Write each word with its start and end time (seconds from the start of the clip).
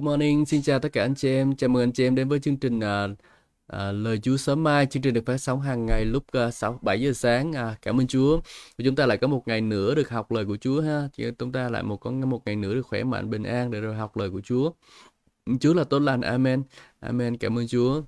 Good 0.00 0.06
morning, 0.06 0.46
xin 0.46 0.62
chào 0.62 0.78
tất 0.78 0.92
cả 0.92 1.02
anh 1.04 1.14
chị 1.14 1.28
em. 1.28 1.56
Chào 1.56 1.68
mừng 1.68 1.82
anh 1.82 1.92
chị 1.92 2.04
em 2.06 2.14
đến 2.14 2.28
với 2.28 2.40
chương 2.40 2.56
trình 2.56 2.78
uh, 2.78 3.18
à, 3.66 3.92
Lời 3.92 4.18
Chúa 4.22 4.36
sớm 4.36 4.62
mai. 4.62 4.86
Chương 4.86 5.02
trình 5.02 5.14
được 5.14 5.26
phát 5.26 5.38
sóng 5.38 5.60
hàng 5.60 5.86
ngày 5.86 6.04
lúc 6.04 6.24
uh, 6.48 6.54
6 6.54 6.78
7 6.82 7.00
giờ 7.00 7.12
sáng. 7.12 7.52
À, 7.52 7.76
cảm 7.82 8.00
ơn 8.00 8.06
Chúa. 8.06 8.36
Và 8.78 8.84
chúng 8.84 8.96
ta 8.96 9.06
lại 9.06 9.18
có 9.18 9.26
một 9.26 9.42
ngày 9.46 9.60
nữa 9.60 9.94
được 9.94 10.10
học 10.10 10.32
lời 10.32 10.44
của 10.44 10.56
Chúa 10.56 10.80
ha. 10.80 11.08
Chứ 11.12 11.32
chúng 11.38 11.52
ta 11.52 11.68
lại 11.68 11.82
một 11.82 11.96
có 11.96 12.10
một 12.10 12.42
ngày 12.46 12.56
nữa 12.56 12.74
được 12.74 12.86
khỏe 12.86 13.04
mạnh 13.04 13.30
bình 13.30 13.42
an 13.42 13.70
để 13.70 13.80
rồi 13.80 13.94
học 13.94 14.16
lời 14.16 14.30
của 14.30 14.40
Chúa. 14.40 14.70
Chúa 15.60 15.74
là 15.74 15.84
tốt 15.84 15.98
lành. 15.98 16.20
Amen. 16.20 16.62
Amen. 17.00 17.36
Cảm 17.36 17.58
ơn 17.58 17.68
Chúa. 17.68 18.02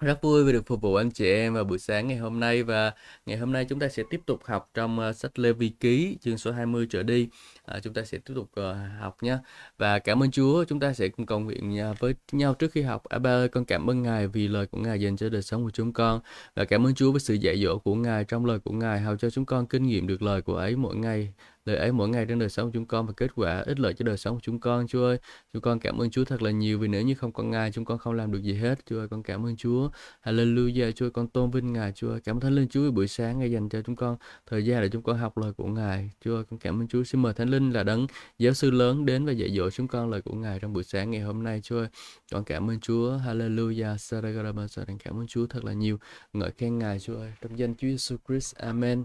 Rất 0.00 0.22
vui 0.22 0.44
vì 0.44 0.52
được 0.52 0.66
phục 0.66 0.80
vụ 0.80 0.94
anh 0.94 1.10
chị 1.10 1.26
em 1.32 1.54
vào 1.54 1.64
buổi 1.64 1.78
sáng 1.78 2.08
ngày 2.08 2.16
hôm 2.16 2.40
nay 2.40 2.62
và 2.62 2.92
ngày 3.26 3.36
hôm 3.36 3.52
nay 3.52 3.66
chúng 3.68 3.78
ta 3.78 3.88
sẽ 3.88 4.02
tiếp 4.10 4.20
tục 4.26 4.40
học 4.44 4.70
trong 4.74 4.98
uh, 5.08 5.16
sách 5.16 5.38
Lê 5.38 5.52
Vi 5.52 5.68
Ký 5.68 6.18
chương 6.20 6.38
số 6.38 6.52
20 6.52 6.86
trở 6.90 7.02
đi. 7.02 7.28
À, 7.64 7.80
chúng 7.82 7.94
ta 7.94 8.02
sẽ 8.04 8.18
tiếp 8.18 8.34
tục 8.34 8.50
uh, 8.60 8.76
học 9.00 9.16
nhé. 9.22 9.38
Và 9.78 9.98
cảm 9.98 10.22
ơn 10.22 10.30
Chúa, 10.30 10.64
chúng 10.64 10.80
ta 10.80 10.92
sẽ 10.92 11.08
cùng 11.08 11.26
cầu 11.26 11.40
nguyện 11.40 11.90
uh, 11.90 11.98
với 11.98 12.14
nhau 12.32 12.54
trước 12.54 12.72
khi 12.72 12.82
học. 12.82 13.04
À, 13.04 13.18
ba 13.18 13.30
ơi, 13.30 13.48
con 13.48 13.64
cảm 13.64 13.90
ơn 13.90 14.02
Ngài 14.02 14.28
vì 14.28 14.48
lời 14.48 14.66
của 14.66 14.78
Ngài 14.78 15.00
dành 15.00 15.16
cho 15.16 15.28
đời 15.28 15.42
sống 15.42 15.64
của 15.64 15.70
chúng 15.70 15.92
con. 15.92 16.20
Và 16.54 16.64
cảm 16.64 16.86
ơn 16.86 16.94
Chúa 16.94 17.12
với 17.12 17.20
sự 17.20 17.34
dạy 17.34 17.62
dỗ 17.64 17.78
của 17.78 17.94
Ngài 17.94 18.24
trong 18.24 18.46
lời 18.46 18.58
của 18.58 18.72
Ngài 18.72 19.00
hầu 19.00 19.16
cho 19.16 19.30
chúng 19.30 19.44
con 19.44 19.66
kinh 19.66 19.82
nghiệm 19.82 20.06
được 20.06 20.22
lời 20.22 20.42
của 20.42 20.56
ấy 20.56 20.76
mỗi 20.76 20.96
ngày 20.96 21.32
lời 21.68 21.76
ấy 21.76 21.92
mỗi 21.92 22.08
ngày 22.08 22.26
trong 22.26 22.38
đời 22.38 22.48
sống 22.48 22.66
của 22.66 22.70
chúng 22.74 22.86
con 22.86 23.06
và 23.06 23.12
kết 23.16 23.30
quả 23.34 23.62
ích 23.66 23.80
lợi 23.80 23.94
cho 23.94 24.04
đời 24.04 24.16
sống 24.16 24.34
của 24.34 24.40
chúng 24.42 24.60
con 24.60 24.86
Chúa 24.86 25.04
ơi. 25.04 25.18
Chúng 25.52 25.62
con 25.62 25.80
cảm 25.80 25.98
ơn 25.98 26.10
Chúa 26.10 26.24
thật 26.24 26.42
là 26.42 26.50
nhiều 26.50 26.78
vì 26.78 26.88
nếu 26.88 27.02
như 27.02 27.14
không 27.14 27.32
có 27.32 27.42
Ngài 27.42 27.72
chúng 27.72 27.84
con 27.84 27.98
không 27.98 28.14
làm 28.14 28.32
được 28.32 28.42
gì 28.42 28.54
hết. 28.54 28.78
Chúa 28.86 28.98
ơi 28.98 29.08
con 29.08 29.22
cảm 29.22 29.46
ơn 29.46 29.56
Chúa. 29.56 29.90
Hallelujah 30.24 30.92
Chúa 30.92 31.06
ơi, 31.06 31.10
con 31.10 31.28
tôn 31.28 31.50
vinh 31.50 31.72
Ngài 31.72 31.92
Chúa 31.92 32.10
ơi. 32.10 32.20
Cảm 32.24 32.36
ơn 32.36 32.40
Thánh 32.40 32.54
Linh 32.54 32.68
Chúa 32.68 32.90
buổi 32.90 33.08
sáng 33.08 33.38
ngài 33.38 33.50
dành 33.50 33.68
cho 33.68 33.82
chúng 33.82 33.96
con 33.96 34.16
thời 34.46 34.64
gian 34.64 34.82
để 34.82 34.88
chúng 34.88 35.02
con 35.02 35.18
học 35.18 35.38
lời 35.38 35.52
của 35.52 35.66
Ngài. 35.66 36.10
Chúa 36.24 36.34
ơi 36.36 36.44
con 36.50 36.58
cảm 36.58 36.80
ơn 36.82 36.88
Chúa. 36.88 37.04
Xin 37.04 37.22
mời 37.22 37.34
Thánh 37.34 37.48
Linh 37.48 37.70
là 37.72 37.82
đấng 37.82 38.06
giáo 38.38 38.54
sư 38.54 38.70
lớn 38.70 39.06
đến 39.06 39.26
và 39.26 39.32
dạy 39.32 39.50
dỗ 39.56 39.70
chúng 39.70 39.88
con 39.88 40.10
lời 40.10 40.22
của 40.22 40.34
Ngài 40.34 40.60
trong 40.60 40.72
buổi 40.72 40.84
sáng 40.84 41.10
ngày 41.10 41.20
hôm 41.20 41.42
nay 41.42 41.60
Chúa 41.62 41.78
ơi. 41.78 41.88
Con 42.32 42.44
cảm 42.44 42.70
ơn 42.70 42.80
Chúa. 42.80 43.18
Hallelujah 43.18 43.96
Saragarabasaran 43.96 44.98
cảm 44.98 45.20
ơn 45.20 45.26
Chúa 45.26 45.46
thật 45.46 45.64
là 45.64 45.72
nhiều. 45.72 45.98
Ngợi 46.32 46.50
khen 46.50 46.78
Ngài 46.78 46.98
Chúa 46.98 47.16
ơi 47.16 47.32
trong 47.40 47.58
danh 47.58 47.74
Chúa 47.74 47.88
Jesus 47.88 48.16
Christ. 48.28 48.56
Amen. 48.56 49.04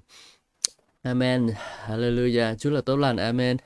Amen. 1.04 1.50
Hallelujah. 1.86 2.56
Chúa 2.56 2.70
là 2.70 2.82
tốt 2.82 2.96
lành. 2.96 3.18
Amen. 3.18 3.58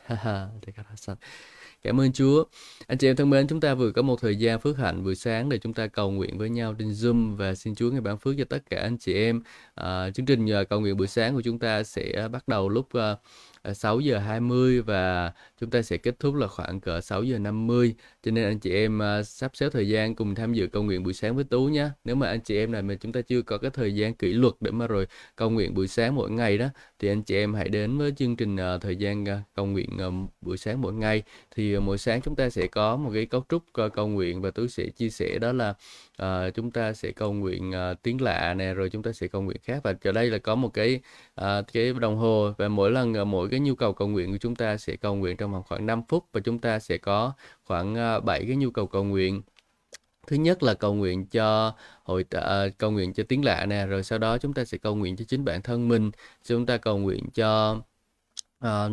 Cảm 1.83 1.99
ơn 1.99 2.11
Chúa. 2.13 2.43
Anh 2.87 2.97
chị 2.97 3.07
em 3.07 3.15
thân 3.15 3.29
mến, 3.29 3.47
chúng 3.47 3.59
ta 3.59 3.73
vừa 3.73 3.91
có 3.91 4.01
một 4.01 4.21
thời 4.21 4.35
gian 4.35 4.59
phước 4.59 4.77
hạnh 4.77 5.03
buổi 5.03 5.15
sáng 5.15 5.49
để 5.49 5.57
chúng 5.57 5.73
ta 5.73 5.87
cầu 5.87 6.11
nguyện 6.11 6.37
với 6.37 6.49
nhau 6.49 6.75
trên 6.79 6.89
Zoom 6.89 7.35
và 7.35 7.55
xin 7.55 7.75
Chúa 7.75 7.91
ngày 7.91 8.01
ban 8.01 8.17
phước 8.17 8.35
cho 8.37 8.45
tất 8.49 8.69
cả 8.69 8.79
anh 8.81 8.97
chị 8.97 9.13
em. 9.13 9.41
À, 9.75 10.09
chương 10.09 10.25
trình 10.25 10.51
à, 10.51 10.63
cầu 10.63 10.81
nguyện 10.81 10.97
buổi 10.97 11.07
sáng 11.07 11.35
của 11.35 11.41
chúng 11.41 11.59
ta 11.59 11.83
sẽ 11.83 12.27
bắt 12.31 12.47
đầu 12.47 12.69
lúc 12.69 12.93
à, 12.93 13.15
à, 13.61 13.71
uh, 13.71 13.77
6 13.77 13.99
giờ 13.99 14.17
20 14.17 14.81
và 14.81 15.31
chúng 15.61 15.69
ta 15.69 15.81
sẽ 15.81 15.97
kết 15.97 16.19
thúc 16.19 16.35
là 16.35 16.47
khoảng 16.47 16.79
cỡ 16.79 17.01
6 17.01 17.23
giờ 17.23 17.39
50 17.39 17.95
cho 18.23 18.31
nên 18.31 18.45
anh 18.45 18.59
chị 18.59 18.71
em 18.73 18.99
uh, 19.19 19.25
sắp 19.27 19.51
xếp 19.55 19.69
thời 19.71 19.89
gian 19.89 20.15
cùng 20.15 20.35
tham 20.35 20.53
dự 20.53 20.67
cầu 20.67 20.83
nguyện 20.83 21.03
buổi 21.03 21.13
sáng 21.13 21.35
với 21.35 21.43
Tú 21.43 21.65
nhé 21.65 21.89
nếu 22.03 22.15
mà 22.15 22.27
anh 22.27 22.41
chị 22.41 22.57
em 22.57 22.71
này 22.71 22.81
mà 22.81 22.95
chúng 22.95 23.11
ta 23.11 23.21
chưa 23.21 23.41
có 23.41 23.57
cái 23.57 23.71
thời 23.71 23.95
gian 23.95 24.13
kỷ 24.13 24.33
luật 24.33 24.53
để 24.59 24.71
mà 24.71 24.87
rồi 24.87 25.07
cầu 25.35 25.49
nguyện 25.49 25.73
buổi 25.73 25.87
sáng 25.87 26.15
mỗi 26.15 26.31
ngày 26.31 26.57
đó 26.57 26.67
thì 26.99 27.07
anh 27.07 27.23
chị 27.23 27.35
em 27.35 27.53
hãy 27.53 27.69
đến 27.69 27.97
với 27.97 28.13
chương 28.17 28.35
trình 28.35 28.55
uh, 28.55 28.81
thời 28.81 28.95
gian 28.95 29.25
à, 29.29 29.35
uh, 29.35 29.55
cầu 29.55 29.65
nguyện 29.65 29.89
uh, 30.07 30.31
buổi 30.41 30.57
sáng 30.57 30.81
mỗi 30.81 30.93
ngày. 30.93 31.23
Thì 31.55 31.77
uh, 31.77 31.83
mỗi 31.83 31.97
sáng 31.97 32.21
chúng 32.21 32.35
ta 32.35 32.49
sẽ 32.49 32.67
có 32.67 32.95
một 32.95 33.11
cái 33.13 33.25
cấu 33.25 33.43
trúc 33.49 33.63
uh, 33.85 33.93
cầu 33.93 34.07
nguyện 34.07 34.41
và 34.41 34.51
Tú 34.51 34.67
sẽ 34.67 34.85
chia 34.85 35.09
sẻ 35.09 35.39
đó 35.39 35.51
là 35.51 35.73
uh, 36.21 36.53
chúng 36.53 36.71
ta 36.71 36.93
sẽ 36.93 37.11
cầu 37.11 37.33
nguyện 37.33 37.71
uh, 37.71 38.01
tiếng 38.03 38.21
lạ 38.21 38.53
nè 38.53 38.73
rồi 38.73 38.89
chúng 38.89 39.03
ta 39.03 39.11
sẽ 39.11 39.27
cầu 39.27 39.41
nguyện 39.41 39.57
khác. 39.63 39.79
Và 39.83 39.93
ở 40.03 40.11
đây 40.11 40.29
là 40.29 40.37
có 40.37 40.55
một 40.55 40.69
cái 40.73 40.99
uh, 41.41 41.45
cái 41.73 41.93
đồng 41.93 42.17
hồ 42.17 42.53
và 42.57 42.67
mỗi 42.67 42.91
lần 42.91 43.13
uh, 43.21 43.27
mỗi 43.27 43.49
cái 43.49 43.59
nhu 43.59 43.75
cầu 43.75 43.93
cầu 43.93 44.07
nguyện 44.07 44.31
của 44.31 44.37
chúng 44.37 44.55
ta 44.55 44.77
sẽ 44.77 44.95
cầu 44.95 45.15
nguyện 45.15 45.37
trong 45.37 45.46
vòng 45.51 45.63
khoảng 45.67 45.85
5 45.85 46.01
phút 46.07 46.25
và 46.33 46.41
chúng 46.41 46.59
ta 46.59 46.79
sẽ 46.79 46.97
có 46.97 47.33
khoảng 47.65 47.95
ờ, 47.95 48.19
7 48.19 48.45
cái 48.47 48.55
nhu 48.55 48.71
cầu 48.71 48.87
cầu 48.87 49.03
nguyện. 49.03 49.41
Thứ 50.27 50.35
nhất 50.35 50.63
là 50.63 50.73
cầu 50.73 50.93
nguyện 50.93 51.25
cho 51.25 51.73
hội 52.03 52.25
uh, 52.37 52.77
cầu 52.77 52.91
nguyện 52.91 53.13
cho 53.13 53.23
tiếng 53.29 53.45
lạ 53.45 53.65
nè 53.65 53.85
rồi 53.85 54.03
sau 54.03 54.19
đó 54.19 54.37
chúng 54.37 54.53
ta 54.53 54.65
sẽ 54.65 54.77
cầu 54.77 54.95
nguyện 54.95 55.15
cho 55.15 55.25
chính 55.27 55.45
bản 55.45 55.61
thân 55.61 55.87
mình. 55.87 56.11
Chúng 56.43 56.65
ta 56.65 56.77
cầu 56.77 56.97
nguyện 56.97 57.29
cho 57.33 57.81
uh, 58.65 58.91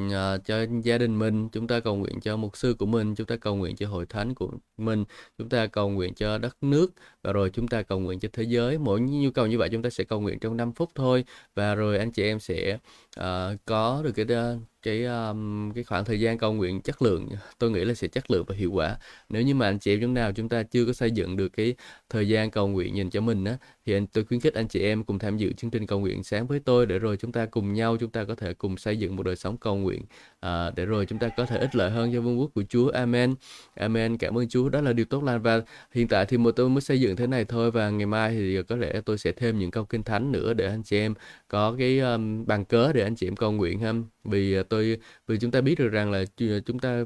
uh, 0.00 0.44
cho 0.44 0.66
gia 0.82 0.98
đình 0.98 1.18
mình 1.18 1.48
chúng 1.48 1.66
ta 1.66 1.80
cầu 1.80 1.96
nguyện 1.96 2.20
cho 2.20 2.36
mục 2.36 2.56
sư 2.56 2.74
của 2.78 2.86
mình 2.86 3.14
chúng 3.14 3.26
ta 3.26 3.36
cầu 3.36 3.56
nguyện 3.56 3.76
cho 3.76 3.88
hội 3.88 4.06
thánh 4.06 4.34
của 4.34 4.50
mình 4.76 5.04
chúng 5.38 5.48
ta 5.48 5.66
cầu 5.66 5.88
nguyện 5.88 6.14
cho 6.14 6.38
đất 6.38 6.56
nước 6.60 6.92
và 7.24 7.32
rồi 7.32 7.50
chúng 7.50 7.68
ta 7.68 7.82
cầu 7.82 7.98
nguyện 7.98 8.20
cho 8.20 8.28
thế 8.32 8.42
giới. 8.42 8.78
Mỗi 8.78 9.00
nhu 9.00 9.30
cầu 9.30 9.46
như 9.46 9.58
vậy 9.58 9.68
chúng 9.72 9.82
ta 9.82 9.90
sẽ 9.90 10.04
cầu 10.04 10.20
nguyện 10.20 10.38
trong 10.38 10.56
5 10.56 10.72
phút 10.72 10.90
thôi. 10.94 11.24
Và 11.54 11.74
rồi 11.74 11.98
anh 11.98 12.10
chị 12.10 12.22
em 12.22 12.40
sẽ 12.40 12.78
uh, 13.20 13.24
có 13.64 14.02
được 14.04 14.12
cái 14.12 14.26
ờ, 14.28 14.58
cái 14.82 15.04
um, 15.04 15.72
cái 15.72 15.84
khoảng 15.84 16.04
thời 16.04 16.20
gian 16.20 16.38
cầu 16.38 16.52
nguyện 16.52 16.80
chất 16.80 17.02
lượng. 17.02 17.28
Tôi 17.58 17.70
nghĩ 17.70 17.84
là 17.84 17.94
sẽ 17.94 18.08
chất 18.08 18.30
lượng 18.30 18.44
và 18.48 18.54
hiệu 18.54 18.72
quả. 18.72 18.96
Nếu 19.28 19.42
như 19.42 19.54
mà 19.54 19.66
anh 19.66 19.78
chị 19.78 19.92
em 19.94 20.00
chúng 20.00 20.14
nào 20.14 20.32
chúng 20.32 20.48
ta 20.48 20.62
chưa 20.62 20.86
có 20.86 20.92
xây 20.92 21.10
dựng 21.10 21.36
được 21.36 21.48
cái 21.48 21.74
thời 22.10 22.28
gian 22.28 22.50
cầu 22.50 22.68
nguyện 22.68 22.96
dành 22.96 23.10
cho 23.10 23.20
mình 23.20 23.44
á 23.44 23.56
thì 23.86 23.94
anh 23.94 24.06
tôi 24.06 24.24
khuyến 24.24 24.40
khích 24.40 24.54
anh 24.54 24.68
chị 24.68 24.80
em 24.80 25.04
cùng 25.04 25.18
tham 25.18 25.36
dự 25.36 25.52
chương 25.52 25.70
trình 25.70 25.86
cầu 25.86 26.00
nguyện 26.00 26.24
sáng 26.24 26.46
với 26.46 26.60
tôi 26.60 26.86
để 26.86 26.98
rồi 26.98 27.16
chúng 27.16 27.32
ta 27.32 27.46
cùng 27.46 27.72
nhau 27.72 27.96
chúng 28.00 28.10
ta 28.10 28.24
có 28.24 28.34
thể 28.34 28.54
cùng 28.54 28.76
xây 28.76 28.96
dựng 28.96 29.16
một 29.16 29.22
đời 29.22 29.36
sống 29.36 29.56
cầu 29.56 29.76
nguyện 29.76 30.02
à, 30.40 30.70
để 30.76 30.84
rồi 30.84 31.06
chúng 31.06 31.18
ta 31.18 31.28
có 31.36 31.46
thể 31.46 31.58
ích 31.58 31.74
lợi 31.76 31.90
hơn 31.90 32.12
cho 32.12 32.20
vương 32.20 32.40
quốc 32.40 32.50
của 32.54 32.62
Chúa. 32.68 32.90
Amen. 32.90 33.34
Amen. 33.74 34.18
Cảm 34.18 34.38
ơn 34.38 34.48
Chúa. 34.48 34.68
Đó 34.68 34.80
là 34.80 34.92
điều 34.92 35.06
tốt 35.06 35.24
lành. 35.24 35.42
Và 35.42 35.60
hiện 35.92 36.08
tại 36.08 36.26
thì 36.26 36.36
một 36.36 36.50
tôi 36.50 36.68
mới 36.68 36.80
xây 36.80 37.00
dựng 37.00 37.13
thế 37.16 37.26
này 37.26 37.44
thôi 37.44 37.70
và 37.70 37.90
ngày 37.90 38.06
mai 38.06 38.34
thì 38.34 38.62
có 38.62 38.76
lẽ 38.76 39.00
tôi 39.04 39.18
sẽ 39.18 39.32
thêm 39.32 39.58
những 39.58 39.70
câu 39.70 39.84
kinh 39.84 40.02
thánh 40.02 40.32
nữa 40.32 40.54
để 40.54 40.66
anh 40.66 40.82
chị 40.82 40.98
em 40.98 41.14
có 41.48 41.74
cái 41.78 41.98
um, 41.98 42.46
bàn 42.46 42.64
cớ 42.64 42.92
để 42.92 43.02
anh 43.02 43.16
chị 43.16 43.26
em 43.28 43.36
cầu 43.36 43.52
nguyện 43.52 43.78
ha. 43.80 43.92
Vì 44.24 44.54
ờ, 44.54 44.62
tôi 44.62 44.98
vì 45.26 45.38
chúng 45.38 45.50
ta 45.50 45.60
biết 45.60 45.78
được 45.78 45.88
rằng 45.88 46.12
là 46.12 46.24
chúng 46.66 46.78
ta 46.78 47.00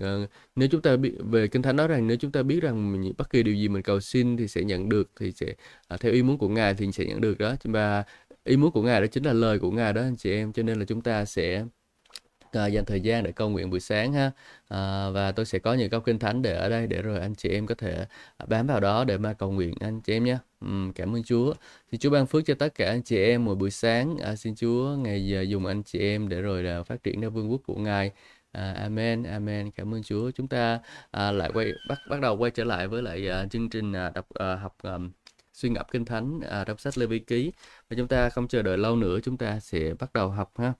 uh, 0.00 0.04
nếu 0.56 0.68
chúng 0.68 0.82
ta 0.82 0.96
biết 0.96 1.12
về 1.18 1.46
kinh 1.48 1.62
thánh 1.62 1.76
nói 1.76 1.88
rằng 1.88 2.06
nếu 2.06 2.16
chúng 2.16 2.32
ta 2.32 2.42
biết 2.42 2.62
rằng 2.62 3.04
bất 3.18 3.30
kỳ 3.30 3.42
điều 3.42 3.54
gì 3.54 3.68
mình 3.68 3.82
cầu 3.82 4.00
xin 4.00 4.36
thì 4.36 4.48
sẽ 4.48 4.62
nhận 4.62 4.88
được 4.88 5.10
thì 5.20 5.32
sẽ 5.32 5.54
uh, 5.94 6.00
theo 6.00 6.12
ý 6.12 6.22
muốn 6.22 6.38
của 6.38 6.48
ngài 6.48 6.74
thì 6.74 6.92
sẽ 6.92 7.04
nhận 7.04 7.20
được 7.20 7.38
đó. 7.38 7.54
Và 7.64 8.04
ý 8.44 8.56
muốn 8.56 8.72
của 8.72 8.82
ngài 8.82 9.00
đó 9.00 9.06
chính 9.06 9.24
là 9.24 9.32
lời 9.32 9.58
của 9.58 9.70
ngài 9.70 9.92
đó 9.92 10.02
anh 10.02 10.16
chị 10.16 10.32
em 10.32 10.52
cho 10.52 10.62
nên 10.62 10.78
là 10.78 10.84
chúng 10.84 11.00
ta 11.00 11.24
sẽ 11.24 11.64
à, 12.52 12.66
dành 12.66 12.84
thời 12.84 13.00
gian 13.00 13.24
để 13.24 13.32
cầu 13.32 13.48
nguyện 13.50 13.70
buổi 13.70 13.80
sáng 13.80 14.12
ha. 14.12 14.30
À, 14.68 15.10
và 15.10 15.32
tôi 15.32 15.46
sẽ 15.46 15.58
có 15.58 15.74
những 15.74 15.90
câu 15.90 16.00
kinh 16.00 16.18
thánh 16.18 16.42
để 16.42 16.56
ở 16.56 16.68
đây 16.68 16.86
để 16.86 17.02
rồi 17.02 17.20
anh 17.20 17.34
chị 17.34 17.48
em 17.48 17.66
có 17.66 17.74
thể 17.74 18.06
ờ, 18.36 18.46
bám 18.46 18.66
vào 18.66 18.80
đó 18.80 19.04
để 19.04 19.18
mà 19.18 19.32
cầu 19.32 19.50
nguyện 19.52 19.74
anh 19.80 20.00
chị 20.00 20.12
em 20.12 20.24
nhé. 20.24 20.38
Uhm, 20.64 20.92
cảm 20.92 21.16
ơn 21.16 21.22
Chúa. 21.22 21.54
Xin 21.90 22.00
Chúa 22.00 22.10
ban 22.10 22.26
phước 22.26 22.46
cho 22.46 22.54
tất 22.54 22.74
cả 22.74 22.86
anh 22.86 23.02
chị 23.02 23.16
em 23.24 23.44
mỗi 23.44 23.54
buổi 23.54 23.70
sáng. 23.70 24.18
À, 24.18 24.36
xin 24.36 24.54
Chúa 24.54 24.96
ngày 24.96 25.26
giờ 25.26 25.42
dùng 25.42 25.66
anh 25.66 25.82
chị 25.82 25.98
em 25.98 26.28
để 26.28 26.40
rồi 26.40 26.62
là 26.62 26.82
phát 26.82 27.02
triển 27.02 27.20
ra 27.20 27.28
vương 27.28 27.50
quốc 27.50 27.60
của 27.66 27.76
Ngài. 27.76 28.12
À, 28.52 28.72
amen, 28.72 29.22
amen. 29.22 29.70
Cảm 29.70 29.94
ơn 29.94 30.02
Chúa. 30.02 30.30
Chúng 30.30 30.48
ta 30.48 30.80
à, 31.10 31.32
lại 31.32 31.50
quay 31.54 31.72
bắt 31.88 31.98
bắt 32.10 32.20
đầu 32.20 32.36
quay 32.36 32.50
trở 32.50 32.64
lại 32.64 32.88
với 32.88 33.02
lại 33.02 33.28
à, 33.28 33.46
chương 33.50 33.70
trình 33.70 33.92
à, 33.92 34.10
đọc 34.14 34.26
à, 34.34 34.54
học 34.56 34.76
à, 34.82 34.98
suy 35.52 35.68
ngẫm 35.68 35.86
kinh 35.92 36.04
thánh 36.04 36.40
à, 36.40 36.64
trong 36.64 36.78
sách 36.78 36.98
Lê 36.98 37.06
Vi 37.06 37.18
ký 37.18 37.52
và 37.90 37.96
chúng 37.96 38.08
ta 38.08 38.28
không 38.28 38.48
chờ 38.48 38.62
đợi 38.62 38.78
lâu 38.78 38.96
nữa 38.96 39.18
chúng 39.22 39.36
ta 39.36 39.60
sẽ 39.60 39.94
bắt 39.98 40.12
đầu 40.12 40.28
học 40.30 40.52
ha 40.58 40.72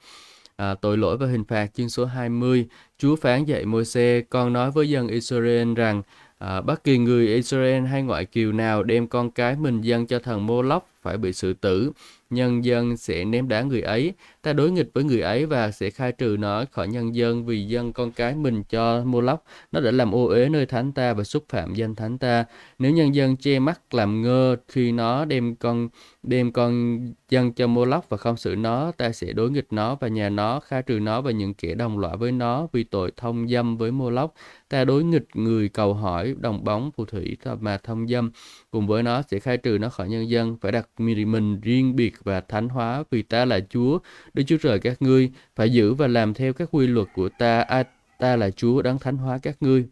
à, 0.60 0.74
tội 0.74 0.98
lỗi 0.98 1.16
và 1.16 1.26
hình 1.26 1.44
phạt 1.44 1.74
chương 1.74 1.88
số 1.88 2.04
20 2.04 2.68
Chúa 3.00 3.16
phán 3.16 3.44
dạy 3.44 3.64
Môi-se 3.64 4.20
con 4.20 4.52
nói 4.52 4.70
với 4.70 4.90
dân 4.90 5.08
Israel 5.08 5.74
rằng 5.74 6.02
à, 6.38 6.60
bất 6.60 6.84
kỳ 6.84 6.98
người 6.98 7.26
Israel 7.26 7.84
hay 7.84 8.02
ngoại 8.02 8.24
kiều 8.24 8.52
nào 8.52 8.82
đem 8.82 9.08
con 9.08 9.30
cái 9.30 9.56
mình 9.56 9.80
dâng 9.80 10.06
cho 10.06 10.18
thần 10.18 10.46
Mô-lốc 10.46 10.88
phải 11.02 11.18
bị 11.18 11.32
xử 11.32 11.52
tử 11.52 11.92
nhân 12.30 12.64
dân 12.64 12.96
sẽ 12.96 13.24
ném 13.24 13.48
đá 13.48 13.62
người 13.62 13.80
ấy. 13.80 14.12
Ta 14.42 14.52
đối 14.52 14.70
nghịch 14.70 14.90
với 14.94 15.04
người 15.04 15.20
ấy 15.20 15.46
và 15.46 15.70
sẽ 15.70 15.90
khai 15.90 16.12
trừ 16.12 16.36
nó 16.38 16.64
khỏi 16.72 16.88
nhân 16.88 17.14
dân 17.14 17.46
vì 17.46 17.64
dân 17.66 17.92
con 17.92 18.12
cái 18.12 18.34
mình 18.34 18.62
cho 18.62 19.04
Mô 19.04 19.20
Lóc. 19.20 19.44
Nó 19.72 19.80
đã 19.80 19.90
làm 19.90 20.14
ô 20.14 20.24
uế 20.26 20.48
nơi 20.48 20.66
thánh 20.66 20.92
ta 20.92 21.14
và 21.14 21.24
xúc 21.24 21.44
phạm 21.48 21.74
danh 21.74 21.94
thánh 21.94 22.18
ta. 22.18 22.44
Nếu 22.78 22.92
nhân 22.92 23.14
dân 23.14 23.36
che 23.36 23.58
mắt 23.58 23.94
làm 23.94 24.22
ngơ 24.22 24.56
khi 24.68 24.92
nó 24.92 25.24
đem 25.24 25.56
con 25.56 25.88
đem 26.22 26.52
con 26.52 26.98
dân 27.28 27.52
cho 27.52 27.66
Mô 27.66 27.84
Lóc 27.84 28.08
và 28.08 28.16
không 28.16 28.36
xử 28.36 28.56
nó, 28.56 28.92
ta 28.96 29.12
sẽ 29.12 29.32
đối 29.32 29.50
nghịch 29.50 29.66
nó 29.70 29.94
và 29.94 30.08
nhà 30.08 30.28
nó, 30.28 30.60
khai 30.60 30.82
trừ 30.82 30.98
nó 31.00 31.20
và 31.20 31.30
những 31.30 31.54
kẻ 31.54 31.74
đồng 31.74 31.98
loại 31.98 32.16
với 32.16 32.32
nó 32.32 32.66
vì 32.72 32.84
tội 32.90 33.12
thông 33.16 33.48
dâm 33.48 33.76
với 33.76 33.92
mua 33.92 34.10
lóc. 34.10 34.34
Ta 34.68 34.84
đối 34.84 35.04
nghịch 35.04 35.26
người 35.34 35.68
cầu 35.68 35.94
hỏi, 35.94 36.34
đồng 36.40 36.64
bóng, 36.64 36.90
phù 36.96 37.04
thủy 37.04 37.36
mà 37.60 37.78
thông 37.78 38.08
dâm. 38.08 38.30
Cùng 38.70 38.86
với 38.86 39.02
nó 39.02 39.22
sẽ 39.22 39.38
khai 39.38 39.56
trừ 39.56 39.78
nó 39.80 39.88
khỏi 39.88 40.08
nhân 40.08 40.30
dân, 40.30 40.56
phải 40.60 40.72
đặt 40.72 40.88
mình 40.98 41.60
riêng 41.60 41.96
biệt 41.96 42.14
và 42.24 42.40
thánh 42.40 42.68
hóa 42.68 43.04
vì 43.10 43.22
ta 43.22 43.44
là 43.44 43.60
Chúa, 43.70 43.98
Đức 44.34 44.42
Chúa 44.46 44.56
Trời 44.62 44.78
các 44.78 45.02
ngươi, 45.02 45.30
phải 45.56 45.72
giữ 45.72 45.94
và 45.94 46.06
làm 46.06 46.34
theo 46.34 46.52
các 46.52 46.68
quy 46.72 46.86
luật 46.86 47.08
của 47.14 47.28
ta, 47.28 47.60
à, 47.60 47.84
ta 48.18 48.36
là 48.36 48.50
Chúa 48.50 48.82
đáng 48.82 48.98
thánh 48.98 49.16
hóa 49.16 49.38
các 49.42 49.56
ngươi. 49.60 49.88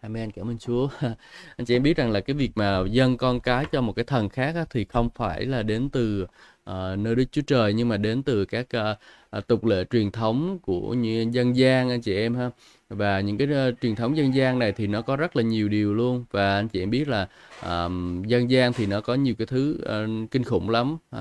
Amen, 0.00 0.30
cảm 0.30 0.48
ơn 0.50 0.58
Chúa. 0.58 0.88
Anh 1.56 1.66
chị 1.66 1.76
em 1.76 1.82
biết 1.82 1.96
rằng 1.96 2.10
là 2.10 2.20
cái 2.20 2.36
việc 2.36 2.50
mà 2.54 2.82
dâng 2.90 3.16
con 3.16 3.40
cái 3.40 3.64
cho 3.72 3.80
một 3.80 3.92
cái 3.92 4.04
thần 4.04 4.28
khác 4.28 4.54
á, 4.54 4.64
thì 4.70 4.84
không 4.84 5.08
phải 5.14 5.46
là 5.46 5.62
đến 5.62 5.88
từ 5.90 6.26
uh, 6.70 6.98
nơi 6.98 7.14
Đức 7.14 7.24
Chúa 7.32 7.42
Trời 7.46 7.72
nhưng 7.72 7.88
mà 7.88 7.96
đến 7.96 8.22
từ 8.22 8.44
các 8.44 8.66
uh, 9.36 9.46
tục 9.46 9.64
lệ 9.64 9.84
truyền 9.90 10.10
thống 10.10 10.58
của 10.62 10.94
như 10.94 11.26
dân 11.32 11.56
gian 11.56 11.90
anh 11.90 12.00
chị 12.00 12.16
em 12.16 12.34
ha. 12.34 12.50
Và 12.88 13.20
những 13.20 13.38
cái 13.38 13.48
uh, 13.68 13.74
truyền 13.82 13.96
thống 13.96 14.16
dân 14.16 14.34
gian 14.34 14.58
này 14.58 14.72
thì 14.72 14.86
nó 14.86 15.02
có 15.02 15.16
rất 15.16 15.36
là 15.36 15.42
nhiều 15.42 15.68
điều 15.68 15.94
luôn. 15.94 16.24
Và 16.30 16.54
anh 16.54 16.68
chị 16.68 16.82
em 16.82 16.90
biết 16.90 17.08
là 17.08 17.28
uh, 17.60 17.92
dân 18.26 18.50
gian 18.50 18.72
thì 18.72 18.86
nó 18.86 19.00
có 19.00 19.14
nhiều 19.14 19.34
cái 19.38 19.46
thứ 19.46 19.78
uh, 19.82 20.30
kinh 20.30 20.44
khủng 20.44 20.70
lắm. 20.70 20.96
Uh, 21.16 21.20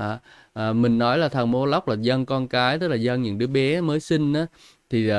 uh, 0.70 0.76
mình 0.76 0.98
nói 0.98 1.18
là 1.18 1.30
thằng 1.30 1.52
mô 1.52 1.66
lóc 1.66 1.88
là 1.88 1.96
dân 2.02 2.26
con 2.26 2.48
cái 2.48 2.80
tức 2.80 2.88
là 2.88 2.96
dân 2.96 3.22
những 3.22 3.38
đứa 3.38 3.48
bé 3.48 3.82
mới 3.82 4.00
sinh 4.00 4.34
á. 4.34 4.46
Thì 4.90 5.12
uh, 5.12 5.16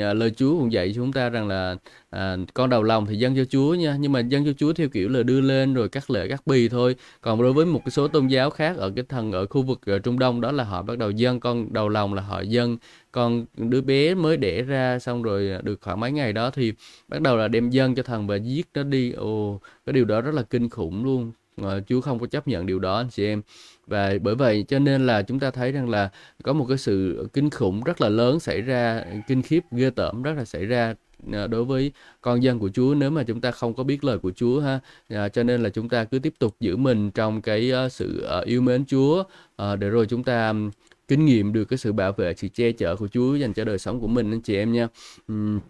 à, 0.00 0.14
lời 0.14 0.30
Chúa 0.36 0.58
cũng 0.58 0.72
dạy 0.72 0.92
chúng 0.94 1.12
ta 1.12 1.28
rằng 1.28 1.48
là 1.48 1.76
à, 2.10 2.36
con 2.54 2.70
đầu 2.70 2.82
lòng 2.82 3.06
thì 3.06 3.16
dâng 3.16 3.36
cho 3.36 3.44
Chúa 3.44 3.74
nha. 3.74 3.96
Nhưng 4.00 4.12
mà 4.12 4.20
dâng 4.20 4.44
cho 4.44 4.52
Chúa 4.52 4.72
theo 4.72 4.88
kiểu 4.88 5.08
là 5.08 5.22
đưa 5.22 5.40
lên 5.40 5.74
rồi 5.74 5.88
cắt 5.88 6.10
lệ 6.10 6.28
cắt 6.28 6.42
bì 6.46 6.68
thôi. 6.68 6.96
Còn 7.20 7.42
đối 7.42 7.52
với 7.52 7.66
một 7.66 7.80
cái 7.84 7.90
số 7.90 8.08
tôn 8.08 8.26
giáo 8.26 8.50
khác 8.50 8.76
ở 8.76 8.92
cái 8.96 9.04
thần 9.08 9.32
ở 9.32 9.46
khu 9.46 9.62
vực 9.62 9.80
ở 9.86 9.98
Trung 9.98 10.18
Đông 10.18 10.40
đó 10.40 10.52
là 10.52 10.64
họ 10.64 10.82
bắt 10.82 10.98
đầu 10.98 11.10
dâng 11.10 11.40
con 11.40 11.72
đầu 11.72 11.88
lòng 11.88 12.14
là 12.14 12.22
họ 12.22 12.40
dâng. 12.40 12.76
Con 13.12 13.46
đứa 13.56 13.80
bé 13.80 14.14
mới 14.14 14.36
đẻ 14.36 14.62
ra 14.62 14.98
xong 14.98 15.22
rồi 15.22 15.50
à, 15.50 15.60
được 15.62 15.80
khoảng 15.82 16.00
mấy 16.00 16.12
ngày 16.12 16.32
đó 16.32 16.50
thì 16.50 16.72
bắt 17.08 17.20
đầu 17.20 17.36
là 17.36 17.48
đem 17.48 17.70
dâng 17.70 17.94
cho 17.94 18.02
thần 18.02 18.26
và 18.26 18.36
giết 18.36 18.66
nó 18.74 18.82
đi. 18.82 19.12
Ồ 19.12 19.60
cái 19.86 19.92
điều 19.92 20.04
đó 20.04 20.20
rất 20.20 20.34
là 20.34 20.42
kinh 20.42 20.68
khủng 20.68 21.04
luôn. 21.04 21.32
Mà 21.56 21.80
Chúa 21.88 22.00
không 22.00 22.18
có 22.18 22.26
chấp 22.26 22.48
nhận 22.48 22.66
điều 22.66 22.78
đó 22.78 22.96
anh 22.96 23.08
chị 23.10 23.26
em 23.26 23.42
và 23.86 24.12
bởi 24.22 24.34
vậy 24.34 24.64
cho 24.68 24.78
nên 24.78 25.06
là 25.06 25.22
chúng 25.22 25.40
ta 25.40 25.50
thấy 25.50 25.72
rằng 25.72 25.88
là 25.88 26.10
có 26.42 26.52
một 26.52 26.66
cái 26.68 26.78
sự 26.78 27.26
kinh 27.32 27.50
khủng 27.50 27.84
rất 27.84 28.00
là 28.00 28.08
lớn 28.08 28.40
xảy 28.40 28.60
ra 28.60 29.04
kinh 29.28 29.42
khiếp 29.42 29.60
ghê 29.70 29.90
tởm 29.90 30.22
rất 30.22 30.32
là 30.36 30.44
xảy 30.44 30.66
ra 30.66 30.94
à, 31.32 31.46
đối 31.46 31.64
với 31.64 31.92
con 32.20 32.42
dân 32.42 32.58
của 32.58 32.70
Chúa. 32.74 32.94
Nếu 32.94 33.10
mà 33.10 33.22
chúng 33.22 33.40
ta 33.40 33.50
không 33.50 33.74
có 33.74 33.84
biết 33.84 34.04
lời 34.04 34.18
của 34.18 34.32
Chúa 34.36 34.60
ha 34.60 34.80
à, 35.08 35.28
cho 35.28 35.42
nên 35.42 35.62
là 35.62 35.70
chúng 35.70 35.88
ta 35.88 36.04
cứ 36.04 36.18
tiếp 36.18 36.34
tục 36.38 36.56
giữ 36.60 36.76
mình 36.76 37.10
trong 37.10 37.42
cái 37.42 37.72
uh, 37.86 37.92
sự 37.92 38.28
uh, 38.38 38.44
yêu 38.46 38.60
mến 38.60 38.84
Chúa 38.86 39.24
uh, 39.62 39.78
để 39.78 39.88
rồi 39.88 40.06
chúng 40.06 40.24
ta 40.24 40.48
um, 40.48 40.70
kinh 41.08 41.24
nghiệm 41.24 41.52
được 41.52 41.64
cái 41.64 41.78
sự 41.78 41.92
bảo 41.92 42.12
vệ 42.12 42.34
sự 42.34 42.48
che 42.48 42.72
chở 42.72 42.96
của 42.96 43.08
Chúa 43.08 43.34
dành 43.34 43.52
cho 43.52 43.64
đời 43.64 43.78
sống 43.78 44.00
của 44.00 44.06
mình 44.06 44.30
anh 44.30 44.40
chị 44.40 44.56
em 44.56 44.72
nha. 44.72 44.88
Um, 45.28 45.60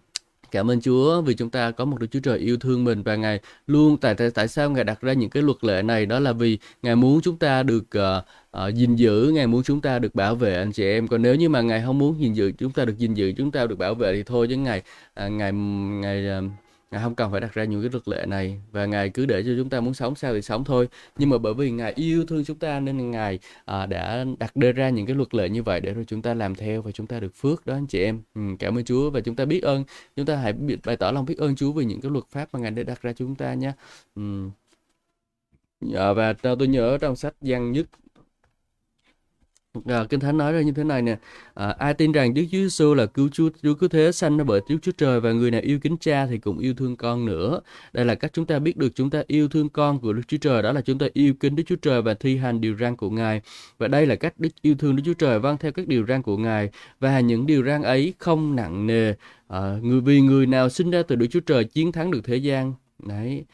Cảm 0.51 0.71
ơn 0.71 0.81
Chúa 0.81 1.21
vì 1.21 1.35
chúng 1.35 1.51
ta 1.51 1.71
có 1.71 1.85
một 1.85 2.01
Đức 2.01 2.07
Chúa 2.11 2.21
Trời 2.21 2.39
yêu 2.39 2.57
thương 2.57 2.85
mình 2.85 3.03
và 3.03 3.17
Ngài 3.17 3.41
luôn 3.67 3.97
tại 3.97 4.15
tại, 4.15 4.31
tại 4.31 4.49
sao 4.49 4.71
Ngài 4.71 4.85
đặt 4.85 5.01
ra 5.01 5.13
những 5.13 5.31
cái 5.31 5.43
luật 5.43 5.65
lệ 5.65 5.83
này 5.83 6.07
đó 6.07 6.19
là 6.19 6.33
vì 6.33 6.59
Ngài 6.83 6.97
muốn 6.97 7.21
chúng 7.21 7.37
ta 7.37 7.63
được 7.63 7.85
uh, 7.99 8.25
uh, 8.69 8.75
gìn 8.75 8.97
giữ, 8.97 9.31
Ngài 9.35 9.47
muốn 9.47 9.63
chúng 9.63 9.81
ta 9.81 9.99
được 9.99 10.15
bảo 10.15 10.35
vệ 10.35 10.57
anh 10.57 10.73
chị 10.73 10.85
em. 10.85 11.09
Còn 11.09 11.23
nếu 11.23 11.35
như 11.35 11.49
mà 11.49 11.61
Ngài 11.61 11.83
không 11.87 11.99
muốn 11.99 12.21
gìn 12.21 12.33
giữ 12.33 12.53
chúng 12.59 12.73
ta 12.73 12.85
được 12.85 12.99
gìn 12.99 13.15
giữ, 13.15 13.33
chúng 13.37 13.51
ta 13.51 13.67
được 13.67 13.79
bảo 13.79 13.95
vệ 13.95 14.13
thì 14.17 14.23
thôi 14.23 14.47
chứ 14.51 14.57
Ngài 14.57 14.83
uh, 15.27 15.33
Ngài 15.33 15.53
Ngài 15.53 16.39
uh, 16.39 16.45
Ngài 16.91 17.03
không 17.03 17.15
cần 17.15 17.31
phải 17.33 17.41
đặt 17.41 17.55
ra 17.55 17.65
những 17.65 17.83
cái 17.83 17.91
luật 17.93 18.09
lệ 18.09 18.27
này 18.27 18.61
và 18.73 18.87
Ngài 18.87 19.11
cứ 19.11 19.27
để 19.27 19.43
cho 19.47 19.53
chúng 19.59 19.71
ta 19.71 19.81
muốn 19.81 19.95
sống 19.95 20.15
sao 20.15 20.35
thì 20.35 20.43
sống 20.43 20.65
thôi. 20.65 20.89
Nhưng 21.19 21.31
mà 21.31 21.39
bởi 21.39 21.55
vì 21.55 21.71
Ngài 21.71 21.93
yêu 21.93 22.25
thương 22.27 22.45
chúng 22.45 22.59
ta 22.59 22.81
nên 22.81 23.11
Ngài 23.11 23.39
à, 23.65 23.87
đã 23.87 24.25
đặt 24.39 24.57
đưa 24.57 24.73
ra 24.73 24.91
những 24.91 25.07
cái 25.07 25.17
luật 25.17 25.35
lệ 25.35 25.49
như 25.49 25.63
vậy 25.63 25.81
để 25.81 25.95
rồi 25.95 26.05
chúng 26.09 26.23
ta 26.23 26.35
làm 26.35 26.55
theo 26.55 26.83
và 26.83 26.91
chúng 26.91 27.07
ta 27.07 27.21
được 27.21 27.35
phước 27.35 27.67
đó 27.67 27.75
anh 27.75 27.87
chị 27.87 28.03
em. 28.03 28.21
Ừ, 28.35 28.41
cảm 28.59 28.79
ơn 28.79 28.85
Chúa 28.85 29.11
và 29.11 29.21
chúng 29.21 29.37
ta 29.37 29.45
biết 29.45 29.63
ơn. 29.63 29.85
Chúng 30.17 30.27
ta 30.27 30.37
hãy 30.37 30.53
bày 30.85 30.97
tỏ 30.97 31.11
lòng 31.11 31.25
biết 31.25 31.39
ơn 31.39 31.57
Chúa 31.57 31.73
vì 31.73 31.85
những 31.85 32.01
cái 32.01 32.11
luật 32.11 32.25
pháp 32.31 32.49
mà 32.53 32.61
Ngài 32.61 32.71
đã 32.71 32.83
đặt 32.83 33.03
ra 33.03 33.13
cho 33.13 33.17
chúng 33.19 33.35
ta 33.35 33.55
nhé. 33.55 33.73
Ừ. 34.17 34.49
À, 35.95 36.13
và 36.13 36.33
tôi 36.43 36.69
nhớ 36.69 36.99
trong 37.01 37.17
sách 37.17 37.35
Giăng 37.41 37.73
nhất 37.73 37.87
À, 39.85 40.05
Kinh 40.11 40.21
Thánh 40.21 40.37
nói 40.37 40.53
ra 40.53 40.61
như 40.61 40.73
thế 40.73 40.85
này 40.85 41.03
nè. 41.03 41.17
À, 41.55 41.75
ai 41.79 41.95
tin 41.95 42.13
rằng 42.13 42.35
Đức 42.35 42.43
Chúa 42.53 42.59
Giêsu 42.59 42.95
là 42.95 43.07
cứu 43.07 43.29
Chúa 43.33 43.49
Chúa 43.63 43.75
cứu 43.75 43.89
thế 43.89 44.13
sanh 44.13 44.37
ra 44.37 44.45
bởi 44.45 44.61
Đức 44.69 44.77
Chúa 44.83 44.93
Trời 44.93 45.21
và 45.21 45.33
người 45.33 45.51
nào 45.51 45.61
yêu 45.61 45.79
kính 45.79 45.97
Cha 46.01 46.27
thì 46.27 46.39
cũng 46.39 46.59
yêu 46.59 46.75
thương 46.75 46.97
con 46.97 47.27
nữa? 47.27 47.61
Đây 47.93 48.05
là 48.05 48.15
cách 48.15 48.31
chúng 48.35 48.47
ta 48.47 48.59
biết 48.59 48.77
được 48.77 48.93
chúng 48.95 49.11
ta 49.11 49.23
yêu 49.27 49.49
thương 49.49 49.69
con 49.69 50.01
của 50.01 50.13
Đức 50.13 50.23
Chúa 50.29 50.37
Trời 50.37 50.63
đó 50.63 50.73
là 50.73 50.81
chúng 50.81 50.99
ta 50.99 51.07
yêu 51.13 51.35
kính 51.35 51.57
Đức 51.57 51.63
Chúa 51.67 51.77
Trời 51.77 52.03
và 52.03 52.15
thi 52.15 52.37
hành 52.37 52.61
điều 52.61 52.77
răn 52.77 52.97
của 52.97 53.11
Ngài. 53.11 53.41
Và 53.79 53.89
đây 53.89 54.07
là 54.07 54.15
cách 54.15 54.35
Đức 54.39 54.51
yêu 54.63 54.75
thương 54.79 54.97
Đức 54.97 55.03
Chúa 55.07 55.15
Trời 55.15 55.39
vâng 55.39 55.57
theo 55.61 55.73
các 55.73 55.89
điều 55.89 56.07
răn 56.07 56.23
của 56.23 56.37
Ngài. 56.37 56.71
Và 57.01 57.21
những 57.21 57.47
điều 57.47 57.65
răn 57.65 57.83
ấy 57.83 58.15
không 58.19 58.57
nặng 58.57 58.87
nề 58.87 59.15
à, 59.49 59.79
người 59.83 60.01
vì 60.01 60.21
người 60.21 60.47
nào 60.47 60.69
sinh 60.69 60.91
ra 60.91 61.03
từ 61.09 61.17
Đức 61.17 61.27
Chúa 61.31 61.41
Trời 61.41 61.65
chiến 61.65 61.93
thắng 61.93 62.11
được 62.11 62.21
thế 62.25 62.37
gian. 62.37 62.75
Đấy. 62.99 63.45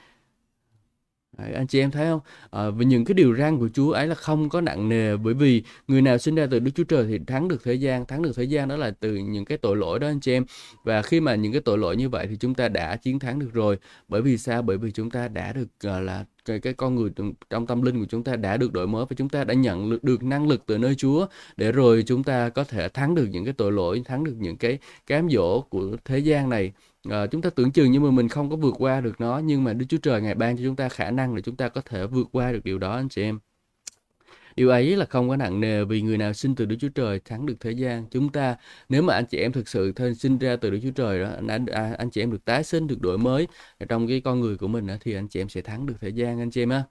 Đấy, 1.39 1.53
anh 1.53 1.67
chị 1.67 1.81
em 1.81 1.91
thấy 1.91 2.07
không? 2.07 2.21
À, 2.51 2.71
và 2.71 2.85
những 2.85 3.05
cái 3.05 3.15
điều 3.15 3.37
răn 3.37 3.59
của 3.59 3.69
Chúa 3.75 3.93
ấy 3.93 4.07
là 4.07 4.15
không 4.15 4.49
có 4.49 4.61
nặng 4.61 4.89
nề 4.89 5.17
bởi 5.17 5.35
vì 5.35 5.63
người 5.89 6.03
nào 6.03 6.19
sinh 6.19 6.35
ra 6.35 6.47
từ 6.51 6.59
Đức 6.59 6.71
Chúa 6.75 6.85
Trời 6.85 7.07
thì 7.09 7.19
thắng 7.27 7.49
được 7.49 7.65
thế 7.65 7.75
gian, 7.75 8.07
thắng 8.07 8.23
được 8.23 8.33
thế 8.37 8.45
gian 8.45 8.69
đó 8.69 8.77
là 8.77 8.91
từ 8.91 9.15
những 9.15 9.45
cái 9.45 9.59
tội 9.59 9.77
lỗi 9.77 9.99
đó 9.99 10.07
anh 10.07 10.21
chị 10.21 10.33
em. 10.33 10.45
Và 10.85 11.03
khi 11.03 11.21
mà 11.21 11.35
những 11.35 11.53
cái 11.53 11.61
tội 11.61 11.79
lỗi 11.79 11.97
như 11.97 12.09
vậy 12.09 12.27
thì 12.31 12.37
chúng 12.37 12.55
ta 12.55 12.69
đã 12.69 12.97
chiến 12.97 13.19
thắng 13.19 13.39
được 13.39 13.53
rồi. 13.53 13.79
Bởi 14.09 14.23
vì 14.23 14.39
sao? 14.39 14.63
Bởi 14.63 14.79
vì 14.79 14.91
chúng 14.91 15.11
ta 15.11 15.29
đã 15.29 15.53
được 15.53 15.69
uh, 15.99 16.03
là 16.03 16.25
cái, 16.45 16.61
cái 16.61 16.73
con 16.73 16.95
người 16.95 17.11
trong 17.51 17.67
tâm 17.67 17.83
linh 17.83 18.01
của 18.01 18.07
chúng 18.09 18.25
ta 18.25 18.37
đã 18.37 18.57
được 18.57 18.73
đổi 18.73 18.87
mới 18.87 19.05
và 19.11 19.15
chúng 19.17 19.29
ta 19.29 19.45
đã 19.45 19.55
nhận 19.55 19.99
được 20.03 20.23
năng 20.23 20.49
lực 20.49 20.63
từ 20.67 20.79
nơi 20.79 20.95
Chúa 20.95 21.27
để 21.57 21.73
rồi 21.73 22.05
chúng 22.07 22.25
ta 22.25 22.49
có 22.49 22.65
thể 22.65 22.89
thắng 22.89 23.15
được 23.15 23.27
những 23.31 23.45
cái 23.45 23.55
tội 23.55 23.73
lỗi, 23.73 24.03
thắng 24.05 24.25
được 24.25 24.35
những 24.39 24.57
cái 24.57 24.79
cám 25.07 25.31
dỗ 25.31 25.61
của 25.61 25.97
thế 26.05 26.19
gian 26.19 26.49
này 26.51 26.73
uh, 27.09 27.31
chúng 27.31 27.43
ta 27.43 27.51
tưởng 27.51 27.73
chừng 27.73 27.93
như 27.93 28.01
mà 28.01 28.11
mình 28.11 28.29
không 28.29 28.51
có 28.51 28.57
vượt 28.57 28.75
qua 28.79 29.01
được 29.01 29.21
nó 29.21 29.39
nhưng 29.39 29.65
mà 29.65 29.73
Đức 29.73 29.87
Chúa 29.89 29.99
Trời 29.99 30.23
ngài 30.23 30.35
ban 30.35 30.57
cho 30.57 30.63
chúng 30.65 30.77
ta 30.77 30.89
khả 30.89 31.11
năng 31.11 31.35
để 31.35 31.43
chúng 31.43 31.57
ta 31.57 31.69
có 31.69 31.81
thể 31.81 32.07
vượt 32.07 32.29
qua 32.33 32.53
được 32.53 32.65
điều 32.65 32.79
đó 32.79 32.93
anh 32.93 33.09
chị 33.09 33.23
em 33.23 33.39
Điều 34.57 34.69
ấy 34.69 34.97
là 34.97 35.05
không 35.05 35.29
có 35.29 35.37
nặng 35.37 35.61
nề 35.61 35.85
vì 35.85 36.03
người 36.03 36.19
nào 36.19 36.33
sinh 36.33 36.55
từ 36.55 36.65
Đức 36.65 36.77
Chúa 36.81 36.89
Trời 36.89 37.21
thắng 37.25 37.47
được 37.47 37.55
thế 37.61 37.71
gian. 37.71 38.07
Chúng 38.11 38.29
ta 38.29 38.57
nếu 38.89 39.03
mà 39.03 39.15
anh 39.15 39.27
chị 39.27 39.39
em 39.39 39.53
thực 39.53 39.69
sự 39.69 39.93
thân 39.93 40.15
sinh 40.15 40.39
ra 40.39 40.57
từ 40.57 40.71
Đức 40.71 40.79
Chúa 40.83 40.91
Trời 40.91 41.21
đó, 41.21 41.29
anh, 41.37 41.67
anh, 41.67 41.95
anh 41.95 42.11
chị 42.11 42.23
em 42.23 42.33
được 42.33 42.45
tái 42.45 42.65
sinh, 42.65 42.87
được 42.87 43.01
đổi 43.01 43.19
mới 43.19 43.49
trong 43.89 44.09
cái 44.09 44.21
con 44.21 44.41
người 44.41 44.57
của 44.57 44.69
mình 44.69 44.87
đó, 44.87 44.95
thì 45.01 45.15
anh 45.15 45.29
chị 45.29 45.41
em 45.41 45.49
sẽ 45.49 45.61
thắng 45.61 45.87
được 45.87 45.95
thế 46.01 46.09
gian 46.09 46.39
anh 46.39 46.51
chị 46.51 46.63
em 46.63 46.69
á. 46.71 46.83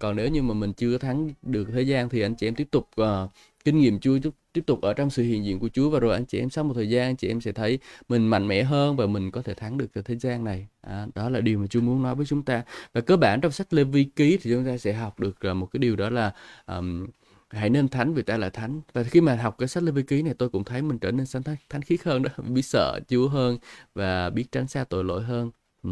Còn 0.00 0.16
nếu 0.16 0.28
như 0.28 0.42
mà 0.42 0.54
mình 0.54 0.72
chưa 0.72 0.98
thắng 0.98 1.30
được 1.42 1.68
thế 1.72 1.82
gian 1.82 2.08
thì 2.08 2.20
anh 2.20 2.34
chị 2.34 2.48
em 2.48 2.54
tiếp 2.54 2.68
tục 2.70 2.88
uh, 3.00 3.30
kinh 3.68 3.78
nghiệm 3.78 4.00
Chúa 4.00 4.18
tiếp 4.52 4.62
tục 4.66 4.80
ở 4.80 4.94
trong 4.94 5.10
sự 5.10 5.22
hiện 5.22 5.44
diện 5.44 5.58
của 5.60 5.68
Chúa 5.68 5.90
và 5.90 6.00
rồi 6.00 6.14
anh 6.14 6.24
chị 6.26 6.38
em 6.38 6.50
sau 6.50 6.64
một 6.64 6.74
thời 6.74 6.88
gian 6.90 7.02
anh 7.06 7.16
chị 7.16 7.28
em 7.28 7.40
sẽ 7.40 7.52
thấy 7.52 7.78
mình 8.08 8.26
mạnh 8.26 8.48
mẽ 8.48 8.62
hơn 8.62 8.96
và 8.96 9.06
mình 9.06 9.30
có 9.30 9.42
thể 9.42 9.54
thắng 9.54 9.78
được 9.78 9.86
cái 9.92 10.04
thế 10.04 10.16
gian 10.16 10.44
này. 10.44 10.66
À, 10.80 11.06
đó 11.14 11.28
là 11.28 11.40
điều 11.40 11.58
mà 11.58 11.66
Chúa 11.66 11.80
muốn 11.80 12.02
nói 12.02 12.14
với 12.14 12.26
chúng 12.26 12.42
ta. 12.42 12.62
Và 12.92 13.00
cơ 13.00 13.16
bản 13.16 13.40
trong 13.40 13.52
sách 13.52 13.72
Lê 13.72 13.84
Vi 13.84 14.04
ký 14.04 14.38
thì 14.42 14.50
chúng 14.50 14.64
ta 14.66 14.78
sẽ 14.78 14.92
học 14.92 15.20
được 15.20 15.40
à, 15.40 15.54
một 15.54 15.66
cái 15.66 15.78
điều 15.78 15.96
đó 15.96 16.10
là 16.10 16.32
um, 16.66 17.06
hãy 17.50 17.70
nên 17.70 17.88
thánh 17.88 18.14
vì 18.14 18.22
ta 18.22 18.36
là 18.36 18.50
thánh. 18.50 18.80
Và 18.92 19.02
khi 19.02 19.20
mà 19.20 19.36
học 19.36 19.54
cái 19.58 19.68
sách 19.68 19.82
Lê 19.82 19.92
Vi 19.92 20.02
ký 20.02 20.22
này 20.22 20.34
tôi 20.38 20.48
cũng 20.48 20.64
thấy 20.64 20.82
mình 20.82 20.98
trở 20.98 21.12
nên 21.12 21.26
thánh, 21.44 21.56
thánh 21.68 21.82
khiết 21.82 22.02
hơn 22.02 22.22
đó 22.22 22.30
biết 22.48 22.62
sợ 22.62 23.00
Chúa 23.08 23.28
hơn 23.28 23.58
và 23.94 24.30
biết 24.30 24.52
tránh 24.52 24.68
xa 24.68 24.84
tội 24.84 25.04
lỗi 25.04 25.22
hơn. 25.22 25.50
Ừ. 25.82 25.90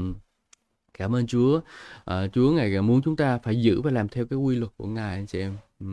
cảm 0.95 1.17
ơn 1.17 1.27
Chúa. 1.27 1.61
À, 2.05 2.27
Chúa 2.33 2.53
ngày 2.53 2.83
muốn 2.83 3.03
chúng 3.03 3.17
ta 3.17 3.39
phải 3.39 3.63
giữ 3.63 3.81
và 3.83 3.91
làm 3.91 4.09
theo 4.09 4.27
cái 4.27 4.39
quy 4.39 4.57
luật 4.57 4.73
của 4.77 4.87
Ngài 4.87 5.17
anh 5.17 5.27
chị 5.27 5.41
em. 5.41 5.57
Ừ. 5.81 5.87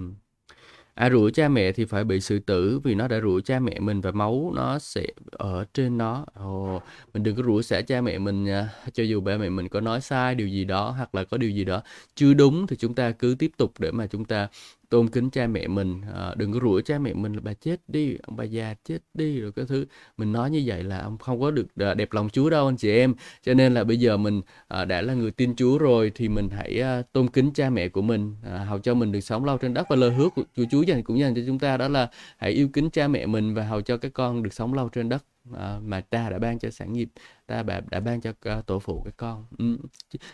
À, 0.96 1.10
rủa 1.10 1.30
cha 1.30 1.50
mẹ 1.50 1.72
thì 1.72 1.86
phải 1.86 2.04
bị 2.04 2.20
xử 2.20 2.40
tử 2.40 2.80
vì 2.84 2.96
nó 2.96 3.08
đã 3.08 3.20
rủa 3.22 3.40
cha 3.42 3.60
mẹ 3.60 3.80
mình 3.80 4.02
và 4.02 4.12
máu 4.12 4.52
nó 4.56 4.80
sẽ 4.80 5.06
ở 5.32 5.66
trên 5.74 5.98
nó. 5.98 6.26
Ồ, 6.34 6.82
mình 7.14 7.24
đừng 7.24 7.36
có 7.36 7.44
rủa 7.44 7.62
xả 7.62 7.82
cha 7.82 8.02
mẹ 8.02 8.18
mình 8.18 8.44
nha. 8.44 8.70
Cho 8.94 9.04
dù 9.04 9.22
ba 9.22 9.38
mẹ 9.38 9.50
mình 9.50 9.70
có 9.70 9.82
nói 9.82 10.02
sai 10.02 10.36
điều 10.36 10.48
gì 10.48 10.66
đó 10.66 10.92
hoặc 10.98 11.16
là 11.16 11.24
có 11.24 11.38
điều 11.38 11.50
gì 11.50 11.64
đó 11.66 11.82
chưa 12.16 12.34
đúng 12.34 12.68
thì 12.68 12.76
chúng 12.76 12.96
ta 12.96 13.12
cứ 13.12 13.36
tiếp 13.40 13.52
tục 13.58 13.74
để 13.80 13.92
mà 13.92 14.08
chúng 14.08 14.26
ta 14.26 14.48
tôn 14.94 15.10
kính 15.10 15.30
cha 15.30 15.48
mẹ 15.48 15.68
mình 15.68 16.02
à, 16.14 16.34
đừng 16.38 16.54
có 16.54 16.60
rủa 16.64 16.82
cha 16.82 17.00
mẹ 17.00 17.14
mình 17.14 17.34
là 17.34 17.40
bà 17.44 17.54
chết 17.54 17.82
đi 17.88 18.18
ông 18.24 18.36
bà 18.36 18.44
già 18.44 18.74
chết 18.86 18.98
đi 19.14 19.40
rồi 19.40 19.52
cái 19.52 19.66
thứ. 19.68 19.86
Mình 20.18 20.32
nói 20.32 20.52
như 20.52 20.64
vậy 20.66 20.84
là 20.84 21.00
ông 21.00 21.18
không 21.18 21.42
có 21.42 21.52
được 21.52 21.68
ờ, 21.76 21.94
đẹp 21.94 22.14
lòng 22.14 22.30
Chúa 22.30 22.50
đâu 22.50 22.66
anh 22.66 22.78
chị 22.78 22.92
em. 22.92 23.14
Cho 23.44 23.54
nên 23.54 23.74
là 23.74 23.84
bây 23.84 24.00
giờ 24.00 24.18
mình 24.18 24.42
à, 24.68 24.86
đã 24.86 25.02
là 25.02 25.14
người 25.14 25.32
tin 25.32 25.56
Chúa 25.56 25.78
rồi 25.78 26.12
thì 26.16 26.30
mình 26.30 26.50
hãy 26.50 26.82
à, 26.82 27.02
tôn 27.12 27.28
kính 27.28 27.52
cha 27.54 27.70
mẹ 27.70 27.90
của 27.90 28.02
mình 28.02 28.36
à, 28.46 28.58
hầu 28.58 28.80
cho 28.80 28.94
mình 28.94 29.12
được 29.12 29.22
sống 29.22 29.46
lâu 29.46 29.58
trên 29.58 29.74
đất. 29.74 29.88
Và 29.90 29.96
lời 29.96 30.14
hứa 30.14 30.30
của, 30.30 30.44
chúa 30.56 30.66
Chúa 30.72 30.82
dành 30.82 31.04
cũng 31.04 31.20
dành 31.20 31.36
cho 31.36 31.42
chúng 31.48 31.60
ta 31.60 31.78
đó 31.78 31.88
là 31.88 32.10
hãy 32.38 32.52
yêu 32.52 32.68
kính 32.74 32.90
cha 32.90 33.08
mẹ 33.08 33.26
mình 33.26 33.54
và 33.54 33.64
hầu 33.64 33.82
cho 33.82 33.98
các 33.98 34.14
con 34.14 34.44
được 34.44 34.54
sống 34.54 34.74
lâu 34.74 34.90
trên 34.90 35.10
đất 35.10 35.24
à, 35.58 35.80
mà 35.84 36.02
cha 36.02 36.30
đã 36.30 36.40
ban 36.40 36.60
cho 36.60 36.70
sản 36.70 36.94
nghiệp 36.94 37.10
ta 37.54 37.64
đã, 37.64 37.82
đã 37.90 38.00
ban 38.00 38.22
cho 38.22 38.30
uh, 38.30 38.66
tổ 38.66 38.80
phụ 38.80 39.02
các 39.06 39.14
con. 39.18 39.46
Ừ. 39.58 39.78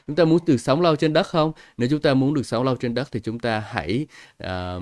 chúng 0.08 0.16
ta 0.16 0.26
muốn 0.26 0.40
được 0.46 0.58
sống 0.58 0.82
lâu 0.82 0.96
trên 0.96 1.14
đất 1.14 1.28
không? 1.28 1.52
Nếu 1.78 1.90
chúng 1.92 2.02
ta 2.02 2.14
muốn 2.14 2.34
được 2.34 2.46
sống 2.46 2.64
lâu 2.64 2.76
trên 2.76 2.94
đất 2.94 3.08
thì 3.12 3.20
chúng 3.20 3.40
ta 3.40 3.60
hãy 3.60 4.08
uh, 4.44 4.82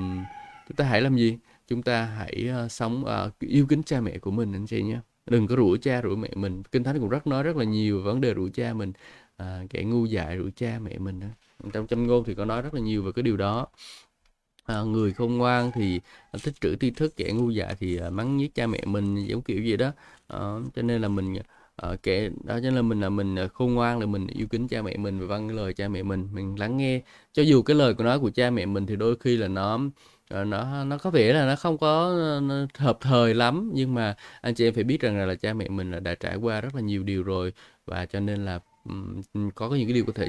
chúng 0.67 0.75
ta 0.75 0.86
hãy 0.86 1.01
làm 1.01 1.15
gì? 1.15 1.38
Chúng 1.67 1.84
ta 1.84 2.06
hãy 2.06 2.50
uh, 2.65 2.72
sống 2.72 3.06
uh, 3.27 3.39
yêu 3.39 3.65
kính 3.70 3.84
cha 3.84 4.01
mẹ 4.01 4.17
của 4.17 4.32
mình 4.32 4.53
anh 4.53 4.65
chị 4.65 4.82
nhé. 4.84 5.00
Đừng 5.25 5.48
có 5.48 5.56
rủa 5.56 5.77
cha 5.77 6.01
rủa 6.01 6.15
mẹ 6.15 6.29
mình. 6.36 6.63
Kinh 6.63 6.84
thánh 6.84 7.00
cũng 7.00 7.10
rất 7.10 7.27
nói 7.27 7.44
rất 7.44 7.56
là 7.56 7.63
nhiều 7.63 8.01
vấn 8.01 8.22
đề 8.22 8.34
rủa 8.36 8.50
cha 8.53 8.74
mình 8.74 8.94
à, 9.38 9.63
kẻ 9.70 9.84
ngu 9.84 10.06
dại 10.06 10.38
rủa 10.38 10.50
cha 10.56 10.79
mẹ 10.82 10.98
mình 10.98 11.20
đó. 11.20 11.27
trong 11.74 11.88
châm 11.88 12.08
ngôn 12.08 12.24
thì 12.24 12.36
có 12.36 12.46
nói 12.46 12.62
rất 12.62 12.74
là 12.74 12.79
nhiều 12.79 13.03
về 13.03 13.12
cái 13.15 13.24
điều 13.24 13.38
đó. 13.38 13.67
À, 14.65 14.82
người 14.82 15.13
không 15.13 15.38
ngoan 15.38 15.72
thì 15.75 16.00
thích 16.44 16.53
trữ 16.62 16.75
tri 16.75 16.91
thức 16.91 17.13
kẻ 17.17 17.32
ngu 17.34 17.50
dại 17.50 17.75
thì 17.79 17.98
à, 17.98 18.10
mắng 18.10 18.38
nhiếc 18.38 18.56
cha 18.56 18.67
mẹ 18.67 18.82
mình 18.86 19.25
giống 19.25 19.41
kiểu 19.41 19.62
gì 19.62 19.77
đó. 19.77 19.91
À, 20.27 20.39
cho 20.75 20.82
nên 20.82 21.01
là 21.01 21.08
mình 21.08 21.34
à, 21.77 21.96
kể 22.03 22.29
đó 22.43 22.55
cho 22.55 22.62
nên 22.62 22.75
là 22.75 22.81
mình 22.81 23.01
là 23.01 23.10
mình 23.10 23.36
ờ, 23.36 23.48
khôn 23.48 23.74
ngoan 23.74 24.00
là 24.00 24.05
mình 24.05 24.27
yêu 24.27 24.48
kính 24.48 24.67
cha 24.67 24.81
mẹ 24.81 24.98
mình 24.98 25.19
và 25.19 25.25
vâng 25.27 25.50
lời 25.55 25.74
cha 25.74 25.88
mẹ 25.88 26.03
mình 26.03 26.27
mình 26.34 26.60
lắng 26.60 26.77
nghe. 26.77 27.01
Cho 27.34 27.43
dù 27.43 27.62
cái 27.62 27.75
lời 27.75 27.93
của 27.93 28.03
nói 28.03 28.19
của 28.19 28.29
cha 28.29 28.50
mẹ 28.50 28.65
mình 28.65 28.86
thì 28.86 28.96
đôi 28.96 29.15
khi 29.19 29.38
là 29.38 29.48
nó 29.48 29.79
ờ, 30.29 30.43
nó 30.43 30.84
nó 30.84 30.98
có 30.98 31.10
vẻ 31.10 31.34
là 31.34 31.46
nó 31.46 31.55
không 31.55 31.77
có 31.77 32.13
nó 32.43 32.55
hợp 32.77 32.98
thời 33.01 33.34
lắm 33.34 33.72
nhưng 33.74 33.93
mà 33.93 34.15
anh 34.41 34.53
chị 34.53 34.67
em 34.67 34.74
phải 34.74 34.84
biết 34.84 35.01
rằng 35.01 35.17
là, 35.17 35.25
là 35.25 35.36
cha 35.36 35.53
mẹ 35.53 35.69
mình 35.69 35.91
là 35.91 36.00
đã 36.00 36.15
trải 36.15 36.36
qua 36.36 36.62
rất 36.62 36.75
là 36.75 36.81
nhiều 36.81 37.03
điều 37.03 37.24
rồi 37.24 37.53
và 37.86 38.05
cho 38.05 38.19
nên 38.19 38.46
là 38.46 38.60
có 39.55 39.69
những 39.69 39.88
cái 39.88 39.93
điều 39.93 40.05
có 40.05 40.13
thể 40.15 40.27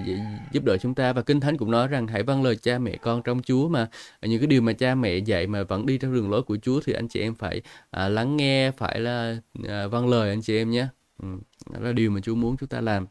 giúp 0.52 0.64
đỡ 0.64 0.76
chúng 0.78 0.94
ta 0.94 1.12
và 1.12 1.22
kinh 1.22 1.40
thánh 1.40 1.56
cũng 1.56 1.70
nói 1.70 1.88
rằng 1.88 2.06
hãy 2.06 2.22
vâng 2.22 2.42
lời 2.42 2.56
cha 2.56 2.78
mẹ 2.78 2.96
con 2.96 3.22
trong 3.22 3.42
Chúa 3.42 3.68
mà. 3.68 3.88
Những 4.22 4.40
cái 4.40 4.46
điều 4.46 4.62
mà 4.62 4.72
cha 4.72 4.94
mẹ 4.94 5.16
dạy 5.16 5.46
mà 5.46 5.62
vẫn 5.62 5.86
đi 5.86 5.98
theo 5.98 6.12
đường 6.12 6.30
lối 6.30 6.42
của 6.42 6.56
Chúa 6.62 6.80
thì 6.84 6.92
anh 6.92 7.08
chị 7.08 7.20
em 7.20 7.34
phải 7.34 7.62
à, 7.90 8.08
lắng 8.08 8.36
nghe 8.36 8.70
phải 8.70 9.00
là 9.00 9.36
à, 9.68 9.86
vâng 9.86 10.08
lời 10.08 10.28
anh 10.30 10.42
chị 10.42 10.56
em 10.56 10.70
nhé 10.70 10.86
ừ, 11.22 11.28
đó 11.72 11.80
là 11.80 11.92
điều 11.92 12.10
mà 12.10 12.20
Chúa 12.20 12.34
muốn 12.34 12.56
chúng 12.56 12.68
ta 12.68 12.80
làm. 12.80 13.06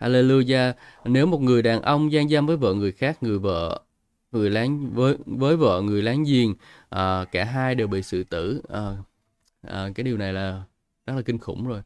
Hallelujah. 0.00 0.72
Nếu 1.04 1.26
một 1.26 1.40
người 1.40 1.62
đàn 1.62 1.82
ông 1.82 2.12
gian 2.12 2.28
dâm 2.28 2.46
với 2.46 2.56
vợ 2.56 2.74
người 2.74 2.92
khác 2.92 3.22
người 3.22 3.38
vợ 3.38 3.80
người 4.32 4.50
láng 4.50 4.90
với 4.94 5.16
với 5.26 5.56
vợ 5.56 5.82
người 5.82 6.02
láng 6.02 6.24
giềng 6.24 6.54
à, 6.88 7.24
cả 7.32 7.44
hai 7.44 7.74
đều 7.74 7.86
bị 7.86 8.02
xử 8.02 8.24
tử 8.24 8.62
à, 8.68 8.96
à, 9.62 9.88
cái 9.94 10.04
điều 10.04 10.16
này 10.16 10.32
là 10.32 10.62
rất 11.06 11.14
là 11.16 11.22
kinh 11.22 11.38
khủng 11.38 11.68
rồi. 11.68 11.82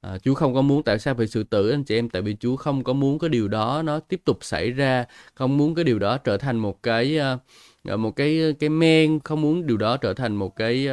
À, 0.00 0.18
Chúa 0.18 0.34
không 0.34 0.54
có 0.54 0.62
muốn 0.62 0.82
tại 0.82 0.98
sao 0.98 1.14
phải 1.14 1.26
xử 1.26 1.42
tử 1.42 1.70
anh 1.70 1.84
chị 1.84 1.98
em 1.98 2.08
tại 2.08 2.22
vì 2.22 2.36
Chúa 2.40 2.56
không 2.56 2.84
có 2.84 2.92
muốn 2.92 3.18
cái 3.18 3.30
điều 3.30 3.48
đó 3.48 3.82
nó 3.84 4.00
tiếp 4.00 4.20
tục 4.24 4.38
xảy 4.40 4.70
ra 4.70 5.04
không 5.34 5.56
muốn 5.56 5.74
cái 5.74 5.84
điều 5.84 5.98
đó 5.98 6.18
trở 6.18 6.36
thành 6.38 6.58
một 6.58 6.82
cái 6.82 7.18
uh, 7.34 7.40
Ờ, 7.84 7.96
một 7.96 8.16
cái 8.16 8.54
cái 8.60 8.70
men 8.70 9.20
không 9.24 9.40
muốn 9.42 9.66
điều 9.66 9.76
đó 9.76 9.96
trở 9.96 10.14
thành 10.14 10.36
một 10.36 10.56
cái 10.56 10.88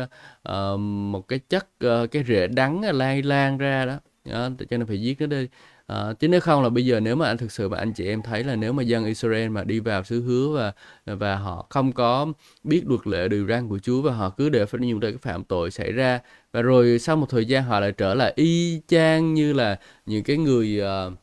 uh, 0.49 0.79
một 0.79 1.27
cái 1.27 1.39
chất 1.39 1.67
uh, 1.85 2.11
cái 2.11 2.23
rễ 2.27 2.47
đắng 2.47 2.81
lan 2.81 3.25
lan 3.25 3.57
ra 3.57 3.85
đó, 3.85 3.99
đó 4.25 4.49
cho 4.69 4.77
nên 4.77 4.87
phải 4.87 5.01
giết 5.01 5.21
nó 5.21 5.27
đi. 5.27 5.47
À, 5.87 6.13
chứ 6.19 6.27
nếu 6.27 6.39
không 6.39 6.63
là 6.63 6.69
bây 6.69 6.85
giờ 6.85 6.99
nếu 6.99 7.15
mà 7.15 7.27
anh 7.27 7.37
thực 7.37 7.51
sự 7.51 7.69
và 7.69 7.77
anh 7.77 7.93
chị 7.93 8.07
em 8.07 8.21
thấy 8.21 8.43
là 8.43 8.55
nếu 8.55 8.73
mà 8.73 8.83
dân 8.83 9.05
Israel 9.05 9.49
mà 9.49 9.63
đi 9.63 9.79
vào 9.79 10.03
xứ 10.03 10.21
hứa 10.21 10.49
và 10.55 10.73
và 11.15 11.35
họ 11.35 11.65
không 11.69 11.91
có 11.91 12.27
biết 12.63 12.83
luật 12.85 13.07
lệ 13.07 13.27
điều 13.27 13.47
răn 13.47 13.69
của 13.69 13.79
Chúa 13.79 14.01
và 14.01 14.13
họ 14.13 14.29
cứ 14.29 14.49
để 14.49 14.65
phải 14.65 14.81
những 14.81 14.99
cái 14.99 15.13
phạm 15.21 15.43
tội 15.43 15.71
xảy 15.71 15.91
ra 15.91 16.19
và 16.51 16.61
rồi 16.61 16.99
sau 16.99 17.15
một 17.15 17.29
thời 17.29 17.45
gian 17.45 17.63
họ 17.63 17.79
lại 17.79 17.91
trở 17.91 18.13
lại 18.13 18.33
y 18.35 18.81
chang 18.87 19.33
như 19.33 19.53
là 19.53 19.79
những 20.05 20.23
cái 20.23 20.37
người 20.37 20.81
uh, 20.81 21.13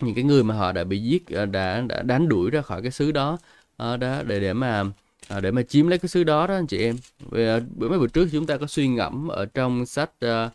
những 0.00 0.14
cái 0.14 0.24
người 0.24 0.44
mà 0.44 0.54
họ 0.54 0.72
đã 0.72 0.84
bị 0.84 0.98
giết 1.02 1.24
đã 1.50 1.80
đã 1.88 2.02
đánh 2.02 2.28
đuổi 2.28 2.50
ra 2.50 2.62
khỏi 2.62 2.82
cái 2.82 2.90
xứ 2.90 3.12
đó 3.12 3.38
à, 3.78 3.96
đó 3.96 4.22
để 4.22 4.40
để 4.40 4.52
mà 4.52 4.84
à, 5.28 5.40
để 5.40 5.50
mà 5.50 5.62
chiếm 5.62 5.88
lấy 5.88 5.98
cái 5.98 6.08
xứ 6.08 6.24
đó 6.24 6.46
đó 6.46 6.54
anh 6.54 6.66
chị 6.66 6.78
em 6.78 6.96
về 7.30 7.48
à, 7.48 7.60
bữa 7.76 7.88
mấy 7.88 7.98
bữa 7.98 8.06
trước 8.06 8.28
chúng 8.32 8.46
ta 8.46 8.56
có 8.56 8.66
suy 8.66 8.88
ngẫm 8.88 9.28
ở 9.28 9.46
trong 9.46 9.86
sách 9.86 10.10
uh, 10.24 10.52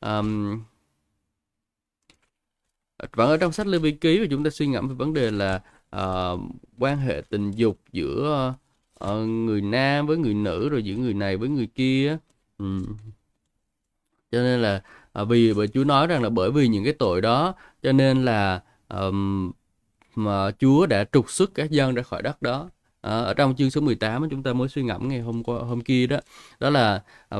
um, 0.00 0.60
vẫn 3.12 3.28
ở 3.28 3.36
trong 3.36 3.52
sách 3.52 3.66
Lê 3.66 3.78
Vi 3.78 3.92
Ký 3.92 4.20
và 4.20 4.26
chúng 4.30 4.44
ta 4.44 4.50
suy 4.50 4.66
ngẫm 4.66 4.88
về 4.88 4.94
vấn 4.94 5.14
đề 5.14 5.30
là 5.30 5.60
uh, 5.96 6.40
quan 6.78 6.98
hệ 6.98 7.22
tình 7.30 7.50
dục 7.50 7.78
giữa 7.92 8.54
uh, 9.04 9.28
người 9.28 9.60
nam 9.60 10.06
với 10.06 10.16
người 10.16 10.34
nữ 10.34 10.68
rồi 10.68 10.82
giữa 10.82 10.94
người 10.94 11.14
này 11.14 11.36
với 11.36 11.48
người 11.48 11.66
kia 11.66 12.18
ừ. 12.58 12.82
cho 14.32 14.38
nên 14.38 14.62
là 14.62 14.82
uh, 15.22 15.28
vì 15.28 15.54
bởi 15.54 15.68
Chúa 15.68 15.84
nói 15.84 16.06
rằng 16.06 16.22
là 16.22 16.28
bởi 16.30 16.50
vì 16.50 16.68
những 16.68 16.84
cái 16.84 16.92
tội 16.92 17.20
đó 17.20 17.54
cho 17.82 17.92
nên 17.92 18.24
là 18.24 18.62
um, 18.88 19.52
mà 20.14 20.50
Chúa 20.58 20.86
đã 20.86 21.04
trục 21.12 21.30
xuất 21.30 21.50
các 21.54 21.70
dân 21.70 21.94
ra 21.94 22.02
khỏi 22.02 22.22
đất 22.22 22.42
đó. 22.42 22.70
À, 23.00 23.10
ở 23.10 23.34
trong 23.34 23.56
chương 23.56 23.70
số 23.70 23.80
18 23.80 24.30
chúng 24.30 24.42
ta 24.42 24.52
mới 24.52 24.68
suy 24.68 24.82
ngẫm 24.82 25.08
ngày 25.08 25.20
hôm 25.20 25.42
qua 25.44 25.58
hôm 25.58 25.80
kia 25.80 26.06
đó. 26.06 26.16
Đó 26.60 26.70
là 26.70 27.02
à, 27.28 27.38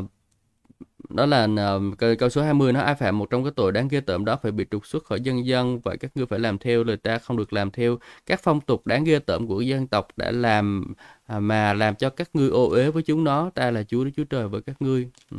đó 1.09 1.27
là 1.27 1.49
uh, 1.77 1.99
câu 2.19 2.29
số 2.29 2.43
20 2.43 2.73
nó 2.73 2.81
ai 2.81 2.95
phạm 2.95 3.19
một 3.19 3.31
trong 3.31 3.45
các 3.45 3.53
tội 3.57 3.73
đáng 3.73 3.89
ghê 3.89 4.01
tởm 4.01 4.25
đó 4.25 4.39
phải 4.43 4.53
bị 4.53 4.65
trục 4.71 4.87
xuất 4.87 5.05
khỏi 5.05 5.21
dân 5.21 5.47
dân 5.47 5.81
và 5.81 5.97
các 5.97 6.11
ngươi 6.15 6.27
phải 6.27 6.39
làm 6.39 6.59
theo 6.59 6.85
lời 6.85 6.97
ta 6.97 7.19
không 7.19 7.37
được 7.37 7.53
làm 7.53 7.71
theo 7.71 7.99
các 8.27 8.41
phong 8.43 8.61
tục 8.61 8.87
đáng 8.87 9.05
ghê 9.05 9.19
tởm 9.19 9.47
của 9.47 9.61
dân 9.61 9.87
tộc 9.87 10.09
đã 10.17 10.31
làm 10.31 10.95
à, 11.27 11.41
mà 11.41 11.73
làm 11.75 11.95
cho 11.95 12.11
các 12.11 12.31
ngươi 12.35 12.49
ô 12.49 12.69
uế 12.69 12.91
với 12.91 13.03
chúng 13.03 13.25
nó. 13.25 13.51
Ta 13.55 13.71
là 13.71 13.83
Chúa 13.83 14.05
Đức 14.05 14.11
Chúa 14.17 14.25
Trời 14.25 14.49
với 14.49 14.63
các 14.63 14.83
ngươi. 14.83 15.09
Ừ. 15.31 15.37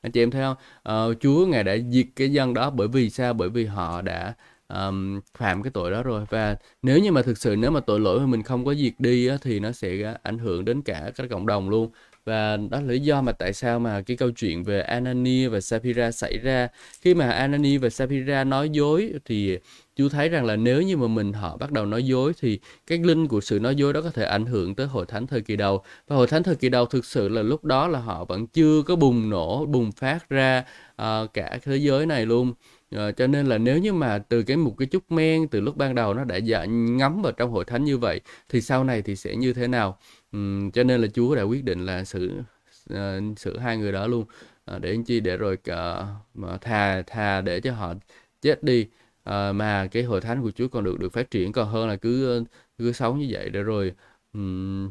anh 0.00 0.12
chị 0.12 0.22
em 0.22 0.30
thấy 0.30 0.42
không? 0.42 0.56
Uh, 1.10 1.20
Chúa 1.20 1.46
ngài 1.46 1.64
đã 1.64 1.76
diệt 1.90 2.06
cái 2.16 2.32
dân 2.32 2.54
đó 2.54 2.70
bởi 2.70 2.88
vì 2.88 3.10
sao? 3.10 3.34
Bởi 3.34 3.48
vì 3.48 3.66
họ 3.66 4.02
đã 4.02 4.34
um, 4.74 5.20
phạm 5.38 5.62
cái 5.62 5.70
tội 5.74 5.90
đó 5.90 6.02
rồi. 6.02 6.24
Và 6.30 6.56
nếu 6.82 6.98
như 6.98 7.12
mà 7.12 7.22
thực 7.22 7.38
sự 7.38 7.56
nếu 7.56 7.70
mà 7.70 7.80
tội 7.80 8.00
lỗi 8.00 8.20
mà 8.20 8.26
mình 8.26 8.42
không 8.42 8.64
có 8.64 8.74
diệt 8.74 8.92
đi 8.98 9.26
á, 9.26 9.36
thì 9.42 9.60
nó 9.60 9.72
sẽ 9.72 10.14
ảnh 10.22 10.38
hưởng 10.38 10.64
đến 10.64 10.82
cả 10.82 11.10
các 11.16 11.26
cộng 11.30 11.46
đồng 11.46 11.68
luôn. 11.68 11.90
Và 12.24 12.56
đó 12.56 12.80
là 12.80 12.86
lý 12.86 13.00
do 13.00 13.22
mà 13.22 13.32
tại 13.32 13.52
sao 13.52 13.78
mà 13.78 14.02
cái 14.02 14.16
câu 14.16 14.30
chuyện 14.30 14.64
về 14.64 14.80
Anani 14.80 15.46
và 15.46 15.60
Sapphira 15.60 16.10
xảy 16.10 16.38
ra. 16.38 16.68
Khi 17.00 17.14
mà 17.14 17.30
Anani 17.30 17.76
và 17.78 17.90
Sapphira 17.90 18.44
nói 18.44 18.70
dối 18.70 19.12
thì 19.24 19.58
chú 19.96 20.08
thấy 20.08 20.28
rằng 20.28 20.44
là 20.44 20.56
nếu 20.56 20.82
như 20.82 20.96
mà 20.96 21.06
mình 21.06 21.32
họ 21.32 21.56
bắt 21.56 21.72
đầu 21.72 21.86
nói 21.86 22.04
dối 22.04 22.32
thì 22.40 22.58
cái 22.86 22.98
linh 22.98 23.28
của 23.28 23.40
sự 23.40 23.60
nói 23.60 23.76
dối 23.76 23.92
đó 23.92 24.00
có 24.00 24.10
thể 24.10 24.24
ảnh 24.24 24.46
hưởng 24.46 24.74
tới 24.74 24.86
hội 24.86 25.06
thánh 25.06 25.26
thời 25.26 25.40
kỳ 25.40 25.56
đầu. 25.56 25.82
Và 26.08 26.16
hội 26.16 26.26
thánh 26.26 26.42
thời 26.42 26.54
kỳ 26.56 26.68
đầu 26.68 26.86
thực 26.86 27.04
sự 27.04 27.28
là 27.28 27.42
lúc 27.42 27.64
đó 27.64 27.88
là 27.88 27.98
họ 27.98 28.24
vẫn 28.24 28.46
chưa 28.46 28.82
có 28.82 28.96
bùng 28.96 29.30
nổ 29.30 29.66
bùng 29.66 29.92
phát 29.92 30.28
ra 30.28 30.64
uh, 31.02 31.34
cả 31.34 31.58
thế 31.62 31.76
giới 31.76 32.06
này 32.06 32.26
luôn. 32.26 32.52
À, 32.90 33.12
cho 33.12 33.26
nên 33.26 33.46
là 33.46 33.58
nếu 33.58 33.78
như 33.78 33.92
mà 33.92 34.18
từ 34.18 34.42
cái 34.42 34.56
một 34.56 34.74
cái 34.78 34.86
chút 34.86 35.12
men 35.12 35.48
từ 35.48 35.60
lúc 35.60 35.76
ban 35.76 35.94
đầu 35.94 36.14
nó 36.14 36.24
đã 36.24 36.36
dạ 36.36 36.64
ngấm 36.64 37.22
vào 37.22 37.32
trong 37.32 37.50
hội 37.50 37.64
thánh 37.64 37.84
như 37.84 37.98
vậy 37.98 38.20
thì 38.48 38.60
sau 38.60 38.84
này 38.84 39.02
thì 39.02 39.16
sẽ 39.16 39.36
như 39.36 39.52
thế 39.52 39.66
nào? 39.68 39.98
Uhm, 40.36 40.70
cho 40.70 40.84
nên 40.84 41.00
là 41.00 41.08
Chúa 41.14 41.34
đã 41.34 41.42
quyết 41.42 41.64
định 41.64 41.86
là 41.86 42.04
xử 42.04 42.32
uh, 42.94 43.38
xử 43.38 43.58
hai 43.58 43.76
người 43.76 43.92
đó 43.92 44.06
luôn. 44.06 44.24
Uh, 44.76 44.80
để 44.82 44.98
chi? 45.06 45.20
Để 45.20 45.36
rồi 45.36 45.56
uh, 45.70 46.60
thà 46.60 47.02
thà 47.06 47.40
để 47.40 47.60
cho 47.60 47.72
họ 47.72 47.94
chết 48.42 48.62
đi. 48.62 48.86
Uh, 49.30 49.54
mà 49.54 49.88
cái 49.92 50.02
hội 50.02 50.20
thánh 50.20 50.42
của 50.42 50.50
Chúa 50.50 50.68
còn 50.68 50.84
được 50.84 50.98
được 50.98 51.12
phát 51.12 51.30
triển 51.30 51.52
còn 51.52 51.68
hơn 51.68 51.88
là 51.88 51.96
cứ 51.96 52.44
cứ 52.78 52.92
sống 52.92 53.18
như 53.18 53.26
vậy. 53.30 53.50
Để 53.50 53.62
rồi 53.62 53.92
um, 54.34 54.90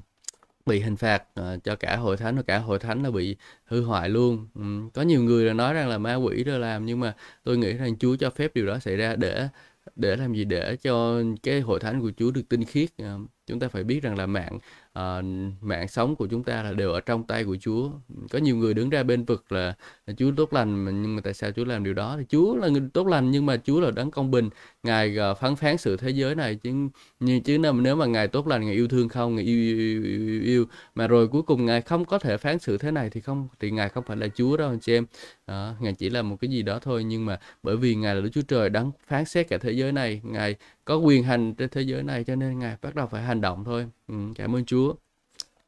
bị 0.67 0.79
hình 0.79 0.95
phạt 0.97 1.23
uh, 1.39 1.63
cho 1.63 1.75
cả 1.75 1.95
hội 1.95 2.17
thánh 2.17 2.35
và 2.35 2.41
cả 2.41 2.59
hội 2.59 2.79
thánh 2.79 3.03
nó 3.03 3.11
bị 3.11 3.35
hư 3.65 3.81
hoại 3.81 4.09
luôn. 4.09 4.47
Um, 4.55 4.89
có 4.89 5.01
nhiều 5.01 5.23
người 5.23 5.45
là 5.45 5.53
nói 5.53 5.73
rằng 5.73 5.89
là 5.89 5.97
ma 5.97 6.15
quỷ 6.15 6.43
đã 6.43 6.57
làm 6.57 6.85
nhưng 6.85 6.99
mà 6.99 7.15
tôi 7.43 7.57
nghĩ 7.57 7.73
rằng 7.73 7.97
Chúa 7.97 8.15
cho 8.15 8.29
phép 8.29 8.51
điều 8.55 8.65
đó 8.65 8.79
xảy 8.79 8.97
ra 8.97 9.15
để 9.15 9.47
để 9.95 10.15
làm 10.15 10.33
gì? 10.33 10.45
Để 10.45 10.75
cho 10.75 11.21
cái 11.43 11.61
hội 11.61 11.79
thánh 11.79 12.01
của 12.01 12.11
Chúa 12.17 12.31
được 12.31 12.49
tinh 12.49 12.63
khiết. 12.63 12.89
Uh, 13.01 13.29
chúng 13.47 13.59
ta 13.59 13.67
phải 13.67 13.83
biết 13.83 14.03
rằng 14.03 14.17
là 14.17 14.25
mạng 14.25 14.59
uh, 14.99 15.25
mạng 15.61 15.87
sống 15.87 16.15
của 16.15 16.27
chúng 16.27 16.43
ta 16.43 16.63
là 16.63 16.71
đều 16.71 16.91
ở 16.91 17.01
trong 17.01 17.23
tay 17.23 17.43
của 17.43 17.57
Chúa. 17.61 17.89
Có 18.31 18.39
nhiều 18.39 18.55
người 18.55 18.73
đứng 18.73 18.89
ra 18.89 19.03
bên 19.03 19.25
vực 19.25 19.51
là, 19.51 19.73
là 20.07 20.13
Chúa 20.17 20.31
tốt 20.37 20.53
lành 20.53 21.01
nhưng 21.01 21.15
mà 21.15 21.21
tại 21.21 21.33
sao 21.33 21.51
Chúa 21.51 21.65
làm 21.65 21.83
điều 21.83 21.93
đó? 21.93 22.15
Thì 22.19 22.25
Chúa 22.29 22.55
là 22.55 22.67
người 22.67 22.81
tốt 22.93 23.07
lành 23.07 23.31
nhưng 23.31 23.45
mà 23.45 23.57
Chúa 23.57 23.79
là 23.79 23.91
đấng 23.91 24.11
công 24.11 24.31
bình. 24.31 24.49
Ngài 24.83 25.17
uh, 25.31 25.37
phán 25.37 25.55
phán 25.55 25.77
sự 25.77 25.97
thế 25.97 26.09
giới 26.09 26.35
này 26.35 26.55
chứ 26.55 26.71
nhưng 27.19 27.43
chứ 27.43 27.57
nếu 27.57 27.95
mà 27.95 28.05
ngài 28.05 28.27
tốt 28.27 28.47
lành 28.47 28.65
ngài 28.65 28.75
yêu 28.75 28.87
thương 28.87 29.09
không 29.09 29.35
ngài 29.35 29.45
yêu, 29.45 29.77
yêu, 29.77 30.03
yêu, 30.03 30.41
yêu 30.43 30.65
mà 30.95 31.07
rồi 31.07 31.27
cuối 31.27 31.41
cùng 31.41 31.65
ngài 31.65 31.81
không 31.81 32.05
có 32.05 32.19
thể 32.19 32.37
phán 32.37 32.59
sự 32.59 32.77
thế 32.77 32.91
này 32.91 33.09
thì 33.09 33.21
không 33.21 33.47
thì 33.59 33.71
ngài 33.71 33.89
không 33.89 34.03
phải 34.07 34.17
là 34.17 34.27
Chúa 34.35 34.57
đâu 34.57 34.69
anh 34.69 34.79
chị 34.79 34.93
em. 34.93 35.05
Đó, 35.47 35.73
ngài 35.79 35.93
chỉ 35.93 36.09
là 36.09 36.21
một 36.21 36.35
cái 36.41 36.49
gì 36.49 36.61
đó 36.61 36.79
thôi 36.79 37.03
nhưng 37.03 37.25
mà 37.25 37.39
bởi 37.63 37.77
vì 37.77 37.95
ngài 37.95 38.15
là 38.15 38.21
Đức 38.21 38.29
Chúa 38.33 38.41
Trời 38.41 38.69
đấng 38.69 38.91
phán 39.07 39.25
xét 39.25 39.49
cả 39.49 39.57
thế 39.57 39.71
giới 39.71 39.91
này 39.91 40.21
ngài 40.23 40.55
có 40.87 40.95
quyền 40.95 41.23
hành 41.23 41.53
trên 41.53 41.69
thế 41.69 41.81
giới 41.81 42.03
này 42.03 42.23
cho 42.23 42.35
nên 42.35 42.59
ngài 42.59 42.75
bắt 42.81 42.95
đầu 42.95 43.07
phải 43.07 43.21
hành 43.21 43.41
động 43.41 43.63
thôi 43.63 43.87
ừ, 44.07 44.15
cảm 44.35 44.55
ơn 44.55 44.65
Chúa 44.65 44.93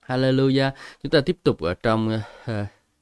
Hallelujah 0.07 0.71
chúng 1.03 1.09
ta 1.09 1.21
tiếp 1.21 1.37
tục 1.43 1.61
ở 1.61 1.73
trong 1.73 2.19
uh, 2.43 2.51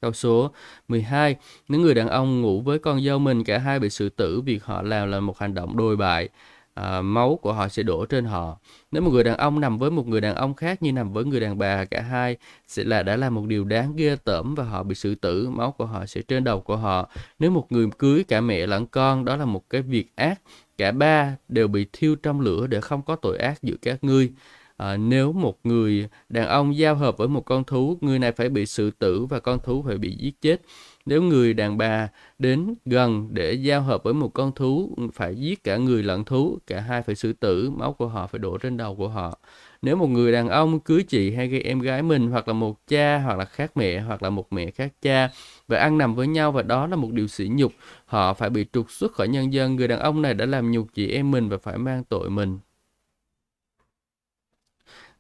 câu 0.02 0.14
số 0.14 0.52
12 0.88 1.36
những 1.68 1.82
người 1.82 1.94
đàn 1.94 2.08
ông 2.08 2.42
ngủ 2.42 2.62
với 2.62 2.80
con 2.80 3.04
dâu 3.04 3.20
mình 3.20 3.44
cả 3.44 3.58
hai 3.58 3.80
bị 3.80 3.90
xử 3.90 4.10
tử 4.10 4.42
việc 4.42 4.64
họ 4.64 4.82
làm 4.82 5.12
là 5.12 5.20
một 5.20 5.40
hành 5.40 5.54
động 5.54 5.78
đồi 5.78 5.96
bại 5.98 6.30
à, 6.78 7.02
máu 7.02 7.40
của 7.42 7.54
họ 7.54 7.68
sẽ 7.68 7.84
đổ 7.84 8.06
trên 8.06 8.26
họ. 8.26 8.58
Nếu 8.92 9.02
một 9.02 9.12
người 9.12 9.24
đàn 9.24 9.38
ông 9.38 9.60
nằm 9.60 9.78
với 9.78 9.92
một 9.92 10.08
người 10.08 10.22
đàn 10.22 10.36
ông 10.36 10.54
khác 10.54 10.84
như 10.84 10.92
nằm 10.92 11.14
với 11.14 11.26
người 11.26 11.40
đàn 11.40 11.58
bà, 11.58 11.86
cả 11.86 12.02
hai 12.02 12.38
sẽ 12.68 12.84
là 12.84 13.04
đã 13.04 13.16
là 13.16 13.30
một 13.30 13.46
điều 13.48 13.64
đáng 13.64 13.96
ghê 13.96 14.16
tởm 14.24 14.56
và 14.56 14.64
họ 14.64 14.84
bị 14.84 14.96
xử 14.96 15.16
tử, 15.16 15.50
máu 15.50 15.72
của 15.72 15.86
họ 15.86 16.06
sẽ 16.06 16.22
trên 16.22 16.44
đầu 16.44 16.62
của 16.62 16.78
họ. 16.78 17.10
Nếu 17.40 17.52
một 17.52 17.72
người 17.72 17.88
cưới 17.98 18.24
cả 18.28 18.42
mẹ 18.42 18.68
lẫn 18.68 18.88
con, 18.88 19.26
đó 19.26 19.36
là 19.36 19.46
một 19.46 19.70
cái 19.70 19.82
việc 19.82 20.16
ác. 20.16 20.42
Cả 20.78 20.92
ba 20.92 21.36
đều 21.50 21.68
bị 21.68 21.86
thiêu 21.94 22.16
trong 22.16 22.42
lửa 22.42 22.68
để 22.68 22.82
không 22.82 23.02
có 23.02 23.16
tội 23.16 23.38
ác 23.38 23.64
giữa 23.64 23.76
các 23.82 24.04
ngươi. 24.04 24.32
À, 24.78 24.98
nếu 24.98 25.34
một 25.34 25.60
người 25.64 26.10
đàn 26.30 26.48
ông 26.48 26.78
giao 26.78 26.96
hợp 26.96 27.18
với 27.18 27.28
một 27.28 27.42
con 27.46 27.64
thú, 27.64 27.98
người 28.02 28.20
này 28.20 28.32
phải 28.32 28.50
bị 28.50 28.66
xử 28.66 28.92
tử 28.92 29.26
và 29.26 29.40
con 29.40 29.60
thú 29.64 29.84
phải 29.88 29.98
bị 29.98 30.16
giết 30.20 30.42
chết. 30.42 30.62
Nếu 31.06 31.22
người 31.22 31.54
đàn 31.54 31.78
bà 31.78 32.10
đến 32.40 32.74
gần 32.86 33.30
để 33.32 33.54
giao 33.54 33.82
hợp 33.82 34.04
với 34.04 34.14
một 34.14 34.34
con 34.34 34.52
thú 34.52 34.96
phải 35.14 35.36
giết 35.36 35.64
cả 35.64 35.78
người 35.78 36.04
lẫn 36.04 36.24
thú, 36.24 36.58
cả 36.68 36.80
hai 36.80 37.02
phải 37.02 37.16
xử 37.16 37.34
tử, 37.34 37.70
máu 37.70 37.94
của 37.94 38.08
họ 38.08 38.28
phải 38.28 38.40
đổ 38.40 38.58
trên 38.58 38.78
đầu 38.78 38.96
của 38.96 39.08
họ. 39.08 39.40
Nếu 39.82 39.96
một 39.96 40.08
người 40.08 40.32
đàn 40.32 40.50
ông 40.50 40.80
cưới 40.80 41.04
chị 41.04 41.32
hay 41.36 41.48
gây 41.48 41.62
em 41.62 41.80
gái 41.80 42.04
mình 42.04 42.32
hoặc 42.32 42.48
là 42.48 42.54
một 42.54 42.88
cha 42.88 43.18
hoặc 43.20 43.38
là 43.38 43.46
khác 43.46 43.72
mẹ 43.78 44.00
hoặc 44.00 44.24
là 44.24 44.30
một 44.30 44.54
mẹ 44.54 44.72
khác 44.72 44.94
cha 45.02 45.30
và 45.68 45.78
ăn 45.80 45.98
nằm 45.98 46.16
với 46.16 46.28
nhau 46.28 46.52
và 46.52 46.62
đó 46.62 46.88
là 46.88 46.96
một 46.96 47.12
điều 47.12 47.28
sỉ 47.28 47.48
nhục, 47.52 47.74
họ 48.06 48.34
phải 48.34 48.50
bị 48.50 48.66
trục 48.74 48.92
xuất 48.92 49.14
khỏi 49.14 49.28
nhân 49.28 49.54
dân. 49.54 49.76
Người 49.76 49.88
đàn 49.88 50.00
ông 50.00 50.22
này 50.22 50.34
đã 50.34 50.46
làm 50.46 50.72
nhục 50.72 50.88
chị 50.94 51.08
em 51.12 51.32
mình 51.32 51.50
và 51.50 51.58
phải 51.58 51.78
mang 51.78 52.04
tội 52.04 52.30
mình. 52.30 52.60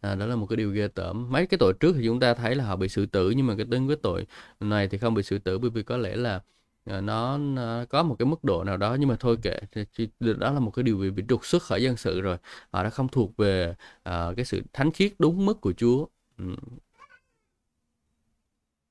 À, 0.02 0.16
đó 0.16 0.26
là 0.26 0.36
một 0.36 0.46
cái 0.50 0.58
điều 0.58 0.72
ghê 0.72 0.88
tởm. 0.88 1.32
Mấy 1.32 1.46
cái 1.48 1.58
tội 1.58 1.74
trước 1.80 1.94
thì 1.98 2.06
chúng 2.06 2.20
ta 2.20 2.34
thấy 2.34 2.56
là 2.56 2.64
họ 2.66 2.76
bị 2.76 2.88
xử 2.90 3.06
tử 3.06 3.30
nhưng 3.32 3.48
mà 3.48 3.56
cái 3.58 3.66
tính 3.72 3.88
với 3.88 3.96
tội 3.96 4.26
này 4.60 4.88
thì 4.88 4.98
không 4.98 5.14
bị 5.14 5.24
xử 5.24 5.40
tử 5.40 5.60
bởi 5.60 5.70
vì 5.70 5.84
có 5.84 5.98
lẽ 5.98 6.16
là 6.16 6.42
à, 6.86 7.02
nó, 7.02 7.38
nó 7.38 7.86
có 7.90 8.04
một 8.04 8.16
cái 8.20 8.26
mức 8.26 8.44
độ 8.44 8.64
nào 8.64 8.78
đó. 8.78 8.96
Nhưng 9.00 9.10
mà 9.10 9.16
thôi 9.20 9.38
kệ 9.42 9.60
thì 9.74 10.08
đó 10.20 10.52
là 10.52 10.60
một 10.60 10.72
cái 10.72 10.84
điều 10.84 10.98
bị, 10.98 11.10
bị 11.10 11.24
trục 11.30 11.46
xuất 11.46 11.64
khỏi 11.64 11.84
dân 11.84 11.98
sự 11.98 12.22
rồi. 12.22 12.38
Họ 12.72 12.84
đã 12.84 12.90
không 12.90 13.08
thuộc 13.08 13.38
về 13.38 13.76
uh, 14.10 14.36
cái 14.36 14.46
sự 14.46 14.62
thánh 14.74 14.92
khiết 14.92 15.14
đúng 15.20 15.46
mức 15.46 15.62
của 15.62 15.74
Chúa. 15.74 16.06
Ừ. 16.38 16.46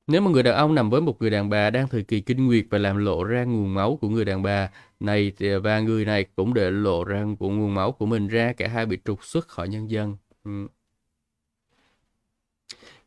Nếu 0.07 0.21
mà 0.21 0.31
người 0.31 0.43
đàn 0.43 0.55
ông 0.55 0.75
nằm 0.75 0.91
với 0.91 1.01
một 1.01 1.21
người 1.21 1.31
đàn 1.31 1.51
bà 1.51 1.71
đang 1.71 1.89
thời 1.89 2.03
kỳ 2.03 2.21
kinh 2.21 2.47
nguyệt 2.47 2.65
và 2.71 2.79
làm 2.79 2.97
lộ 2.97 3.25
ra 3.25 3.45
nguồn 3.45 3.75
máu 3.75 3.99
của 4.01 4.09
người 4.09 4.25
đàn 4.25 4.43
bà 4.43 4.71
này 5.01 5.33
và 5.63 5.81
người 5.81 6.05
này 6.05 6.25
cũng 6.37 6.55
để 6.55 6.71
lộ 6.71 7.05
ra 7.05 7.25
của 7.39 7.49
nguồn 7.51 7.75
máu 7.75 7.93
của 7.93 8.07
mình 8.07 8.29
ra 8.29 8.53
cả 8.53 8.69
hai 8.69 8.87
bị 8.87 8.99
trục 9.05 9.25
xuất 9.25 9.49
khỏi 9.49 9.69
nhân 9.69 9.91
dân. 9.91 10.17
Ừ. 10.45 10.67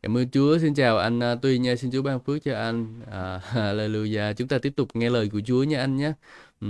Cảm 0.02 0.16
ơn 0.16 0.30
Chúa. 0.30 0.58
Xin 0.58 0.74
chào 0.74 0.98
anh 0.98 1.20
à, 1.22 1.34
Tuy 1.42 1.58
nha. 1.58 1.76
Xin 1.76 1.90
Chúa 1.90 2.02
ban 2.02 2.20
phước 2.20 2.44
cho 2.44 2.54
anh. 2.54 3.00
À, 3.10 3.38
Hallelujah. 3.52 4.34
Chúng 4.34 4.48
ta 4.48 4.58
tiếp 4.58 4.72
tục 4.76 4.88
nghe 4.94 5.10
lời 5.10 5.28
của 5.32 5.40
Chúa 5.46 5.62
nha 5.62 5.80
anh 5.80 5.96
nhé. 5.96 6.12
Ừ. 6.60 6.66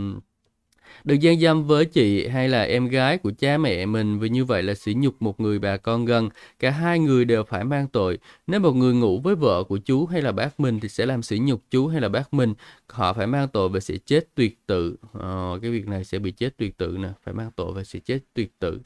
Được 1.04 1.14
gian 1.14 1.40
dâm 1.40 1.66
với 1.66 1.84
chị 1.84 2.28
hay 2.28 2.48
là 2.48 2.62
em 2.62 2.88
gái 2.88 3.18
của 3.18 3.32
cha 3.38 3.58
mẹ 3.58 3.86
mình 3.86 4.18
vì 4.18 4.28
như 4.28 4.44
vậy 4.44 4.62
là 4.62 4.74
sỉ 4.74 4.94
nhục 4.94 5.22
một 5.22 5.40
người 5.40 5.58
bà 5.58 5.76
con 5.76 6.04
gần. 6.04 6.28
Cả 6.58 6.70
hai 6.70 6.98
người 6.98 7.24
đều 7.24 7.44
phải 7.44 7.64
mang 7.64 7.88
tội. 7.88 8.18
Nếu 8.46 8.60
một 8.60 8.72
người 8.72 8.94
ngủ 8.94 9.20
với 9.20 9.34
vợ 9.34 9.64
của 9.64 9.78
chú 9.78 10.06
hay 10.06 10.22
là 10.22 10.32
bác 10.32 10.60
mình 10.60 10.80
thì 10.80 10.88
sẽ 10.88 11.06
làm 11.06 11.22
sỉ 11.22 11.38
nhục 11.38 11.62
chú 11.70 11.86
hay 11.86 12.00
là 12.00 12.08
bác 12.08 12.34
mình. 12.34 12.54
Họ 12.86 13.12
phải 13.12 13.26
mang 13.26 13.48
tội 13.48 13.68
và 13.68 13.80
sẽ 13.80 13.94
chết 14.06 14.28
tuyệt 14.34 14.58
tự. 14.66 14.96
Ờ, 15.12 15.58
cái 15.62 15.70
việc 15.70 15.88
này 15.88 16.04
sẽ 16.04 16.18
bị 16.18 16.30
chết 16.30 16.56
tuyệt 16.56 16.78
tự 16.78 16.96
nè. 17.00 17.08
Phải 17.24 17.34
mang 17.34 17.50
tội 17.56 17.72
và 17.72 17.84
sẽ 17.84 17.98
chết 17.98 18.18
tuyệt 18.34 18.52
tự. 18.58 18.80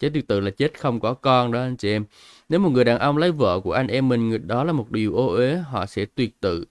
Chết 0.00 0.10
tuyệt 0.14 0.28
tự 0.28 0.40
là 0.40 0.50
chết 0.50 0.80
không 0.80 1.00
có 1.00 1.14
con 1.14 1.52
đó 1.52 1.60
anh 1.60 1.76
chị 1.76 1.90
em. 1.90 2.04
Nếu 2.48 2.60
một 2.60 2.70
người 2.70 2.84
đàn 2.84 2.98
ông 2.98 3.16
lấy 3.16 3.32
vợ 3.32 3.60
của 3.60 3.72
anh 3.72 3.86
em 3.86 4.08
mình, 4.08 4.46
đó 4.46 4.64
là 4.64 4.72
một 4.72 4.90
điều 4.90 5.14
ô 5.14 5.26
uế, 5.26 5.56
họ 5.56 5.86
sẽ 5.86 6.04
tuyệt 6.04 6.40
tự. 6.40 6.64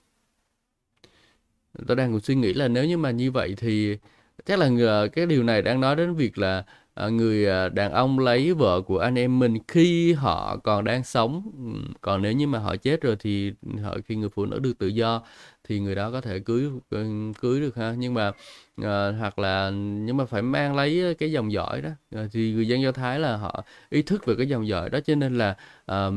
Tôi 1.88 1.96
đang 1.96 2.12
còn 2.12 2.22
suy 2.22 2.36
nghĩ 2.36 2.54
là 2.54 2.68
nếu 2.68 2.86
như 2.86 2.98
mà 2.98 3.12
như 3.12 3.32
vậy 3.32 3.54
thì 3.58 3.98
chắc 4.46 4.60
là 4.60 5.08
cái 5.14 5.26
điều 5.26 5.44
này 5.44 5.62
đang 5.62 5.82
nói 5.82 5.96
đến 5.96 6.16
việc 6.16 6.38
là 6.38 6.64
à, 6.94 7.10
người 7.10 7.48
à, 7.50 7.70
đàn 7.70 7.92
ông 7.92 8.20
lấy 8.20 8.54
vợ 8.54 8.82
của 8.82 8.98
anh 8.98 9.20
em 9.20 9.40
mình 9.40 9.58
khi 9.68 10.14
họ 10.14 10.58
còn 10.58 10.84
đang 10.84 11.04
sống. 11.04 11.52
Còn 12.02 12.22
nếu 12.22 12.32
như 12.34 12.48
mà 12.48 12.60
họ 12.60 12.76
chết 12.76 13.02
rồi 13.02 13.16
thì 13.20 13.54
họ 13.84 13.98
khi 14.06 14.16
người 14.16 14.30
phụ 14.30 14.46
nữ 14.46 14.60
được 14.60 14.78
tự 14.78 14.88
do 14.88 15.22
thì 15.64 15.80
người 15.80 15.96
đó 15.96 16.12
có 16.12 16.22
thể 16.22 16.40
cưới 16.40 16.66
ờ, 16.90 17.06
cưới 17.42 17.62
được 17.62 17.76
ha. 17.76 17.94
Nhưng 17.98 18.14
mà 18.14 18.30
uh, 18.82 18.86
hoặc 19.20 19.40
là 19.40 19.70
nhưng 19.76 20.18
mà 20.18 20.26
phải 20.26 20.42
mang 20.42 20.76
lấy 20.76 21.16
cái 21.20 21.32
dòng 21.32 21.52
dõi 21.52 21.82
đó 21.82 21.90
uh, 22.16 22.32
thì 22.34 22.54
người 22.54 22.68
dân 22.68 22.82
do 22.82 22.92
thái 22.92 23.20
là 23.20 23.38
họ 23.38 23.64
ý 23.90 24.02
thức 24.02 24.26
về 24.26 24.36
cái 24.38 24.50
dòng 24.50 24.68
dõi 24.68 24.90
đó. 24.90 25.00
Cho 25.06 25.16
nên 25.16 25.38
là 25.38 25.52
uh, 25.92 26.14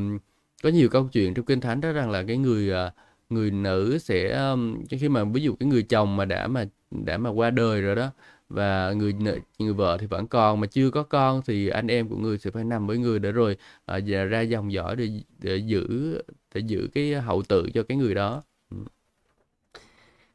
có 0.62 0.68
nhiều 0.68 0.88
câu 0.88 1.08
chuyện 1.12 1.34
trong 1.34 1.44
kinh 1.44 1.60
thánh 1.60 1.80
đó 1.80 1.92
rằng 1.92 2.10
là 2.10 2.24
cái 2.28 2.36
người 2.36 2.70
uh, 2.70 2.92
người 3.30 3.50
nữ 3.50 3.98
sẽ 3.98 4.48
um, 4.50 4.84
khi 4.90 5.08
mà 5.08 5.24
ví 5.24 5.42
dụ 5.42 5.54
cái 5.60 5.68
người 5.68 5.82
chồng 5.82 6.16
mà 6.16 6.24
đã 6.24 6.46
mà 6.46 6.64
đã 7.04 7.18
mà 7.18 7.30
qua 7.30 7.50
đời 7.50 7.80
rồi 7.82 7.96
đó. 7.96 8.10
Và 8.48 8.92
người 8.92 9.14
người 9.58 9.72
vợ 9.72 9.98
thì 10.00 10.06
vẫn 10.06 10.26
còn 10.26 10.60
mà 10.60 10.66
chưa 10.66 10.90
có 10.90 11.02
con 11.02 11.42
thì 11.46 11.68
anh 11.68 11.86
em 11.88 12.08
của 12.08 12.16
người 12.16 12.38
sẽ 12.38 12.50
phải 12.50 12.64
nằm 12.64 12.86
với 12.86 12.98
người 12.98 13.18
để 13.18 13.32
rồi 13.32 13.56
uh, 13.96 14.04
ra 14.30 14.40
dòng 14.40 14.72
dõi 14.72 14.96
để 14.96 15.08
để 15.38 15.56
giữ 15.56 16.14
để 16.54 16.60
giữ 16.60 16.88
cái 16.94 17.14
hậu 17.14 17.42
tự 17.42 17.70
cho 17.74 17.82
cái 17.82 17.98
người 17.98 18.14
đó. 18.14 18.42
Ừ. 18.70 18.76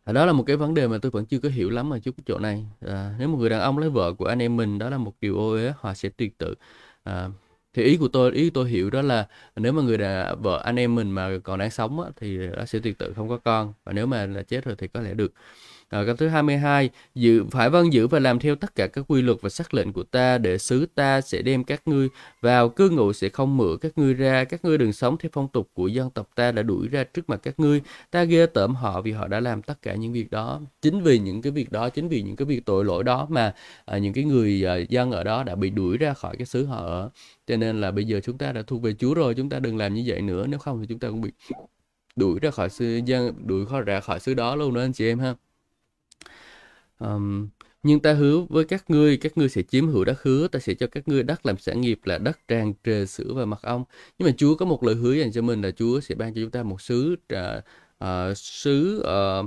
À, 0.03 0.13
đó 0.13 0.25
là 0.25 0.33
một 0.33 0.43
cái 0.43 0.55
vấn 0.55 0.73
đề 0.73 0.87
mà 0.87 0.97
tôi 1.01 1.11
vẫn 1.11 1.25
chưa 1.25 1.39
có 1.39 1.49
hiểu 1.49 1.69
lắm 1.69 1.93
ở 1.93 1.99
chút 1.99 2.15
chỗ 2.25 2.39
này. 2.39 2.65
À, 2.87 3.15
nếu 3.19 3.27
một 3.27 3.37
người 3.37 3.49
đàn 3.49 3.61
ông 3.61 3.77
lấy 3.77 3.89
vợ 3.89 4.13
của 4.13 4.25
anh 4.25 4.41
em 4.41 4.57
mình 4.57 4.79
đó 4.79 4.89
là 4.89 4.97
một 4.97 5.13
điều 5.21 5.37
ô 5.37 5.51
uế 5.51 5.73
họ 5.77 5.93
sẽ 5.93 6.09
tuyệt 6.09 6.37
tự. 6.37 6.55
À, 7.03 7.29
thì 7.73 7.83
ý 7.83 7.97
của 7.97 8.07
tôi 8.07 8.31
ý 8.31 8.49
của 8.49 8.53
tôi 8.53 8.69
hiểu 8.69 8.89
đó 8.89 9.01
là 9.01 9.27
nếu 9.55 9.71
mà 9.73 9.81
người 9.81 9.97
đàn 9.97 10.41
vợ 10.41 10.61
anh 10.65 10.75
em 10.75 10.95
mình 10.95 11.11
mà 11.11 11.29
còn 11.43 11.59
đang 11.59 11.71
sống 11.71 12.01
á, 12.01 12.09
thì 12.15 12.37
nó 12.37 12.65
sẽ 12.65 12.79
tuyệt 12.79 12.97
tự 12.97 13.13
không 13.13 13.29
có 13.29 13.37
con 13.37 13.73
và 13.83 13.93
nếu 13.93 14.05
mà 14.05 14.25
là 14.25 14.43
chết 14.43 14.65
rồi 14.65 14.75
thì 14.77 14.87
có 14.87 15.01
lẽ 15.01 15.13
được. 15.13 15.33
Ờ, 15.89 16.01
à, 16.01 16.05
câu 16.05 16.15
thứ 16.15 16.27
22, 16.27 16.89
giữ 17.15 17.45
phải 17.51 17.69
vâng 17.69 17.93
giữ 17.93 18.07
và 18.07 18.19
làm 18.19 18.39
theo 18.39 18.55
tất 18.55 18.75
cả 18.75 18.87
các 18.87 19.05
quy 19.07 19.21
luật 19.21 19.37
và 19.41 19.49
sắc 19.49 19.73
lệnh 19.73 19.93
của 19.93 20.03
ta 20.03 20.37
để 20.37 20.57
xứ 20.57 20.85
ta 20.95 21.21
sẽ 21.21 21.41
đem 21.41 21.63
các 21.63 21.81
ngươi 21.87 22.07
vào. 22.41 22.69
Cư 22.69 22.89
ngụ 22.89 23.13
sẽ 23.13 23.29
không 23.29 23.57
mượn 23.57 23.77
các 23.81 23.97
ngươi 23.97 24.13
ra 24.13 24.43
các 24.43 24.65
ngươi 24.65 24.77
đừng 24.77 24.93
sống 24.93 25.17
theo 25.17 25.29
phong 25.33 25.47
tục 25.47 25.69
của 25.73 25.87
dân 25.87 26.09
tộc 26.09 26.29
ta 26.35 26.51
đã 26.51 26.63
đuổi 26.63 26.87
ra 26.87 27.03
trước 27.03 27.29
mặt 27.29 27.39
các 27.43 27.59
ngươi. 27.59 27.81
Ta 28.11 28.23
ghê 28.23 28.45
tởm 28.45 28.75
họ 28.75 29.01
vì 29.01 29.11
họ 29.11 29.27
đã 29.27 29.39
làm 29.39 29.61
tất 29.61 29.81
cả 29.81 29.95
những 29.95 30.13
việc 30.13 30.31
đó. 30.31 30.61
Chính 30.81 31.03
vì 31.03 31.19
những 31.19 31.41
cái 31.41 31.51
việc 31.51 31.71
đó 31.71 31.89
chính 31.89 32.07
vì 32.09 32.21
những 32.21 32.35
cái 32.35 32.45
việc 32.45 32.65
tội 32.65 32.85
lỗi 32.85 33.03
đó 33.03 33.27
mà 33.29 33.53
à, 33.85 33.97
những 33.97 34.13
cái 34.13 34.23
người 34.23 34.65
à, 34.67 34.75
dân 34.89 35.11
ở 35.11 35.23
đó 35.23 35.43
đã 35.43 35.55
bị 35.55 35.69
đuổi 35.69 35.97
ra 35.97 36.13
khỏi 36.13 36.35
cái 36.37 36.45
xứ 36.45 36.65
họ. 36.65 36.79
Ở 36.79 37.09
cho 37.47 37.57
nên 37.57 37.81
là 37.81 37.91
bây 37.91 38.05
giờ 38.05 38.19
chúng 38.23 38.37
ta 38.37 38.51
đã 38.51 38.61
thuộc 38.67 38.81
về 38.81 38.93
Chúa 38.99 39.13
rồi 39.13 39.33
chúng 39.33 39.49
ta 39.49 39.59
đừng 39.59 39.77
làm 39.77 39.93
như 39.93 40.03
vậy 40.05 40.21
nữa. 40.21 40.47
Nếu 40.47 40.59
không 40.59 40.79
thì 40.81 40.85
chúng 40.89 40.99
ta 40.99 41.07
cũng 41.07 41.21
bị 41.21 41.31
đuổi 42.15 42.39
ra 42.41 42.51
khỏi 42.51 42.69
xứ 42.69 43.01
dân 43.05 43.33
đuổi 43.45 43.65
khỏi 43.65 43.81
ra 43.81 43.99
khỏi 43.99 44.19
xứ 44.19 44.33
đó 44.33 44.55
luôn 44.55 44.73
đó 44.73 44.81
anh 44.81 44.93
chị 44.93 45.07
em 45.07 45.19
ha. 45.19 45.35
Um, 46.99 47.49
nhưng 47.83 47.99
ta 47.99 48.13
hứa 48.13 48.39
với 48.49 48.65
các 48.65 48.89
ngươi, 48.89 49.17
các 49.17 49.37
ngươi 49.37 49.49
sẽ 49.49 49.61
chiếm 49.61 49.87
hữu 49.87 50.05
đất 50.05 50.23
hứa, 50.23 50.47
ta 50.47 50.59
sẽ 50.59 50.73
cho 50.73 50.87
các 50.87 51.07
ngươi 51.07 51.23
đất 51.23 51.45
làm 51.45 51.57
sản 51.57 51.81
nghiệp 51.81 51.99
là 52.03 52.17
đất 52.17 52.47
tràn 52.47 52.73
trề 52.83 53.05
sữa 53.05 53.33
và 53.35 53.45
mật 53.45 53.61
ong. 53.61 53.83
Nhưng 54.19 54.27
mà 54.27 54.33
Chúa 54.37 54.55
có 54.55 54.65
một 54.65 54.83
lời 54.83 54.95
hứa 54.95 55.13
dành 55.13 55.31
cho 55.31 55.41
mình 55.41 55.61
là 55.61 55.71
Chúa 55.71 55.99
sẽ 55.99 56.15
ban 56.15 56.33
cho 56.33 56.41
chúng 56.41 56.51
ta 56.51 56.63
một 56.63 56.81
xứ 56.81 57.15
uh, 57.33 57.63
uh, 58.03 58.37
xứ 58.37 58.99
uh, 58.99 59.45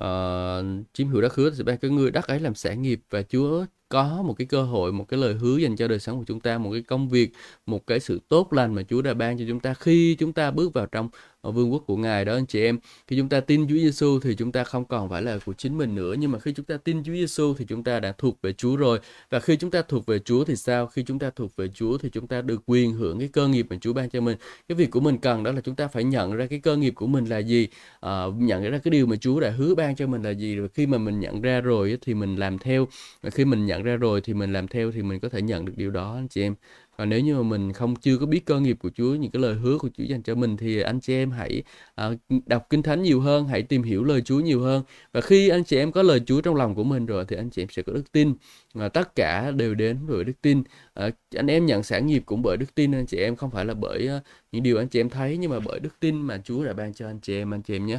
uh, 0.00 0.86
chiếm 0.92 1.08
hữu 1.08 1.20
đất 1.20 1.34
hứa, 1.34 1.50
sẽ 1.50 1.64
ban 1.64 1.78
cho 1.78 1.88
ngươi 1.88 2.10
đất 2.10 2.26
ấy 2.26 2.40
làm 2.40 2.54
sản 2.54 2.82
nghiệp 2.82 3.00
và 3.10 3.22
Chúa 3.22 3.64
có 3.88 4.22
một 4.22 4.34
cái 4.38 4.46
cơ 4.46 4.62
hội, 4.62 4.92
một 4.92 5.04
cái 5.08 5.20
lời 5.20 5.34
hứa 5.34 5.56
dành 5.56 5.76
cho 5.76 5.88
đời 5.88 5.98
sống 5.98 6.18
của 6.18 6.24
chúng 6.24 6.40
ta, 6.40 6.58
một 6.58 6.72
cái 6.72 6.82
công 6.82 7.08
việc, 7.08 7.32
một 7.66 7.86
cái 7.86 8.00
sự 8.00 8.20
tốt 8.28 8.52
lành 8.52 8.74
mà 8.74 8.82
Chúa 8.82 9.02
đã 9.02 9.14
ban 9.14 9.38
cho 9.38 9.44
chúng 9.48 9.60
ta 9.60 9.74
khi 9.74 10.14
chúng 10.18 10.32
ta 10.32 10.50
bước 10.50 10.72
vào 10.74 10.86
trong 10.86 11.08
vương 11.42 11.72
quốc 11.72 11.84
của 11.86 11.96
Ngài 11.96 12.24
đó 12.24 12.34
anh 12.34 12.46
chị 12.46 12.62
em. 12.62 12.78
Khi 13.06 13.16
chúng 13.16 13.28
ta 13.28 13.40
tin 13.40 13.68
Chúa 13.68 13.74
Giêsu 13.74 14.20
thì 14.20 14.34
chúng 14.34 14.52
ta 14.52 14.64
không 14.64 14.84
còn 14.84 15.08
phải 15.08 15.22
là 15.22 15.38
của 15.44 15.52
chính 15.52 15.78
mình 15.78 15.94
nữa, 15.94 16.14
nhưng 16.18 16.30
mà 16.30 16.38
khi 16.38 16.52
chúng 16.52 16.66
ta 16.66 16.76
tin 16.76 17.04
Chúa 17.04 17.12
Giêsu 17.12 17.54
thì 17.54 17.64
chúng 17.68 17.84
ta 17.84 18.00
đã 18.00 18.12
thuộc 18.12 18.38
về 18.42 18.52
Chúa 18.52 18.76
rồi. 18.76 18.98
Và 19.30 19.40
khi 19.40 19.56
chúng 19.56 19.70
ta 19.70 19.82
thuộc 19.82 20.06
về 20.06 20.18
Chúa 20.18 20.44
thì 20.44 20.56
sao? 20.56 20.86
Khi 20.86 21.02
chúng 21.02 21.18
ta 21.18 21.30
thuộc 21.30 21.56
về 21.56 21.68
Chúa 21.68 21.98
thì 21.98 22.08
chúng 22.12 22.26
ta 22.26 22.42
được 22.42 22.62
quyền 22.66 22.92
hưởng 22.92 23.18
cái 23.18 23.28
cơ 23.28 23.48
nghiệp 23.48 23.66
mà 23.70 23.76
Chúa 23.80 23.92
ban 23.92 24.10
cho 24.10 24.20
mình. 24.20 24.36
Cái 24.68 24.76
việc 24.76 24.90
của 24.90 25.00
mình 25.00 25.18
cần 25.18 25.42
đó 25.42 25.52
là 25.52 25.60
chúng 25.60 25.74
ta 25.74 25.88
phải 25.88 26.04
nhận 26.04 26.32
ra 26.32 26.46
cái 26.46 26.58
cơ 26.58 26.76
nghiệp 26.76 26.92
của 26.96 27.06
mình 27.06 27.24
là 27.24 27.38
gì, 27.38 27.68
à, 28.00 28.24
nhận 28.36 28.62
ra 28.62 28.78
cái 28.78 28.90
điều 28.90 29.06
mà 29.06 29.16
Chúa 29.16 29.40
đã 29.40 29.50
hứa 29.50 29.74
ban 29.74 29.96
cho 29.96 30.06
mình 30.06 30.22
là 30.22 30.30
gì. 30.30 30.58
Và 30.58 30.68
khi 30.74 30.86
mà 30.86 30.98
mình 30.98 31.20
nhận 31.20 31.40
ra 31.40 31.60
rồi 31.60 31.98
thì 32.00 32.14
mình 32.14 32.36
làm 32.36 32.58
theo. 32.58 32.88
Và 33.22 33.30
khi 33.30 33.44
mình 33.44 33.66
nhận 33.66 33.82
ra 33.82 33.96
rồi 33.96 34.20
thì 34.20 34.34
mình 34.34 34.52
làm 34.52 34.68
theo 34.68 34.92
thì 34.92 35.02
mình 35.02 35.20
có 35.20 35.28
thể 35.28 35.42
nhận 35.42 35.64
được 35.64 35.72
điều 35.76 35.90
đó 35.90 36.14
anh 36.14 36.28
chị 36.28 36.42
em 36.42 36.54
còn 37.00 37.08
nếu 37.08 37.20
như 37.20 37.36
mà 37.36 37.42
mình 37.42 37.72
không 37.72 37.96
chưa 37.96 38.18
có 38.18 38.26
biết 38.26 38.46
cơ 38.46 38.60
nghiệp 38.60 38.76
của 38.80 38.90
Chúa 38.94 39.14
những 39.14 39.30
cái 39.30 39.42
lời 39.42 39.54
hứa 39.54 39.78
của 39.78 39.88
Chúa 39.96 40.04
dành 40.04 40.22
cho 40.22 40.34
mình 40.34 40.56
thì 40.56 40.80
anh 40.80 41.00
chị 41.00 41.14
em 41.14 41.30
hãy 41.30 41.62
à, 41.94 42.10
đọc 42.46 42.66
kinh 42.70 42.82
thánh 42.82 43.02
nhiều 43.02 43.20
hơn 43.20 43.46
hãy 43.48 43.62
tìm 43.62 43.82
hiểu 43.82 44.04
lời 44.04 44.20
Chúa 44.20 44.40
nhiều 44.40 44.60
hơn. 44.60 44.82
Và 45.12 45.20
khi 45.20 45.48
anh 45.48 45.64
chị 45.64 45.76
em 45.76 45.92
có 45.92 46.02
lời 46.02 46.20
Chúa 46.26 46.40
trong 46.40 46.54
lòng 46.54 46.74
của 46.74 46.84
mình 46.84 47.06
rồi 47.06 47.24
thì 47.28 47.36
anh 47.36 47.50
chị 47.50 47.62
em 47.62 47.68
sẽ 47.68 47.82
có 47.82 47.92
đức 47.92 48.12
tin. 48.12 48.34
Và 48.74 48.88
tất 48.88 49.14
cả 49.14 49.50
đều 49.50 49.74
đến 49.74 49.98
bởi 50.08 50.24
đức 50.24 50.32
tin. 50.42 50.62
À, 50.94 51.10
anh 51.36 51.46
em 51.46 51.66
nhận 51.66 51.82
sản 51.82 52.06
nghiệp 52.06 52.22
cũng 52.26 52.42
bởi 52.42 52.56
đức 52.56 52.74
tin 52.74 52.92
anh 52.92 53.06
chị 53.06 53.16
em 53.18 53.36
không 53.36 53.50
phải 53.50 53.64
là 53.64 53.74
bởi 53.74 54.08
uh, 54.16 54.22
những 54.52 54.62
điều 54.62 54.78
anh 54.78 54.88
chị 54.88 55.00
em 55.00 55.08
thấy 55.08 55.36
nhưng 55.36 55.50
mà 55.50 55.60
bởi 55.60 55.80
đức 55.80 56.00
tin 56.00 56.22
mà 56.22 56.38
Chúa 56.44 56.64
đã 56.64 56.72
ban 56.72 56.94
cho 56.94 57.06
anh 57.06 57.20
chị 57.20 57.34
em 57.36 57.54
anh 57.54 57.62
chị 57.62 57.76
em 57.76 57.86
nhé 57.86 57.98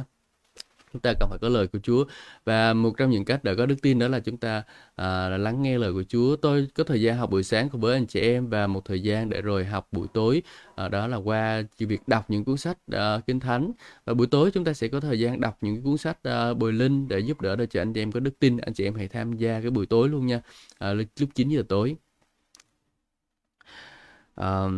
chúng 0.92 1.02
ta 1.02 1.12
cần 1.20 1.28
phải 1.28 1.38
có 1.38 1.48
lời 1.48 1.66
của 1.66 1.78
Chúa. 1.82 2.04
Và 2.44 2.72
một 2.74 2.92
trong 2.98 3.10
những 3.10 3.24
cách 3.24 3.44
để 3.44 3.54
có 3.54 3.66
đức 3.66 3.76
tin 3.82 3.98
đó 3.98 4.08
là 4.08 4.20
chúng 4.20 4.36
ta 4.36 4.62
à, 4.96 5.28
lắng 5.28 5.62
nghe 5.62 5.78
lời 5.78 5.92
của 5.92 6.02
Chúa. 6.08 6.36
Tôi 6.36 6.68
có 6.74 6.84
thời 6.84 7.02
gian 7.02 7.16
học 7.16 7.30
buổi 7.30 7.42
sáng 7.42 7.68
cùng 7.68 7.80
với 7.80 7.94
anh 7.96 8.06
chị 8.06 8.20
em 8.20 8.48
và 8.48 8.66
một 8.66 8.84
thời 8.84 9.00
gian 9.02 9.28
để 9.28 9.42
rồi 9.42 9.64
học 9.64 9.88
buổi 9.92 10.06
tối. 10.14 10.42
À, 10.74 10.88
đó 10.88 11.06
là 11.06 11.16
qua 11.16 11.62
việc 11.78 12.00
đọc 12.08 12.30
những 12.30 12.44
cuốn 12.44 12.56
sách 12.56 12.78
à, 12.92 13.18
kinh 13.26 13.40
thánh. 13.40 13.72
Và 14.04 14.14
buổi 14.14 14.26
tối 14.26 14.50
chúng 14.50 14.64
ta 14.64 14.72
sẽ 14.72 14.88
có 14.88 15.00
thời 15.00 15.20
gian 15.20 15.40
đọc 15.40 15.58
những 15.60 15.82
cuốn 15.82 15.96
sách 15.96 16.18
à, 16.22 16.54
bồi 16.54 16.72
linh 16.72 17.08
để 17.08 17.18
giúp 17.18 17.40
đỡ 17.40 17.56
để 17.56 17.66
cho 17.66 17.82
anh 17.82 17.92
chị 17.92 18.02
em 18.02 18.12
có 18.12 18.20
đức 18.20 18.38
tin. 18.38 18.56
Anh 18.56 18.74
chị 18.74 18.84
em 18.84 18.94
hãy 18.94 19.08
tham 19.08 19.32
gia 19.36 19.60
cái 19.60 19.70
buổi 19.70 19.86
tối 19.86 20.08
luôn 20.08 20.26
nha. 20.26 20.40
À, 20.78 20.92
lúc 20.92 21.28
9 21.34 21.48
giờ 21.48 21.62
tối. 21.68 21.96
À, 24.36 24.68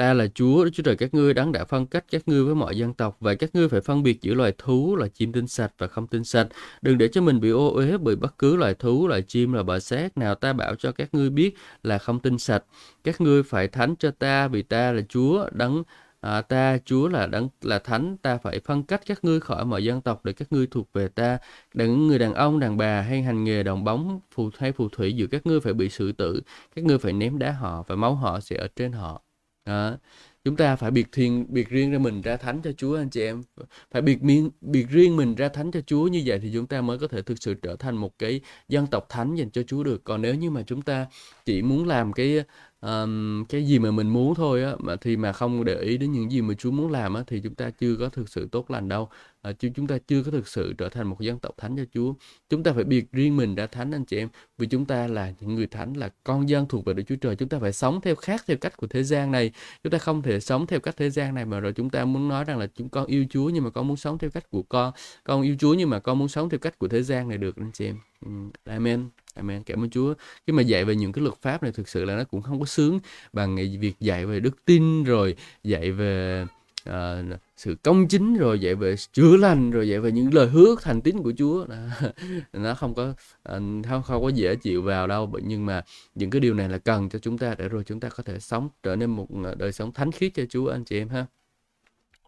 Ta 0.00 0.14
là 0.14 0.26
Chúa, 0.34 0.68
Chúa 0.72 0.82
trời 0.82 0.96
các 0.96 1.14
ngươi 1.14 1.34
đáng 1.34 1.52
đã 1.52 1.64
phân 1.64 1.86
cách 1.86 2.04
các 2.10 2.28
ngươi 2.28 2.44
với 2.44 2.54
mọi 2.54 2.76
dân 2.76 2.94
tộc. 2.94 3.16
Và 3.20 3.34
các 3.34 3.50
ngươi 3.54 3.68
phải 3.68 3.80
phân 3.80 4.02
biệt 4.02 4.22
giữa 4.22 4.34
loài 4.34 4.52
thú 4.58 4.96
là 4.96 5.08
chim 5.08 5.32
tinh 5.32 5.46
sạch 5.46 5.72
và 5.78 5.86
không 5.86 6.06
tinh 6.06 6.24
sạch. 6.24 6.46
Đừng 6.82 6.98
để 6.98 7.08
cho 7.08 7.20
mình 7.20 7.40
bị 7.40 7.50
ô 7.50 7.74
uế 7.74 7.98
bởi 7.98 8.16
bất 8.16 8.38
cứ 8.38 8.56
loài 8.56 8.74
thú, 8.74 9.08
loài 9.08 9.22
chim 9.22 9.52
là 9.52 9.62
bò 9.62 9.78
sát 9.78 10.18
nào 10.18 10.34
ta 10.34 10.52
bảo 10.52 10.74
cho 10.74 10.92
các 10.92 11.14
ngươi 11.14 11.30
biết 11.30 11.54
là 11.82 11.98
không 11.98 12.20
tinh 12.20 12.38
sạch. 12.38 12.64
Các 13.04 13.20
ngươi 13.20 13.42
phải 13.42 13.68
thánh 13.68 13.96
cho 13.96 14.10
ta 14.10 14.48
vì 14.48 14.62
ta 14.62 14.92
là 14.92 15.02
Chúa 15.08 15.48
đấng 15.52 15.82
À, 16.20 16.42
ta 16.42 16.78
Chúa 16.84 17.08
là 17.08 17.26
đấng 17.26 17.48
là 17.62 17.78
thánh. 17.78 18.16
Ta 18.22 18.38
phải 18.38 18.60
phân 18.60 18.82
cách 18.82 19.00
các 19.06 19.24
ngươi 19.24 19.40
khỏi 19.40 19.64
mọi 19.64 19.84
dân 19.84 20.00
tộc 20.00 20.24
để 20.24 20.32
các 20.32 20.52
ngươi 20.52 20.66
thuộc 20.66 20.92
về 20.92 21.08
ta. 21.08 21.38
Đừng 21.74 22.08
người 22.08 22.18
đàn 22.18 22.34
ông 22.34 22.60
đàn 22.60 22.76
bà 22.76 23.00
hay 23.00 23.22
hành 23.22 23.44
nghề 23.44 23.62
đồng 23.62 23.84
bóng 23.84 24.20
phù 24.34 24.50
hay 24.58 24.72
phù 24.72 24.88
thủy 24.88 25.12
giữa 25.12 25.26
các 25.26 25.46
ngươi 25.46 25.60
phải 25.60 25.74
bị 25.74 25.88
xử 25.88 26.12
tử. 26.12 26.40
Các 26.76 26.84
ngươi 26.84 26.98
phải 26.98 27.12
ném 27.12 27.38
đá 27.38 27.52
họ 27.52 27.84
và 27.88 27.96
máu 27.96 28.14
họ 28.14 28.40
sẽ 28.40 28.56
ở 28.56 28.68
trên 28.76 28.92
họ 28.92 29.22
đó. 29.70 29.96
chúng 30.44 30.56
ta 30.56 30.76
phải 30.76 30.90
biệt 30.90 31.06
thiên 31.12 31.46
biệt 31.48 31.68
riêng 31.68 31.90
ra 31.92 31.98
mình 31.98 32.22
ra 32.22 32.36
thánh 32.36 32.60
cho 32.62 32.72
Chúa 32.72 32.96
anh 32.96 33.10
chị 33.10 33.22
em. 33.22 33.42
Phải 33.90 34.02
biệt 34.02 34.22
miên 34.22 34.50
biệt 34.60 34.86
riêng 34.90 35.16
mình 35.16 35.34
ra 35.34 35.48
thánh 35.48 35.70
cho 35.70 35.80
Chúa 35.80 36.06
như 36.08 36.22
vậy 36.26 36.38
thì 36.42 36.50
chúng 36.54 36.66
ta 36.66 36.80
mới 36.80 36.98
có 36.98 37.08
thể 37.08 37.22
thực 37.22 37.42
sự 37.42 37.54
trở 37.54 37.76
thành 37.76 37.96
một 37.96 38.18
cái 38.18 38.40
dân 38.68 38.86
tộc 38.86 39.06
thánh 39.08 39.34
dành 39.34 39.50
cho 39.50 39.62
Chúa 39.62 39.82
được. 39.84 40.04
Còn 40.04 40.22
nếu 40.22 40.34
như 40.34 40.50
mà 40.50 40.62
chúng 40.62 40.82
ta 40.82 41.06
chỉ 41.46 41.62
muốn 41.62 41.86
làm 41.88 42.12
cái 42.12 42.44
um, 42.80 43.44
cái 43.44 43.66
gì 43.66 43.78
mà 43.78 43.90
mình 43.90 44.08
muốn 44.08 44.34
thôi 44.34 44.62
á 44.64 44.72
mà 44.78 44.96
thì 44.96 45.16
mà 45.16 45.32
không 45.32 45.64
để 45.64 45.74
ý 45.80 45.98
đến 45.98 46.12
những 46.12 46.30
gì 46.32 46.42
mà 46.42 46.54
Chúa 46.54 46.70
muốn 46.70 46.90
làm 46.90 47.14
á 47.14 47.22
thì 47.26 47.40
chúng 47.44 47.54
ta 47.54 47.70
chưa 47.70 47.96
có 47.96 48.08
thực 48.08 48.28
sự 48.28 48.48
tốt 48.52 48.70
lành 48.70 48.88
đâu 48.88 49.08
à, 49.42 49.52
chứ 49.52 49.68
chúng 49.74 49.86
ta 49.86 49.98
chưa 50.06 50.22
có 50.22 50.30
thực 50.30 50.48
sự 50.48 50.72
trở 50.78 50.88
thành 50.88 51.06
một 51.06 51.20
dân 51.20 51.38
tộc 51.38 51.54
thánh 51.56 51.76
cho 51.76 51.84
Chúa. 51.94 52.14
Chúng 52.48 52.62
ta 52.62 52.72
phải 52.72 52.84
biệt 52.84 53.12
riêng 53.12 53.36
mình 53.36 53.54
ra 53.54 53.66
thánh 53.66 53.92
anh 53.92 54.04
chị 54.04 54.18
em. 54.18 54.28
Vì 54.58 54.66
chúng 54.66 54.84
ta 54.84 55.06
là 55.06 55.32
những 55.40 55.54
người 55.54 55.66
thánh 55.66 55.92
là 55.92 56.10
con 56.24 56.48
dân 56.48 56.66
thuộc 56.68 56.84
về 56.84 56.94
Đức 56.94 57.02
Chúa 57.08 57.16
Trời. 57.16 57.36
Chúng 57.36 57.48
ta 57.48 57.58
phải 57.58 57.72
sống 57.72 58.00
theo 58.00 58.14
khác 58.14 58.44
theo 58.46 58.56
cách 58.56 58.76
của 58.76 58.86
thế 58.86 59.02
gian 59.02 59.32
này. 59.32 59.50
Chúng 59.84 59.90
ta 59.90 59.98
không 59.98 60.22
thể 60.22 60.40
sống 60.40 60.66
theo 60.66 60.80
cách 60.80 60.96
thế 60.96 61.10
gian 61.10 61.34
này 61.34 61.44
mà 61.44 61.60
rồi 61.60 61.72
chúng 61.72 61.90
ta 61.90 62.04
muốn 62.04 62.28
nói 62.28 62.44
rằng 62.44 62.58
là 62.58 62.66
chúng 62.74 62.88
con 62.88 63.06
yêu 63.06 63.24
Chúa 63.30 63.48
nhưng 63.48 63.64
mà 63.64 63.70
con 63.70 63.88
muốn 63.88 63.96
sống 63.96 64.18
theo 64.18 64.30
cách 64.30 64.50
của 64.50 64.62
con. 64.62 64.92
Con 65.24 65.42
yêu 65.42 65.56
Chúa 65.58 65.74
nhưng 65.74 65.90
mà 65.90 65.98
con 65.98 66.18
muốn 66.18 66.28
sống 66.28 66.48
theo 66.50 66.58
cách 66.58 66.78
của 66.78 66.88
thế 66.88 67.02
gian 67.02 67.28
này 67.28 67.38
được 67.38 67.56
anh 67.56 67.70
chị 67.72 67.86
em. 67.86 67.96
Ừ, 68.26 68.30
amen 68.64 69.08
Amen. 69.34 69.62
Cảm 69.62 69.84
ơn 69.84 69.90
Chúa. 69.90 70.14
Khi 70.46 70.52
mà 70.52 70.62
dạy 70.62 70.84
về 70.84 70.96
những 70.96 71.12
cái 71.12 71.24
luật 71.24 71.34
pháp 71.42 71.62
này 71.62 71.72
thực 71.72 71.88
sự 71.88 72.04
là 72.04 72.16
nó 72.16 72.24
cũng 72.24 72.42
không 72.42 72.60
có 72.60 72.66
sướng 72.66 72.98
bằng 73.32 73.56
việc 73.80 73.94
dạy 74.00 74.26
về 74.26 74.40
đức 74.40 74.64
tin 74.64 75.04
rồi 75.04 75.36
dạy 75.64 75.92
về 75.92 76.44
à, 76.84 77.22
sự 77.56 77.76
công 77.82 78.08
chính 78.08 78.34
rồi 78.36 78.60
dạy 78.60 78.74
về 78.74 78.94
chữa 79.12 79.36
lành 79.36 79.70
rồi 79.70 79.88
dạy 79.88 80.00
về 80.00 80.12
những 80.12 80.34
lời 80.34 80.48
hứa 80.48 80.74
thành 80.82 81.00
tín 81.00 81.22
của 81.22 81.32
Chúa. 81.38 81.66
Nó 82.52 82.74
không 82.74 82.94
có 82.94 83.14
ờ, 83.42 83.60
không 83.88 84.02
không 84.02 84.22
có 84.22 84.28
dễ 84.28 84.56
chịu 84.56 84.82
vào 84.82 85.06
đâu 85.06 85.32
nhưng 85.42 85.66
mà 85.66 85.82
những 86.14 86.30
cái 86.30 86.40
điều 86.40 86.54
này 86.54 86.68
là 86.68 86.78
cần 86.78 87.08
cho 87.08 87.18
chúng 87.18 87.38
ta 87.38 87.54
để 87.58 87.68
rồi 87.68 87.84
chúng 87.84 88.00
ta 88.00 88.08
có 88.08 88.22
thể 88.22 88.38
sống 88.38 88.68
trở 88.82 88.96
nên 88.96 89.10
một 89.10 89.26
ờ, 89.44 89.54
đời 89.54 89.72
sống 89.72 89.92
thánh 89.92 90.12
khiết 90.12 90.32
cho 90.34 90.42
Chúa 90.50 90.68
anh 90.68 90.84
chị 90.84 90.98
em 90.98 91.08
ha. 91.08 91.26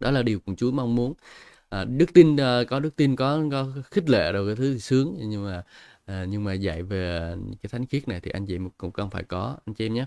Đó 0.00 0.10
là 0.10 0.22
điều 0.22 0.40
của 0.40 0.54
Chúa 0.56 0.70
mong 0.70 0.94
muốn. 0.94 1.14
À, 1.68 1.84
đức 1.84 2.12
tin 2.14 2.36
à, 2.36 2.64
có 2.68 2.80
đức 2.80 2.96
tin 2.96 3.16
có 3.16 3.42
có 3.50 3.66
khích 3.90 4.10
lệ 4.10 4.32
rồi 4.32 4.46
cái 4.46 4.56
thứ 4.56 4.72
thì 4.72 4.78
sướng 4.78 5.16
nhưng 5.18 5.44
mà 5.44 5.62
à, 6.06 6.24
nhưng 6.28 6.44
mà 6.44 6.52
dạy 6.52 6.82
về 6.82 7.34
cái 7.62 7.68
thánh 7.72 7.86
khiết 7.86 8.08
này 8.08 8.20
thì 8.20 8.30
anh 8.30 8.46
chị 8.46 8.58
cũng 8.78 8.92
cần 8.92 9.10
phải 9.10 9.22
có 9.24 9.56
anh 9.66 9.74
chị 9.74 9.86
em 9.86 9.94
nhé. 9.94 10.06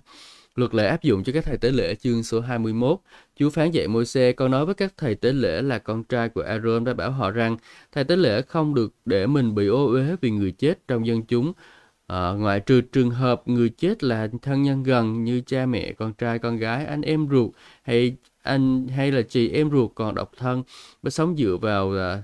Luật 0.56 0.76
lệ 0.76 0.88
áp 0.88 1.04
dụng 1.04 1.24
cho 1.24 1.34
các 1.34 1.46
thầy 1.46 1.58
tế 1.58 1.72
lễ 1.72 1.96
chương 1.96 2.24
số 2.24 2.40
21. 2.40 3.00
Chúa 3.36 3.50
phán 3.50 3.72
dạy 3.72 3.88
môi 3.88 4.06
xe 4.06 4.32
con 4.32 4.52
nói 4.52 4.66
với 4.66 4.76
các 4.76 4.94
thầy 4.98 5.16
tế 5.16 5.32
lễ 5.34 5.62
là 5.62 5.80
con 5.80 6.04
trai 6.04 6.30
của 6.30 6.42
Aaron 6.42 6.84
và 6.84 6.94
bảo 6.94 7.12
họ 7.12 7.32
rằng 7.32 7.58
thầy 7.92 8.04
tế 8.04 8.16
lễ 8.16 8.42
không 8.42 8.74
được 8.74 8.94
để 9.06 9.28
mình 9.28 9.56
bị 9.56 9.68
ô 9.68 9.86
uế 9.88 10.16
vì 10.22 10.32
người 10.32 10.52
chết 10.52 10.88
trong 10.88 11.08
dân 11.08 11.24
chúng. 11.24 11.54
À, 12.08 12.32
ngoại 12.32 12.60
trừ 12.60 12.82
trường 12.82 13.10
hợp 13.10 13.42
người 13.46 13.70
chết 13.70 14.04
là 14.04 14.28
thân 14.42 14.64
nhân 14.64 14.84
gần 14.84 15.24
như 15.24 15.42
cha 15.42 15.66
mẹ, 15.66 15.94
con 15.94 16.14
trai, 16.14 16.40
con 16.40 16.58
gái, 16.58 16.86
anh 16.86 17.02
em 17.02 17.28
ruột 17.32 17.52
hay 17.84 18.16
anh 18.44 18.88
hay 18.88 19.12
là 19.12 19.22
chị 19.22 19.50
em 19.50 19.72
ruột 19.72 19.92
còn 19.96 20.16
độc 20.16 20.32
thân 20.38 20.64
và 21.02 21.10
sống 21.10 21.38
dựa 21.38 21.58
vào 21.62 21.88
uh, 21.88 22.24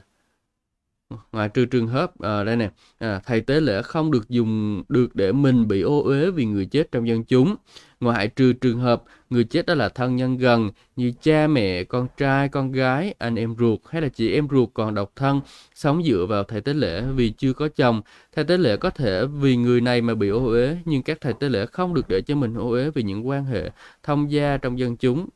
ngoại 1.32 1.50
trừ 1.50 1.66
trường 1.66 1.88
hợp 1.88 2.20
à, 2.20 2.44
đây 2.44 2.56
nè 2.56 2.70
à, 3.00 3.22
thầy 3.26 3.42
tế 3.42 3.62
lễ 3.62 3.82
không 3.82 4.12
được 4.12 4.30
dùng 4.30 4.84
được 4.90 5.16
để 5.16 5.32
mình 5.32 5.68
bị 5.68 5.82
ô 5.82 6.04
uế 6.04 6.32
vì 6.32 6.46
người 6.46 6.66
chết 6.66 6.92
trong 6.92 7.08
dân 7.08 7.24
chúng. 7.24 7.56
Ngoại 8.00 8.28
trừ 8.28 8.54
trường 8.54 8.80
hợp 8.80 9.04
người 9.30 9.44
chết 9.44 9.66
đó 9.66 9.74
là 9.74 9.90
thân 9.90 10.16
nhân 10.16 10.38
gần 10.38 10.72
như 10.96 11.14
cha 11.22 11.48
mẹ 11.48 11.84
con 11.84 12.08
trai 12.18 12.50
con 12.50 12.72
gái 12.72 13.14
anh 13.18 13.36
em 13.36 13.56
ruột 13.60 13.80
hay 13.90 14.02
là 14.02 14.10
chị 14.10 14.34
em 14.34 14.48
ruột 14.52 14.70
còn 14.74 14.96
độc 14.96 15.12
thân 15.16 15.42
sống 15.76 16.04
dựa 16.04 16.26
vào 16.30 16.44
thầy 16.44 16.62
tế 16.62 16.74
lễ 16.74 17.02
vì 17.02 17.30
chưa 17.30 17.54
có 17.54 17.68
chồng. 17.68 18.02
Thầy 18.36 18.44
tế 18.46 18.58
lễ 18.58 18.78
có 18.78 18.90
thể 18.90 19.26
vì 19.26 19.56
người 19.56 19.82
này 19.82 20.02
mà 20.02 20.16
bị 20.16 20.30
ô 20.30 20.46
uế 20.46 20.78
nhưng 20.86 21.04
các 21.04 21.18
thầy 21.22 21.34
tế 21.34 21.50
lễ 21.50 21.66
không 21.66 21.94
được 21.94 22.06
để 22.10 22.22
cho 22.22 22.36
mình 22.36 22.54
ô 22.54 22.70
uế 22.70 22.90
vì 22.90 23.04
những 23.04 23.28
quan 23.28 23.46
hệ 23.46 23.72
thông 24.04 24.32
gia 24.32 24.58
trong 24.58 24.80
dân 24.80 24.98
chúng. 24.98 25.30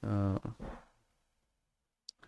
À, 0.00 0.34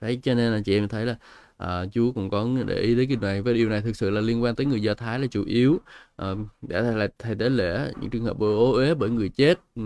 đấy 0.00 0.20
cho 0.22 0.34
nên 0.34 0.52
là 0.52 0.60
chị 0.64 0.76
em 0.76 0.88
thấy 0.88 1.06
là 1.06 1.16
Ờ, 1.59 1.83
à, 1.83 1.87
Chúa 1.92 2.12
cũng 2.12 2.31
có 2.31 2.49
để 2.66 2.75
ý 2.81 2.94
đến 2.94 3.09
cái 3.09 3.18
này 3.23 3.42
và 3.42 3.53
điều 3.53 3.68
này 3.68 3.83
thực 3.83 3.97
sự 3.97 4.11
là 4.11 4.21
liên 4.21 4.42
quan 4.42 4.55
tới 4.57 4.66
người 4.66 4.83
Do 4.83 4.94
Thái 4.94 5.18
là 5.18 5.27
chủ 5.27 5.44
yếu. 5.44 5.79
À, 6.16 6.35
để 6.62 6.83
là 6.83 7.09
thầy 7.18 7.35
tế 7.35 7.49
lễ 7.51 7.92
những 8.01 8.11
trường 8.11 8.25
hợp 8.25 8.38
ô 8.40 8.73
uế 8.73 8.94
bởi 8.94 9.11
người 9.11 9.29
chết. 9.29 9.61
Ừ, 9.77 9.83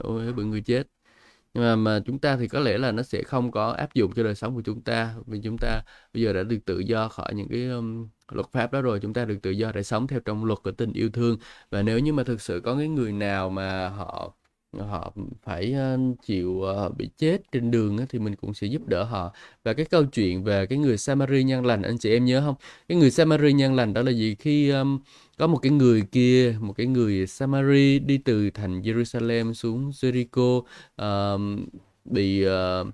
ô 0.00 0.16
uế 0.16 0.32
bởi 0.32 0.44
người 0.46 0.62
chết. 0.62 0.88
Nhưng 1.54 1.64
mà, 1.64 1.76
mà 1.76 2.00
chúng 2.06 2.18
ta 2.18 2.36
thì 2.36 2.48
có 2.48 2.60
lẽ 2.60 2.78
là 2.78 2.92
nó 2.92 3.02
sẽ 3.02 3.22
không 3.22 3.50
có 3.52 3.72
áp 3.72 3.94
dụng 3.94 4.12
cho 4.16 4.22
đời 4.22 4.34
sống 4.34 4.54
của 4.54 4.62
chúng 4.62 4.82
ta 4.82 5.14
vì 5.26 5.40
chúng 5.44 5.56
ta 5.60 5.82
bây 6.14 6.22
giờ 6.22 6.32
đã 6.32 6.42
được 6.42 6.58
tự 6.66 6.78
do 6.78 7.08
khỏi 7.08 7.34
những 7.34 7.48
cái 7.48 7.66
um, 7.68 8.08
luật 8.32 8.46
pháp 8.52 8.72
đó 8.72 8.82
rồi 8.82 9.00
chúng 9.00 9.12
ta 9.14 9.24
được 9.24 9.38
tự 9.42 9.50
do 9.50 9.72
để 9.72 9.82
sống 9.82 10.06
theo 10.06 10.20
trong 10.20 10.44
luật 10.44 10.58
của 10.64 10.72
tình 10.72 10.92
yêu 10.92 11.10
thương. 11.10 11.38
Và 11.70 11.82
nếu 11.82 11.98
như 11.98 12.12
mà 12.12 12.24
thực 12.24 12.40
sự 12.40 12.60
có 12.64 12.76
cái 12.76 12.88
người 12.88 13.12
nào 13.12 13.50
mà 13.50 13.88
họ 13.88 14.34
họ 14.78 15.12
phải 15.42 15.74
chịu 16.26 16.62
ờ, 16.62 16.88
bị 16.88 17.10
chết 17.18 17.52
trên 17.52 17.70
đường 17.70 17.98
thì 18.08 18.18
mình 18.18 18.36
cũng 18.36 18.54
sẽ 18.54 18.66
giúp 18.66 18.82
đỡ 18.86 19.04
họ. 19.04 19.32
Và 19.64 19.72
cái 19.72 19.86
câu 19.86 20.04
chuyện 20.04 20.44
về 20.44 20.66
cái 20.66 20.78
người 20.78 20.98
Samari 20.98 21.42
nhân 21.42 21.66
lành 21.66 21.82
anh 21.82 21.98
chị 21.98 22.12
em 22.12 22.24
nhớ 22.24 22.42
không? 22.46 22.54
Cái 22.88 22.98
người 22.98 23.10
Samari 23.10 23.52
nhân 23.52 23.74
lành 23.74 23.94
đó 23.94 24.02
là 24.02 24.10
gì? 24.10 24.34
Khi 24.34 24.70
um, 24.70 25.00
có 25.38 25.46
một 25.46 25.58
cái 25.58 25.72
người 25.72 26.02
kia 26.12 26.56
một 26.60 26.72
cái 26.76 26.86
người 26.86 27.26
Samari 27.26 27.98
đi 27.98 28.18
từ 28.18 28.50
thành 28.50 28.82
Jerusalem 28.82 29.52
xuống 29.52 29.90
Jericho 29.90 30.62
um, 30.96 31.66
bị 32.04 32.46
uh, 32.46 32.86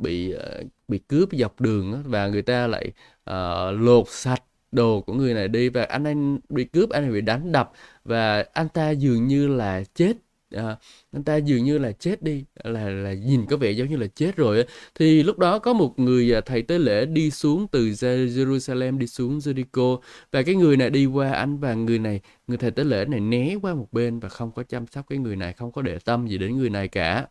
bị 0.00 0.34
uh, 0.34 0.66
bị 0.88 0.98
cướp 0.98 1.28
dọc 1.32 1.60
đường 1.60 2.02
và 2.06 2.28
người 2.28 2.42
ta 2.42 2.66
lại 2.66 2.92
uh, 3.30 3.80
lột 3.80 4.08
sạch 4.08 4.42
đồ 4.72 5.00
của 5.00 5.12
người 5.14 5.34
này 5.34 5.48
đi 5.48 5.68
và 5.68 5.82
anh 5.84 6.04
ấy 6.04 6.14
bị 6.48 6.64
cướp 6.64 6.90
anh 6.90 7.04
ấy 7.04 7.12
bị 7.12 7.20
đánh 7.20 7.52
đập 7.52 7.72
và 8.04 8.44
anh 8.52 8.68
ta 8.68 8.90
dường 8.90 9.26
như 9.26 9.48
là 9.48 9.84
chết 9.94 10.12
à, 10.50 10.76
anh 11.12 11.24
ta 11.24 11.36
dường 11.36 11.64
như 11.64 11.78
là 11.78 11.92
chết 11.92 12.22
đi 12.22 12.44
là 12.64 12.88
là 12.90 13.12
nhìn 13.12 13.46
có 13.46 13.56
vẻ 13.56 13.70
giống 13.70 13.88
như 13.88 13.96
là 13.96 14.06
chết 14.06 14.36
rồi 14.36 14.64
thì 14.94 15.22
lúc 15.22 15.38
đó 15.38 15.58
có 15.58 15.72
một 15.72 15.98
người 15.98 16.34
à, 16.34 16.40
thầy 16.40 16.62
tế 16.62 16.78
lễ 16.78 17.06
đi 17.06 17.30
xuống 17.30 17.66
từ 17.72 17.86
Jerusalem 17.88 18.98
đi 18.98 19.06
xuống 19.06 19.38
Jericho 19.38 19.98
và 20.32 20.42
cái 20.42 20.54
người 20.54 20.76
này 20.76 20.90
đi 20.90 21.06
qua 21.06 21.32
anh 21.32 21.58
và 21.58 21.74
người 21.74 21.98
này 21.98 22.20
người 22.46 22.58
thầy 22.58 22.70
tế 22.70 22.84
lễ 22.84 23.04
này 23.04 23.20
né 23.20 23.54
qua 23.62 23.74
một 23.74 23.88
bên 23.92 24.20
và 24.20 24.28
không 24.28 24.52
có 24.52 24.62
chăm 24.62 24.86
sóc 24.86 25.06
cái 25.08 25.18
người 25.18 25.36
này 25.36 25.52
không 25.52 25.72
có 25.72 25.82
để 25.82 25.98
tâm 26.04 26.26
gì 26.26 26.38
đến 26.38 26.56
người 26.58 26.70
này 26.70 26.88
cả. 26.88 27.26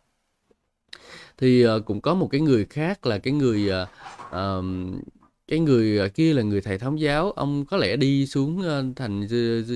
Thì 1.38 1.66
uh, 1.66 1.84
cũng 1.84 2.00
có 2.00 2.14
một 2.14 2.28
cái 2.32 2.40
người 2.40 2.64
khác 2.64 3.06
là 3.06 3.18
cái 3.18 3.32
người 3.32 3.70
uh, 3.82 3.88
um, 4.32 5.00
cái 5.48 5.58
người 5.58 5.98
à, 6.00 6.08
kia 6.08 6.34
là 6.34 6.42
người 6.42 6.60
thầy 6.60 6.78
thống 6.78 7.00
giáo 7.00 7.30
ông 7.30 7.64
có 7.64 7.76
lẽ 7.76 7.96
đi 7.96 8.26
xuống 8.26 8.62
ờ, 8.62 8.84
thành 8.96 9.28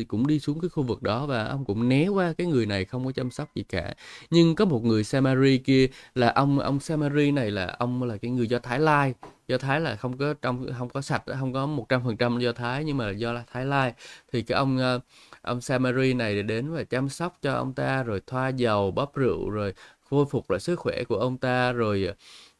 cũng 0.08 0.26
đi 0.26 0.40
xuống 0.40 0.60
cái 0.60 0.68
khu 0.68 0.82
vực 0.82 1.02
đó 1.02 1.26
và 1.26 1.44
ông 1.44 1.64
cũng 1.64 1.88
né 1.88 2.08
qua 2.08 2.32
cái 2.38 2.46
người 2.46 2.66
này 2.66 2.84
không 2.84 3.04
có 3.04 3.12
chăm 3.12 3.30
sóc 3.30 3.54
gì 3.54 3.62
cả. 3.68 3.94
Nhưng 4.30 4.54
có 4.54 4.64
một 4.64 4.84
người 4.84 5.04
Samari 5.04 5.58
kia 5.58 5.88
là 6.14 6.28
ông 6.30 6.58
ông 6.58 6.80
Samari 6.80 7.30
này 7.30 7.50
là 7.50 7.76
ông 7.78 8.02
là 8.02 8.16
cái 8.16 8.30
người 8.30 8.46
do 8.46 8.58
Thái 8.58 8.80
Lai. 8.80 9.14
Do 9.48 9.58
Thái 9.58 9.80
là 9.80 9.96
không 9.96 10.18
có 10.18 10.34
trong 10.42 10.66
không 10.78 10.88
có 10.88 11.00
sạch 11.00 11.22
không 11.38 11.52
có 11.52 11.66
một 11.66 11.88
trăm 11.88 12.04
phần 12.04 12.16
trăm 12.16 12.38
do 12.38 12.52
Thái 12.52 12.84
nhưng 12.84 12.96
mà 12.96 13.06
là 13.06 13.12
do 13.12 13.32
là 13.32 13.44
Thái 13.52 13.64
Lai. 13.66 13.92
Thì 14.32 14.42
cái 14.42 14.58
ông 14.58 14.78
ờ, 14.78 15.00
ông 15.42 15.60
Samari 15.60 16.14
này 16.14 16.42
đến 16.42 16.72
và 16.72 16.84
chăm 16.84 17.08
sóc 17.08 17.38
cho 17.42 17.54
ông 17.54 17.72
ta 17.74 18.02
rồi 18.02 18.20
thoa 18.26 18.48
dầu 18.48 18.90
bóp 18.90 19.14
rượu 19.14 19.50
rồi 19.50 19.74
khôi 20.10 20.26
phục 20.30 20.50
lại 20.50 20.60
sức 20.60 20.78
khỏe 20.78 21.04
của 21.04 21.16
ông 21.16 21.38
ta 21.38 21.72
rồi 21.72 22.08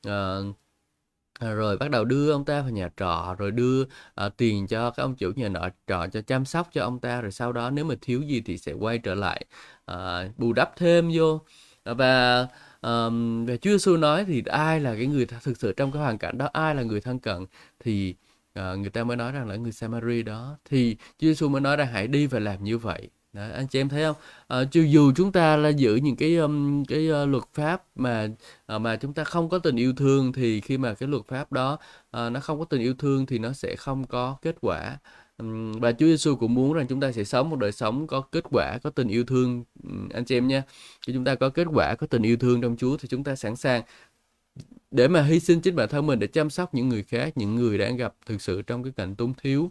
uh, 0.09 0.13
À, 1.43 1.53
rồi 1.53 1.77
bắt 1.77 1.91
đầu 1.91 2.05
đưa 2.05 2.33
ông 2.33 2.45
ta 2.45 2.61
vào 2.61 2.71
nhà 2.71 2.89
trọ 2.97 3.35
rồi 3.39 3.51
đưa 3.51 3.85
à, 4.15 4.29
tiền 4.29 4.67
cho 4.67 4.91
các 4.91 5.03
ông 5.03 5.15
chủ 5.17 5.33
nhà 5.37 5.49
nọ 5.49 5.69
trọ 5.87 6.07
cho 6.13 6.23
chăm 6.23 6.45
sóc 6.45 6.69
cho 6.73 6.83
ông 6.83 6.99
ta 7.01 7.21
rồi 7.21 7.33
sau 7.33 7.53
đó 7.53 7.71
nếu 7.71 7.85
mà 7.85 7.95
thiếu 8.01 8.23
gì 8.23 8.41
thì 8.47 8.59
sẽ 8.59 8.73
quay 8.73 8.99
trở 8.99 9.15
lại 9.15 9.45
à, 9.87 10.29
bù 10.39 10.53
đắp 10.53 10.77
thêm 10.77 11.11
vô. 11.15 11.41
À, 11.85 11.95
và 11.95 12.47
um, 12.83 13.45
về 13.47 13.57
Chúa 13.57 13.71
Giêsu 13.71 13.97
nói 13.97 14.25
thì 14.25 14.43
ai 14.47 14.81
là 14.81 14.95
cái 14.95 15.07
người 15.07 15.27
thực 15.27 15.57
sự 15.59 15.73
trong 15.77 15.93
cái 15.93 16.03
hoàn 16.03 16.19
cảnh 16.19 16.39
đó 16.39 16.49
ai 16.53 16.75
là 16.75 16.83
người 16.83 17.01
thân 17.01 17.19
cận 17.19 17.47
thì 17.81 18.15
uh, 18.59 18.79
người 18.79 18.91
ta 18.91 19.05
mới 19.05 19.17
nói 19.17 19.33
rằng 19.33 19.49
là 19.49 19.57
người 19.57 19.73
Samari 19.73 20.23
đó. 20.23 20.59
Thì 20.65 20.97
Chúa 21.19 21.27
Giêsu 21.27 21.49
mới 21.49 21.61
nói 21.61 21.77
rằng 21.77 21.89
hãy 21.93 22.07
đi 22.07 22.27
và 22.27 22.39
làm 22.39 22.65
như 22.65 22.79
vậy. 22.79 23.09
Đấy, 23.33 23.53
anh 23.53 23.67
chị 23.67 23.81
em 23.81 23.89
thấy 23.89 24.05
không? 24.05 24.17
Ờ, 24.47 24.63
à, 24.63 24.65
chứ 24.65 24.83
dù 24.83 25.13
chúng 25.17 25.33
ta 25.33 25.57
là 25.57 25.69
giữ 25.69 25.97
những 25.97 26.17
cái 26.17 26.37
um, 26.37 26.85
cái 26.85 27.09
uh, 27.11 27.29
luật 27.29 27.45
pháp 27.55 27.85
mà 27.97 28.29
uh, 28.77 28.81
mà 28.81 28.97
chúng 28.97 29.13
ta 29.15 29.25
không 29.25 29.49
có 29.49 29.59
tình 29.59 29.77
yêu 29.77 29.93
thương 29.93 30.33
thì 30.33 30.61
khi 30.61 30.79
mà 30.79 30.95
cái 30.95 31.09
luật 31.09 31.23
pháp 31.29 31.53
đó 31.53 31.73
uh, 31.73 32.33
nó 32.33 32.41
không 32.41 32.59
có 32.59 32.65
tình 32.65 32.81
yêu 32.81 32.95
thương 32.99 33.27
thì 33.27 33.39
nó 33.39 33.53
sẽ 33.53 33.77
không 33.77 34.07
có 34.07 34.37
kết 34.43 34.57
quả. 34.61 34.99
Um, 35.39 35.73
và 35.73 35.93
Chúa 35.93 36.07
Giêsu 36.07 36.37
cũng 36.37 36.55
muốn 36.55 36.73
rằng 36.73 36.87
chúng 36.87 37.01
ta 37.01 37.13
sẽ 37.13 37.25
sống 37.25 37.51
một 37.51 37.57
đời 37.59 37.73
sống 37.73 38.07
có 38.07 38.21
kết 38.21 38.45
quả, 38.51 38.79
có 38.83 38.91
tình 38.91 39.09
yêu 39.09 39.25
thương 39.25 39.65
um, 39.83 40.09
anh 40.09 40.25
chị 40.25 40.37
em 40.37 40.49
nha. 40.49 40.63
Khi 41.07 41.13
chúng 41.13 41.25
ta 41.25 41.35
có 41.35 41.49
kết 41.49 41.67
quả, 41.75 41.95
có 41.95 42.07
tình 42.07 42.23
yêu 42.23 42.37
thương 42.37 42.61
trong 42.61 42.77
Chúa 42.77 42.97
thì 42.97 43.09
chúng 43.09 43.25
ta 43.25 43.37
sẵn 43.37 43.57
sàng 43.57 43.83
để 44.91 45.09
mà 45.09 45.23
hy 45.23 45.41
sinh 45.41 45.61
chính 45.61 45.77
bản 45.77 45.89
thân 45.89 46.07
mình 46.07 46.19
để 46.19 46.27
chăm 46.27 46.51
sóc 46.51 46.75
những 46.75 46.89
người 46.89 47.03
khác, 47.03 47.33
những 47.37 47.55
người 47.55 47.79
đang 47.79 47.97
gặp 47.97 48.15
thực 48.27 48.43
sự 48.43 48.63
trong 48.63 48.83
cái 48.83 48.93
cảnh 48.97 49.15
túng 49.15 49.35
thiếu 49.35 49.71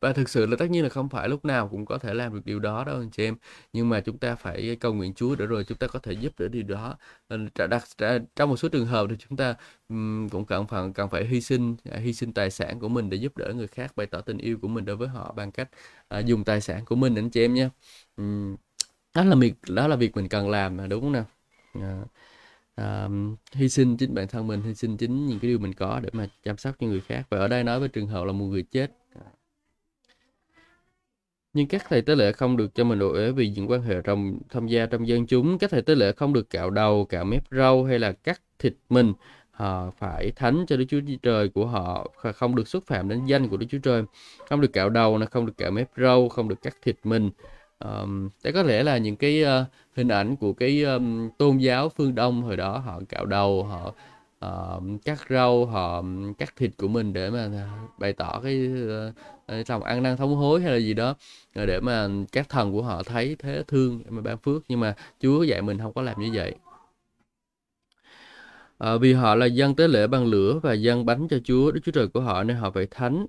và 0.00 0.12
thực 0.12 0.28
sự 0.28 0.46
là 0.46 0.56
tất 0.58 0.70
nhiên 0.70 0.82
là 0.82 0.88
không 0.88 1.08
phải 1.08 1.28
lúc 1.28 1.44
nào 1.44 1.68
cũng 1.68 1.86
có 1.86 1.98
thể 1.98 2.14
làm 2.14 2.34
được 2.34 2.40
điều 2.44 2.58
đó 2.58 2.84
đâu 2.84 2.96
anh 2.96 3.10
chị 3.10 3.24
em. 3.24 3.36
Nhưng 3.72 3.88
mà 3.88 4.00
chúng 4.00 4.18
ta 4.18 4.34
phải 4.34 4.76
cầu 4.80 4.94
nguyện 4.94 5.14
Chúa 5.14 5.34
để 5.36 5.46
rồi 5.46 5.64
chúng 5.64 5.78
ta 5.78 5.86
có 5.86 5.98
thể 5.98 6.12
giúp 6.12 6.32
đỡ 6.38 6.48
điều 6.48 6.62
đó. 6.62 6.96
Đặt 7.68 7.84
trong 8.36 8.50
một 8.50 8.56
số 8.56 8.68
trường 8.68 8.86
hợp 8.86 9.06
thì 9.10 9.16
chúng 9.28 9.36
ta 9.36 9.54
cũng 10.32 10.44
cần 10.48 10.66
phải 10.66 10.90
cần 10.94 11.10
phải 11.10 11.24
hy 11.24 11.40
sinh 11.40 11.76
à, 11.90 11.98
hy 11.98 12.12
sinh 12.12 12.32
tài 12.32 12.50
sản 12.50 12.80
của 12.80 12.88
mình 12.88 13.10
để 13.10 13.16
giúp 13.16 13.36
đỡ 13.36 13.52
người 13.56 13.66
khác 13.66 13.96
bày 13.96 14.06
tỏ 14.06 14.20
tình 14.20 14.38
yêu 14.38 14.58
của 14.62 14.68
mình 14.68 14.84
đối 14.84 14.96
với 14.96 15.08
họ 15.08 15.32
bằng 15.36 15.52
cách 15.52 15.68
à, 16.08 16.18
dùng 16.18 16.44
tài 16.44 16.60
sản 16.60 16.84
của 16.84 16.96
mình 16.96 17.14
anh 17.14 17.30
chị 17.30 17.44
em 17.44 17.54
nhé. 17.54 17.68
Đó 19.14 19.24
là 19.24 19.36
việc 19.36 19.54
đó 19.68 19.88
là 19.88 19.96
việc 19.96 20.16
mình 20.16 20.28
cần 20.28 20.50
làm 20.50 20.76
mà 20.76 20.86
đúng 20.86 21.00
không 21.00 21.12
nào? 21.12 21.24
À, 21.74 22.02
hy 23.52 23.68
sinh 23.68 23.96
chính 23.96 24.14
bản 24.14 24.28
thân 24.28 24.46
mình, 24.46 24.62
hy 24.62 24.74
sinh 24.74 24.96
chính 24.96 25.26
những 25.26 25.38
cái 25.38 25.48
điều 25.48 25.58
mình 25.58 25.72
có 25.72 26.00
để 26.02 26.10
mà 26.12 26.28
chăm 26.44 26.56
sóc 26.56 26.74
cho 26.78 26.86
người 26.86 27.00
khác. 27.00 27.26
Và 27.30 27.38
ở 27.38 27.48
đây 27.48 27.64
nói 27.64 27.80
với 27.80 27.88
trường 27.88 28.06
hợp 28.06 28.24
là 28.24 28.32
một 28.32 28.44
người 28.44 28.62
chết. 28.62 28.90
Nhưng 31.52 31.68
các 31.68 31.82
thầy 31.88 32.02
tế 32.02 32.16
lễ 32.16 32.32
không 32.32 32.56
được 32.56 32.74
cho 32.74 32.84
mình 32.84 32.98
độ 32.98 33.14
ế 33.14 33.32
vì 33.32 33.48
những 33.48 33.70
quan 33.70 33.82
hệ 33.82 33.94
trong 34.04 34.38
tham 34.50 34.66
gia 34.66 34.86
trong 34.86 35.08
dân 35.08 35.26
chúng. 35.26 35.58
Các 35.58 35.70
thầy 35.70 35.82
tế 35.82 35.94
lễ 35.94 36.12
không 36.12 36.32
được 36.32 36.50
cạo 36.50 36.70
đầu, 36.70 37.04
cạo 37.04 37.24
mép 37.24 37.44
râu 37.50 37.84
hay 37.84 37.98
là 37.98 38.12
cắt 38.12 38.40
thịt 38.58 38.74
mình. 38.88 39.12
Họ 39.50 39.90
phải 39.98 40.32
thánh 40.36 40.64
cho 40.68 40.76
Đức 40.76 40.84
Chúa 40.88 41.00
Trời 41.22 41.48
của 41.48 41.66
họ 41.66 42.08
không 42.34 42.54
được 42.54 42.68
xúc 42.68 42.84
phạm 42.86 43.08
đến 43.08 43.26
danh 43.26 43.48
của 43.48 43.56
Đức 43.56 43.66
Chúa 43.70 43.78
Trời. 43.78 44.02
Không 44.48 44.60
được 44.60 44.72
cạo 44.72 44.90
đầu, 44.90 45.20
không 45.30 45.46
được 45.46 45.56
cạo 45.56 45.70
mép 45.70 45.90
râu, 45.96 46.28
không 46.28 46.48
được 46.48 46.62
cắt 46.62 46.76
thịt 46.82 46.96
mình 47.04 47.30
um, 47.84 48.28
đấy 48.44 48.52
có 48.52 48.62
lẽ 48.62 48.82
là 48.82 48.98
những 48.98 49.16
cái 49.16 49.44
uh, 49.44 49.66
hình 49.96 50.08
ảnh 50.08 50.36
của 50.36 50.52
cái 50.52 50.82
um, 50.82 51.30
tôn 51.38 51.58
giáo 51.58 51.88
phương 51.88 52.14
Đông 52.14 52.42
hồi 52.42 52.56
đó 52.56 52.78
họ 52.78 53.00
cạo 53.08 53.26
đầu 53.26 53.64
họ 53.64 53.94
uh, 54.46 55.04
cắt 55.04 55.18
rau 55.30 55.66
họ 55.66 56.02
cắt 56.38 56.54
thịt 56.56 56.70
của 56.78 56.88
mình 56.88 57.12
để 57.12 57.30
mà 57.30 57.48
bày 57.98 58.12
tỏ 58.12 58.40
cái 58.44 58.68
uh, 59.60 59.68
lòng 59.68 59.82
ăn 59.82 60.02
năn 60.02 60.16
thống 60.16 60.34
hối 60.34 60.62
hay 60.62 60.72
là 60.72 60.78
gì 60.78 60.94
đó 60.94 61.14
để 61.54 61.80
mà 61.80 62.08
các 62.32 62.48
thần 62.48 62.72
của 62.72 62.82
họ 62.82 63.02
thấy 63.02 63.36
thế 63.38 63.62
thương 63.68 64.02
để 64.04 64.10
mà 64.10 64.22
ban 64.22 64.38
phước 64.38 64.62
nhưng 64.68 64.80
mà 64.80 64.94
Chúa 65.20 65.42
dạy 65.42 65.62
mình 65.62 65.78
không 65.78 65.92
có 65.92 66.02
làm 66.02 66.20
như 66.20 66.30
vậy 66.34 66.54
À, 68.78 68.96
vì 68.96 69.12
họ 69.12 69.34
là 69.34 69.46
dân 69.46 69.74
tế 69.74 69.88
lễ 69.88 70.06
bằng 70.06 70.26
lửa 70.26 70.60
và 70.62 70.72
dân 70.72 71.06
bánh 71.06 71.28
cho 71.28 71.38
Chúa, 71.44 71.70
Đức 71.72 71.80
Chúa 71.84 71.92
Trời 71.92 72.08
của 72.08 72.20
họ 72.20 72.42
nên 72.44 72.56
họ 72.56 72.70
phải 72.70 72.86
thánh. 72.90 73.26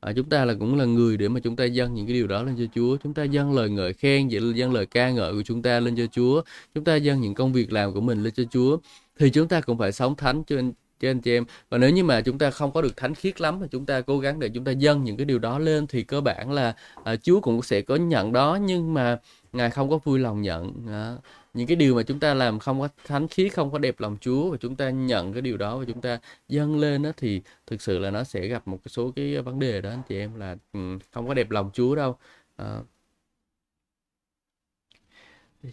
À, 0.00 0.12
chúng 0.16 0.28
ta 0.28 0.44
là 0.44 0.54
cũng 0.60 0.78
là 0.78 0.84
người 0.84 1.16
để 1.16 1.28
mà 1.28 1.40
chúng 1.40 1.56
ta 1.56 1.64
dâng 1.64 1.94
những 1.94 2.06
cái 2.06 2.14
điều 2.14 2.26
đó 2.26 2.42
lên 2.42 2.56
cho 2.58 2.64
Chúa. 2.74 2.96
Chúng 2.96 3.14
ta 3.14 3.24
dâng 3.24 3.54
lời 3.54 3.70
ngợi 3.70 3.92
khen, 3.92 4.28
dâng 4.28 4.72
lời 4.72 4.86
ca 4.86 5.10
ngợi 5.10 5.32
của 5.32 5.42
chúng 5.42 5.62
ta 5.62 5.80
lên 5.80 5.96
cho 5.96 6.06
Chúa. 6.06 6.42
Chúng 6.74 6.84
ta 6.84 6.96
dâng 6.96 7.20
những 7.20 7.34
công 7.34 7.52
việc 7.52 7.72
làm 7.72 7.92
của 7.94 8.00
mình 8.00 8.22
lên 8.22 8.32
cho 8.36 8.42
Chúa. 8.50 8.78
Thì 9.18 9.30
chúng 9.30 9.48
ta 9.48 9.60
cũng 9.60 9.78
phải 9.78 9.92
sống 9.92 10.16
thánh 10.16 10.42
cho 10.46 10.58
anh, 10.58 10.72
cho 11.00 11.10
anh 11.10 11.20
chị 11.20 11.32
em. 11.32 11.44
Và 11.70 11.78
nếu 11.78 11.90
như 11.90 12.04
mà 12.04 12.20
chúng 12.20 12.38
ta 12.38 12.50
không 12.50 12.72
có 12.72 12.82
được 12.82 12.96
thánh 12.96 13.14
khiết 13.14 13.40
lắm 13.40 13.58
thì 13.60 13.66
chúng 13.70 13.86
ta 13.86 14.00
cố 14.00 14.18
gắng 14.18 14.40
để 14.40 14.48
chúng 14.48 14.64
ta 14.64 14.72
dâng 14.72 15.04
những 15.04 15.16
cái 15.16 15.24
điều 15.24 15.38
đó 15.38 15.58
lên 15.58 15.86
thì 15.86 16.02
cơ 16.02 16.20
bản 16.20 16.52
là 16.52 16.74
à, 17.04 17.16
Chúa 17.16 17.40
cũng 17.40 17.62
sẽ 17.62 17.80
có 17.80 17.96
nhận 17.96 18.32
đó 18.32 18.58
nhưng 18.62 18.94
mà 18.94 19.18
Ngài 19.52 19.70
không 19.70 19.90
có 19.90 19.98
vui 20.04 20.18
lòng 20.18 20.42
nhận. 20.42 20.72
À, 20.88 21.16
những 21.56 21.66
cái 21.66 21.76
điều 21.76 21.94
mà 21.94 22.02
chúng 22.02 22.20
ta 22.20 22.34
làm 22.34 22.58
không 22.58 22.80
có 22.80 22.88
thánh 23.04 23.28
khí, 23.28 23.48
không 23.48 23.70
có 23.70 23.78
đẹp 23.78 24.00
lòng 24.00 24.16
Chúa 24.20 24.50
và 24.50 24.56
chúng 24.60 24.76
ta 24.76 24.90
nhận 24.90 25.32
cái 25.32 25.42
điều 25.42 25.56
đó 25.56 25.78
và 25.78 25.84
chúng 25.84 26.00
ta 26.00 26.18
dâng 26.48 26.78
lên 26.78 27.02
đó 27.02 27.10
thì 27.16 27.42
thực 27.66 27.82
sự 27.82 27.98
là 27.98 28.10
nó 28.10 28.24
sẽ 28.24 28.46
gặp 28.48 28.68
một 28.68 28.78
số 28.86 29.12
cái 29.16 29.42
vấn 29.42 29.58
đề 29.58 29.80
đó 29.80 29.90
anh 29.90 30.02
chị 30.08 30.18
em 30.18 30.34
là 30.34 30.56
ừ, 30.72 30.98
không 31.12 31.28
có 31.28 31.34
đẹp 31.34 31.50
lòng 31.50 31.70
Chúa 31.74 31.94
đâu 31.94 32.16
à, 32.56 32.80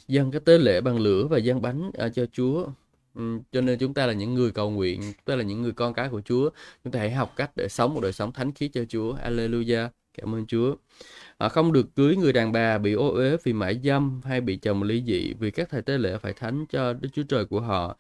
dâng 0.08 0.32
cái 0.32 0.42
tế 0.46 0.58
lễ 0.58 0.82
bằng 0.82 1.00
lửa 1.00 1.28
và 1.30 1.38
dâng 1.38 1.62
bánh 1.62 1.92
à, 1.98 2.10
cho 2.10 2.26
Chúa 2.32 2.68
Ừ, 3.16 3.40
cho 3.52 3.62
nên 3.62 3.80
chúng 3.80 3.94
ta 3.94 4.06
là 4.06 4.14
những 4.14 4.34
người 4.34 4.52
cầu 4.52 4.70
nguyện, 4.70 5.02
tức 5.26 5.36
là 5.36 5.44
những 5.44 5.62
người 5.62 5.72
con 5.72 5.94
cái 5.94 6.10
của 6.10 6.22
Chúa. 6.22 6.50
Chúng 6.84 6.94
ta 6.94 7.00
hãy 7.00 7.12
học 7.12 7.34
cách 7.36 7.52
để 7.56 7.68
sống 7.70 7.94
một 7.94 8.02
đời 8.04 8.14
sống 8.14 8.32
thánh 8.32 8.52
khí 8.52 8.68
cho 8.68 8.86
Chúa. 8.90 9.14
Alleluia. 9.14 9.88
Cảm 10.18 10.36
ơn 10.36 10.46
Chúa. 10.46 10.76
À, 11.38 11.50
không 11.50 11.74
được 11.74 11.96
cưới 11.96 12.16
người 12.16 12.34
đàn 12.34 12.52
bà 12.52 12.78
bị 12.78 12.94
ô 12.94 13.14
uế 13.14 13.38
vì 13.44 13.54
mãi 13.54 13.80
dâm 13.84 14.22
hay 14.24 14.42
bị 14.42 14.56
chồng 14.58 14.84
ly 14.84 15.04
dị 15.08 15.34
vì 15.40 15.52
các 15.52 15.70
thầy 15.70 15.82
tế 15.82 15.98
lễ 15.98 16.18
phải 16.18 16.34
thánh 16.34 16.66
cho 16.70 16.94
Đức 16.94 17.10
Chúa 17.14 17.24
Trời 17.24 17.46
của 17.46 17.60
họ. 17.62 17.98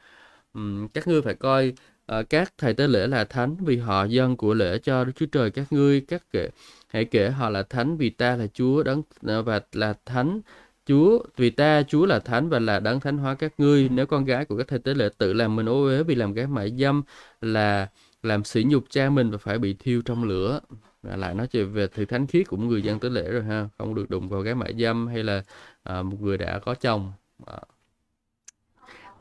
Uhm, 0.59 0.87
các 0.87 1.07
ngươi 1.07 1.21
phải 1.21 1.35
coi 1.35 1.73
uh, 2.19 2.29
các 2.29 2.53
thầy 2.57 2.73
tế 2.73 2.87
lễ 2.87 3.07
là 3.07 3.23
thánh 3.23 3.55
vì 3.55 3.77
họ 3.77 4.05
dân 4.05 4.37
của 4.37 4.53
lễ 4.53 4.77
cho 4.77 5.03
Đức 5.03 5.11
Chúa 5.15 5.25
Trời 5.25 5.51
các 5.51 5.73
ngươi 5.73 6.01
các 6.01 6.23
kể 6.31 6.49
hãy 6.87 7.05
kể 7.05 7.29
họ 7.29 7.49
là 7.49 7.63
thánh 7.63 7.97
vì 7.97 8.09
ta 8.09 8.35
là 8.35 8.47
Chúa 8.53 8.83
đấng 8.83 9.01
à, 9.27 9.41
và 9.41 9.61
là 9.73 9.93
thánh 10.05 10.41
Chúa 10.85 11.19
vì 11.37 11.49
ta 11.49 11.83
Chúa 11.87 12.05
là 12.05 12.19
thánh 12.19 12.49
và 12.49 12.59
là 12.59 12.79
đấng 12.79 12.99
thánh 12.99 13.17
hóa 13.17 13.35
các 13.35 13.53
ngươi 13.57 13.89
nếu 13.89 14.05
con 14.05 14.25
gái 14.25 14.45
của 14.45 14.57
các 14.57 14.67
thầy 14.67 14.79
tế 14.79 14.93
lễ 14.93 15.09
tự 15.17 15.33
làm 15.33 15.55
mình 15.55 15.69
ô 15.69 15.83
uế 15.83 16.03
vì 16.03 16.15
làm 16.15 16.33
gái 16.33 16.47
mại 16.47 16.71
dâm 16.79 17.03
là 17.41 17.87
làm 18.23 18.43
sỉ 18.43 18.63
nhục 18.63 18.83
cha 18.89 19.09
mình 19.09 19.31
và 19.31 19.37
phải 19.37 19.59
bị 19.59 19.73
thiêu 19.73 20.01
trong 20.05 20.23
lửa 20.23 20.59
lại 21.03 21.33
nói 21.33 21.47
chuyện 21.47 21.73
về 21.73 21.87
sự 21.95 22.05
thánh 22.05 22.27
khiết 22.27 22.47
của 22.47 22.57
người 22.57 22.81
dân 22.81 22.99
tế 22.99 23.09
lễ 23.09 23.31
rồi 23.31 23.43
ha. 23.43 23.69
Không 23.77 23.95
được 23.95 24.09
đụng 24.09 24.29
vào 24.29 24.41
gái 24.41 24.55
mại 24.55 24.73
dâm 24.79 25.07
hay 25.07 25.23
là 25.23 25.43
à, 25.83 26.03
một 26.03 26.17
người 26.21 26.37
đã 26.37 26.59
có 26.59 26.75
chồng. 26.75 27.11
À. 27.45 27.59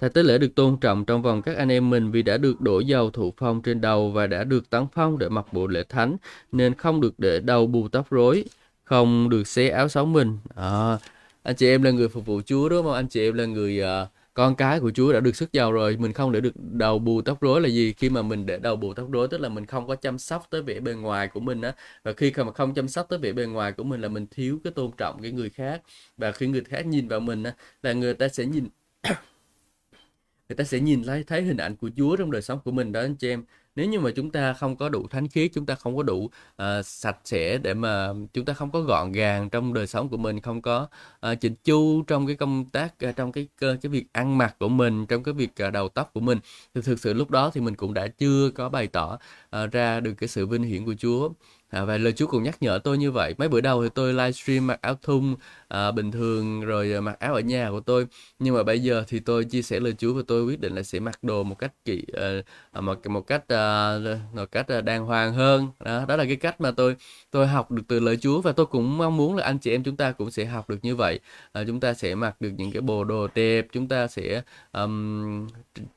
Thầy 0.01 0.11
tế 0.11 0.23
lễ 0.23 0.39
được 0.39 0.55
tôn 0.55 0.77
trọng 0.81 1.05
trong 1.05 1.23
vòng 1.23 1.43
các 1.43 1.57
anh 1.57 1.69
em 1.69 1.91
mình 1.91 2.11
vì 2.11 2.23
đã 2.23 2.37
được 2.37 2.61
đổ 2.61 2.81
dầu 2.81 3.11
thụ 3.11 3.35
phong 3.37 3.63
trên 3.63 3.81
đầu 3.81 4.11
và 4.11 4.27
đã 4.27 4.45
được 4.45 4.71
tấn 4.71 4.87
phong 4.93 5.19
để 5.19 5.29
mặc 5.29 5.53
bộ 5.53 5.67
lễ 5.67 5.83
thánh 5.89 6.17
nên 6.53 6.75
không 6.75 7.01
được 7.01 7.15
để 7.19 7.41
đầu 7.41 7.67
bù 7.67 7.89
tóc 7.89 8.11
rối 8.11 8.45
không 8.85 9.29
được 9.29 9.47
xé 9.47 9.69
áo 9.69 9.89
sống 9.89 10.13
mình. 10.13 10.39
À, 10.55 10.99
anh 11.43 11.57
chị 11.57 11.69
em 11.69 11.83
là 11.83 11.91
người 11.91 12.09
phục 12.09 12.27
vụ 12.27 12.41
Chúa 12.47 12.69
đúng 12.69 12.85
không? 12.85 12.95
Anh 12.95 13.09
chị 13.09 13.29
em 13.29 13.35
là 13.35 13.45
người 13.45 13.83
uh, 13.83 14.09
con 14.35 14.57
cái 14.57 14.81
của 14.81 14.91
Chúa 14.91 15.13
đã 15.13 15.21
được 15.21 15.37
sức 15.37 15.53
giàu 15.53 15.73
rồi, 15.73 15.97
mình 15.97 16.13
không 16.13 16.33
để 16.33 16.41
được 16.41 16.53
đầu 16.57 16.99
bù 16.99 17.23
tóc 17.23 17.41
rối 17.41 17.61
là 17.61 17.69
gì? 17.69 17.93
Khi 17.93 18.11
mà 18.11 18.23
mình 18.23 18.47
để 18.47 18.59
đầu 18.59 18.77
bù 18.77 18.95
tóc 18.95 19.11
rối, 19.11 19.29
tức 19.29 19.41
là 19.41 19.49
mình 19.49 19.67
không 19.67 19.87
có 19.89 19.97
chăm 19.97 20.19
sóc 20.19 20.47
tới 20.51 20.63
vẻ 20.63 20.81
bề 20.81 20.95
ngoài 20.95 21.29
của 21.29 21.41
mình 21.41 21.63
á. 21.63 21.75
Và 22.05 22.13
khi 22.13 22.33
mà 22.37 22.53
không 22.53 22.75
chăm 22.75 22.89
sóc 22.89 23.07
tới 23.09 23.19
vẻ 23.19 23.33
bề 23.33 23.47
ngoài 23.47 23.73
của 23.73 23.85
mình 23.85 24.01
là 24.01 24.09
mình 24.09 24.27
thiếu 24.31 24.61
cái 24.65 24.73
tôn 24.73 24.91
trọng 24.97 25.23
cái 25.23 25.33
người 25.33 25.51
khác. 25.51 25.83
Và 26.17 26.33
khi 26.33 26.47
người 26.47 26.65
khác 26.65 26.87
nhìn 26.87 27.09
vào 27.09 27.21
mình 27.21 27.43
á, 27.43 27.55
là 27.83 27.93
người 27.93 28.15
ta 28.15 28.29
sẽ 28.29 28.45
nhìn, 28.47 28.69
người 30.49 30.57
ta 30.57 30.65
sẽ 30.65 30.81
nhìn 30.81 31.03
thấy 31.05 31.25
thấy 31.25 31.43
hình 31.43 31.57
ảnh 31.57 31.77
của 31.77 31.91
Chúa 31.97 32.17
trong 32.17 32.31
đời 32.31 32.43
sống 32.43 32.59
của 32.65 32.71
mình 32.73 32.93
đó, 32.93 33.01
anh 33.01 33.17
chị 33.17 33.29
em 33.29 33.45
nếu 33.77 33.87
như 33.87 34.01
mà 34.01 34.11
chúng 34.17 34.31
ta 34.31 34.53
không 34.53 34.77
có 34.77 34.89
đủ 34.89 35.07
thánh 35.11 35.29
khiết 35.29 35.51
chúng 35.55 35.67
ta 35.67 35.75
không 35.75 35.97
có 35.97 36.03
đủ 36.03 36.19
uh, 36.25 36.85
sạch 36.85 37.19
sẽ 37.25 37.59
để 37.59 37.75
mà 37.75 38.09
chúng 38.33 38.45
ta 38.45 38.53
không 38.53 38.71
có 38.71 38.81
gọn 38.81 39.13
gàng 39.13 39.51
trong 39.51 39.75
đời 39.75 39.87
sống 39.87 40.09
của 40.09 40.17
mình 40.17 40.41
không 40.41 40.63
có 40.63 40.89
ờ, 41.21 41.33
uh, 41.33 41.41
chỉnh 41.41 41.55
chu 41.65 42.03
trong 42.03 42.27
cái 42.27 42.37
công 42.37 42.65
tác 42.65 42.95
uh, 43.09 43.17
trong 43.17 43.33
cái 43.33 43.49
cái 43.59 43.77
việc 43.83 44.05
ăn 44.13 44.39
mặc 44.39 44.57
của 44.59 44.69
mình 44.69 45.07
trong 45.07 45.23
cái 45.23 45.35
việc 45.35 45.51
uh, 45.67 45.73
đầu 45.73 45.89
tóc 45.89 46.11
của 46.15 46.21
mình 46.21 46.39
thì 46.75 46.83
thực 46.83 47.01
sự 47.01 47.15
lúc 47.15 47.31
đó 47.31 47.51
thì 47.55 47.61
mình 47.61 47.75
cũng 47.75 47.95
đã 47.95 48.07
chưa 48.07 48.51
có 48.51 48.69
bày 48.69 48.87
tỏ 48.87 49.19
uh, 49.65 49.73
ra 49.73 50.01
được 50.01 50.15
cái 50.15 50.29
sự 50.29 50.47
vinh 50.47 50.63
hiển 50.63 50.85
của 50.85 50.95
Chúa. 50.99 51.29
À, 51.73 51.85
và 51.85 51.99
lời 51.99 52.13
Chúa 52.13 52.27
cũng 52.27 52.43
nhắc 52.43 52.63
nhở 52.63 52.79
tôi 52.85 52.99
như 52.99 53.11
vậy. 53.11 53.35
Mấy 53.39 53.49
bữa 53.49 53.61
đầu 53.61 53.83
thì 53.83 53.89
tôi 53.95 54.13
livestream 54.13 54.67
mặc 54.67 54.79
áo 54.83 54.95
thun 55.03 55.35
à, 55.69 55.91
bình 55.91 56.11
thường 56.13 56.61
rồi 56.61 56.93
à, 56.93 57.01
mặc 57.01 57.17
áo 57.21 57.35
ở 57.35 57.41
nhà 57.41 57.71
của 57.71 57.81
tôi. 57.81 58.07
Nhưng 58.39 58.55
mà 58.55 58.63
bây 58.63 58.81
giờ 58.81 59.05
thì 59.09 59.21
tôi 59.21 59.45
chia 59.45 59.63
sẻ 59.63 59.81
lời 59.81 59.95
Chúa 59.99 60.15
và 60.15 60.23
tôi 60.27 60.45
quyết 60.45 60.61
định 60.61 60.75
là 60.75 60.83
sẽ 60.83 61.01
mặc 61.01 61.19
đồ 61.23 61.43
một 61.43 61.59
cách 61.59 61.73
kỹ 61.85 62.05
à, 62.13 62.43
à 62.73 62.81
một 62.81 63.07
một 63.07 63.27
cách 63.27 63.49
à, 63.49 63.99
một 64.35 64.53
cách 64.53 64.69
à, 64.69 64.81
đàng 64.81 65.07
hoàng 65.07 65.35
hơn. 65.35 65.69
Đó, 65.85 66.05
đó 66.09 66.17
là 66.17 66.25
cái 66.25 66.37
cách 66.37 66.61
mà 66.61 66.71
tôi 66.71 66.97
tôi 67.31 67.47
học 67.47 67.71
được 67.71 67.83
từ 67.89 68.01
lời 68.01 68.17
Chúa 68.17 68.41
và 68.41 68.53
tôi 68.53 68.67
cũng 68.67 68.99
mong 68.99 69.17
muốn 69.17 69.37
là 69.37 69.45
anh 69.45 69.59
chị 69.59 69.71
em 69.71 69.83
chúng 69.83 69.97
ta 69.97 70.13
cũng 70.13 70.31
sẽ 70.31 70.45
học 70.45 70.71
được 70.71 70.79
như 70.83 70.97
vậy. 70.97 71.21
À, 71.53 71.65
chúng 71.67 71.81
ta 71.81 71.95
sẽ 71.95 72.15
mặc 72.15 72.41
được 72.41 72.51
những 72.57 72.73
cái 72.73 72.81
bộ 72.83 73.05
đồ 73.05 73.29
đẹp, 73.35 73.67
chúng 73.73 73.89
ta 73.89 74.07
sẽ 74.07 74.43
um, 74.73 75.49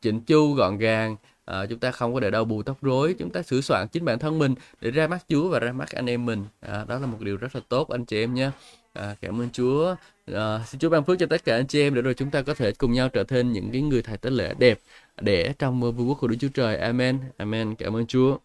chỉnh 0.02 0.22
chu 0.22 0.54
gọn 0.54 0.78
gàng 0.78 1.16
à, 1.46 1.66
chúng 1.66 1.80
ta 1.80 1.92
không 1.92 2.14
có 2.14 2.20
để 2.20 2.32
đau 2.32 2.46
bù 2.46 2.64
tóc 2.64 2.78
rối 2.82 3.16
chúng 3.20 3.30
ta 3.30 3.42
sửa 3.42 3.62
soạn 3.62 3.88
chính 3.88 4.06
bản 4.06 4.20
thân 4.20 4.40
mình 4.40 4.56
để 4.82 4.92
ra 4.92 5.08
mắt 5.08 5.26
Chúa 5.30 5.50
và 5.50 5.60
ra 5.60 5.72
mắt 5.72 5.90
anh 5.92 6.10
em 6.10 6.26
mình. 6.26 6.46
À, 6.60 6.86
đó 6.88 7.00
là 7.00 7.06
một 7.06 7.18
điều 7.22 7.38
rất 7.38 7.56
là 7.56 7.62
tốt 7.70 7.90
anh 7.90 8.06
chị 8.06 8.24
em 8.24 8.34
nhé 8.34 8.44
à, 8.46 8.52
ờ, 8.94 9.16
cảm 9.22 9.42
ơn 9.42 9.50
Chúa. 9.50 9.96
À, 10.34 10.60
xin 10.68 10.80
Chúa 10.80 10.90
ban 10.90 11.04
phước 11.04 11.20
cho 11.20 11.26
tất 11.26 11.46
cả 11.46 11.56
anh 11.56 11.68
chị 11.68 11.82
em 11.82 11.94
để 11.94 12.02
rồi 12.02 12.14
chúng 12.14 12.32
ta 12.32 12.42
có 12.42 12.54
thể 12.54 12.72
cùng 12.72 12.94
nhau 12.94 13.10
trở 13.10 13.24
thành 13.24 13.52
những 13.54 13.72
cái 13.72 13.82
người 13.82 14.02
thầy 14.02 14.18
tế 14.18 14.30
lễ 14.30 14.54
đẹp 14.60 14.80
để 15.22 15.54
trong 15.60 15.82
vương 15.82 16.10
quốc 16.10 16.18
của 16.22 16.28
Đức 16.28 16.36
Chúa 16.40 16.50
Trời. 16.54 16.78
Amen. 16.78 17.20
Amen. 17.38 17.76
Cảm 17.76 17.96
ơn 17.96 18.06
Chúa. 18.08 18.38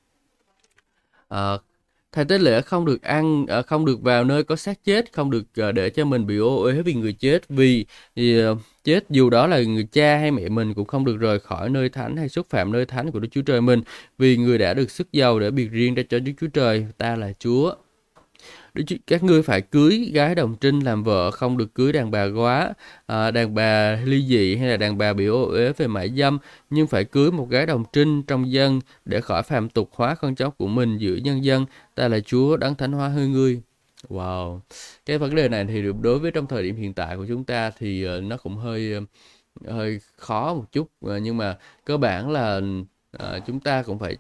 À, 1.29 1.59
thầy 2.13 2.25
tế 2.25 2.39
lễ 2.39 2.61
không 2.63 2.85
được 2.85 3.03
ăn 3.03 3.47
ờ, 3.49 3.63
không 3.63 3.85
được 3.85 4.03
vào 4.03 4.25
nơi 4.25 4.45
có 4.45 4.57
xác 4.57 4.85
chết 4.85 5.13
không 5.13 5.31
được 5.31 5.45
ờ, 5.57 5.73
để 5.73 5.91
cho 5.91 6.05
mình 6.05 6.27
bị 6.27 6.37
ô 6.39 6.63
uế 6.63 6.83
vì 6.83 6.95
người 6.95 7.13
chết. 7.13 7.49
Vì, 7.49 7.87
ờ, 8.17 8.57
chết 8.85 9.05
dù 9.11 9.31
đó 9.31 9.47
là 9.47 9.63
người 9.63 9.89
cha 9.93 10.17
hay 10.19 10.31
mẹ 10.31 10.49
mình 10.49 10.75
cũng 10.75 10.87
không 10.87 11.05
được 11.05 11.17
rời 11.17 11.41
khỏi 11.41 11.71
nơi 11.71 11.89
thánh 11.89 12.17
hay 12.17 12.29
xúc 12.29 12.47
phạm 12.51 12.73
nơi 12.73 12.87
thánh 12.87 13.11
của 13.11 13.21
Đức 13.21 13.29
Chúa 13.33 13.43
Trời 13.43 13.61
mình. 13.61 13.83
Vì 14.19 14.37
người 14.37 14.59
đã 14.59 14.75
được 14.75 14.91
sức 14.91 15.13
giàu 15.13 15.41
để 15.41 15.51
biệt 15.51 15.69
riêng 15.71 15.95
ra 15.95 16.03
cho 16.09 16.19
Đức 16.19 16.33
Chúa 16.41 16.47
Trời 16.47 16.87
ta 16.99 17.17
là 17.17 17.33
Chúa 17.39 17.75
các 19.07 19.23
ngươi 19.23 19.43
phải 19.43 19.61
cưới 19.61 20.11
gái 20.15 20.35
đồng 20.35 20.57
trinh 20.57 20.81
làm 20.81 21.05
vợ 21.05 21.31
không 21.31 21.57
được 21.57 21.75
cưới 21.75 21.93
đàn 21.93 22.11
bà 22.11 22.27
quá. 22.37 22.75
À, 23.07 23.31
đàn 23.31 23.55
bà 23.55 23.97
ly 24.05 24.27
dị 24.29 24.57
hay 24.57 24.69
là 24.69 24.77
đàn 24.77 24.99
bà 24.99 25.13
bị 25.13 25.27
ô 25.27 25.45
uế 25.45 25.73
về 25.73 25.87
mại 25.87 26.11
dâm 26.11 26.39
nhưng 26.71 26.87
phải 26.87 27.05
cưới 27.05 27.31
một 27.33 27.51
gái 27.51 27.67
đồng 27.67 27.85
trinh 27.93 28.23
trong 28.23 28.53
dân 28.53 28.81
để 29.05 29.21
khỏi 29.21 29.43
phạm 29.43 29.69
tục 29.69 29.91
hóa 29.95 30.15
con 30.15 30.35
cháu 30.35 30.51
của 30.51 30.67
mình 30.67 30.99
giữa 30.99 31.17
nhân 31.17 31.45
dân. 31.45 31.67
Ta 31.95 32.09
là 32.09 32.21
chúa 32.21 32.57
đấng 32.57 32.75
thánh 32.75 32.93
hóa 32.93 33.09
hơi 33.09 33.29
ngươi. 33.29 33.61
Wow. 34.09 34.61
Cái 35.07 35.19
vấn 35.19 35.35
đề 35.35 35.49
này 35.49 35.65
thì 35.65 35.83
đối 36.03 36.19
với 36.19 36.31
trong 36.31 36.47
thời 36.47 36.63
điểm 36.63 36.77
hiện 36.77 36.95
tại 36.95 37.17
của 37.17 37.27
chúng 37.29 37.45
ta 37.45 37.71
thì 37.79 38.05
ờ, 38.05 38.21
nó 38.21 38.37
cũng 38.37 38.57
hơi 38.57 38.93
ờ, 38.93 39.01
hơi 39.73 40.01
khó 40.17 40.55
một 40.55 40.65
chút. 40.73 40.89
Ờ, 41.01 41.19
nhưng 41.19 41.37
mà 41.37 41.57
cơ 41.85 41.97
bản 41.97 42.31
là 42.31 42.61
à, 43.19 43.39
chúng 43.47 43.61
ta 43.61 43.83
cũng 43.83 43.99
phải 43.99 44.17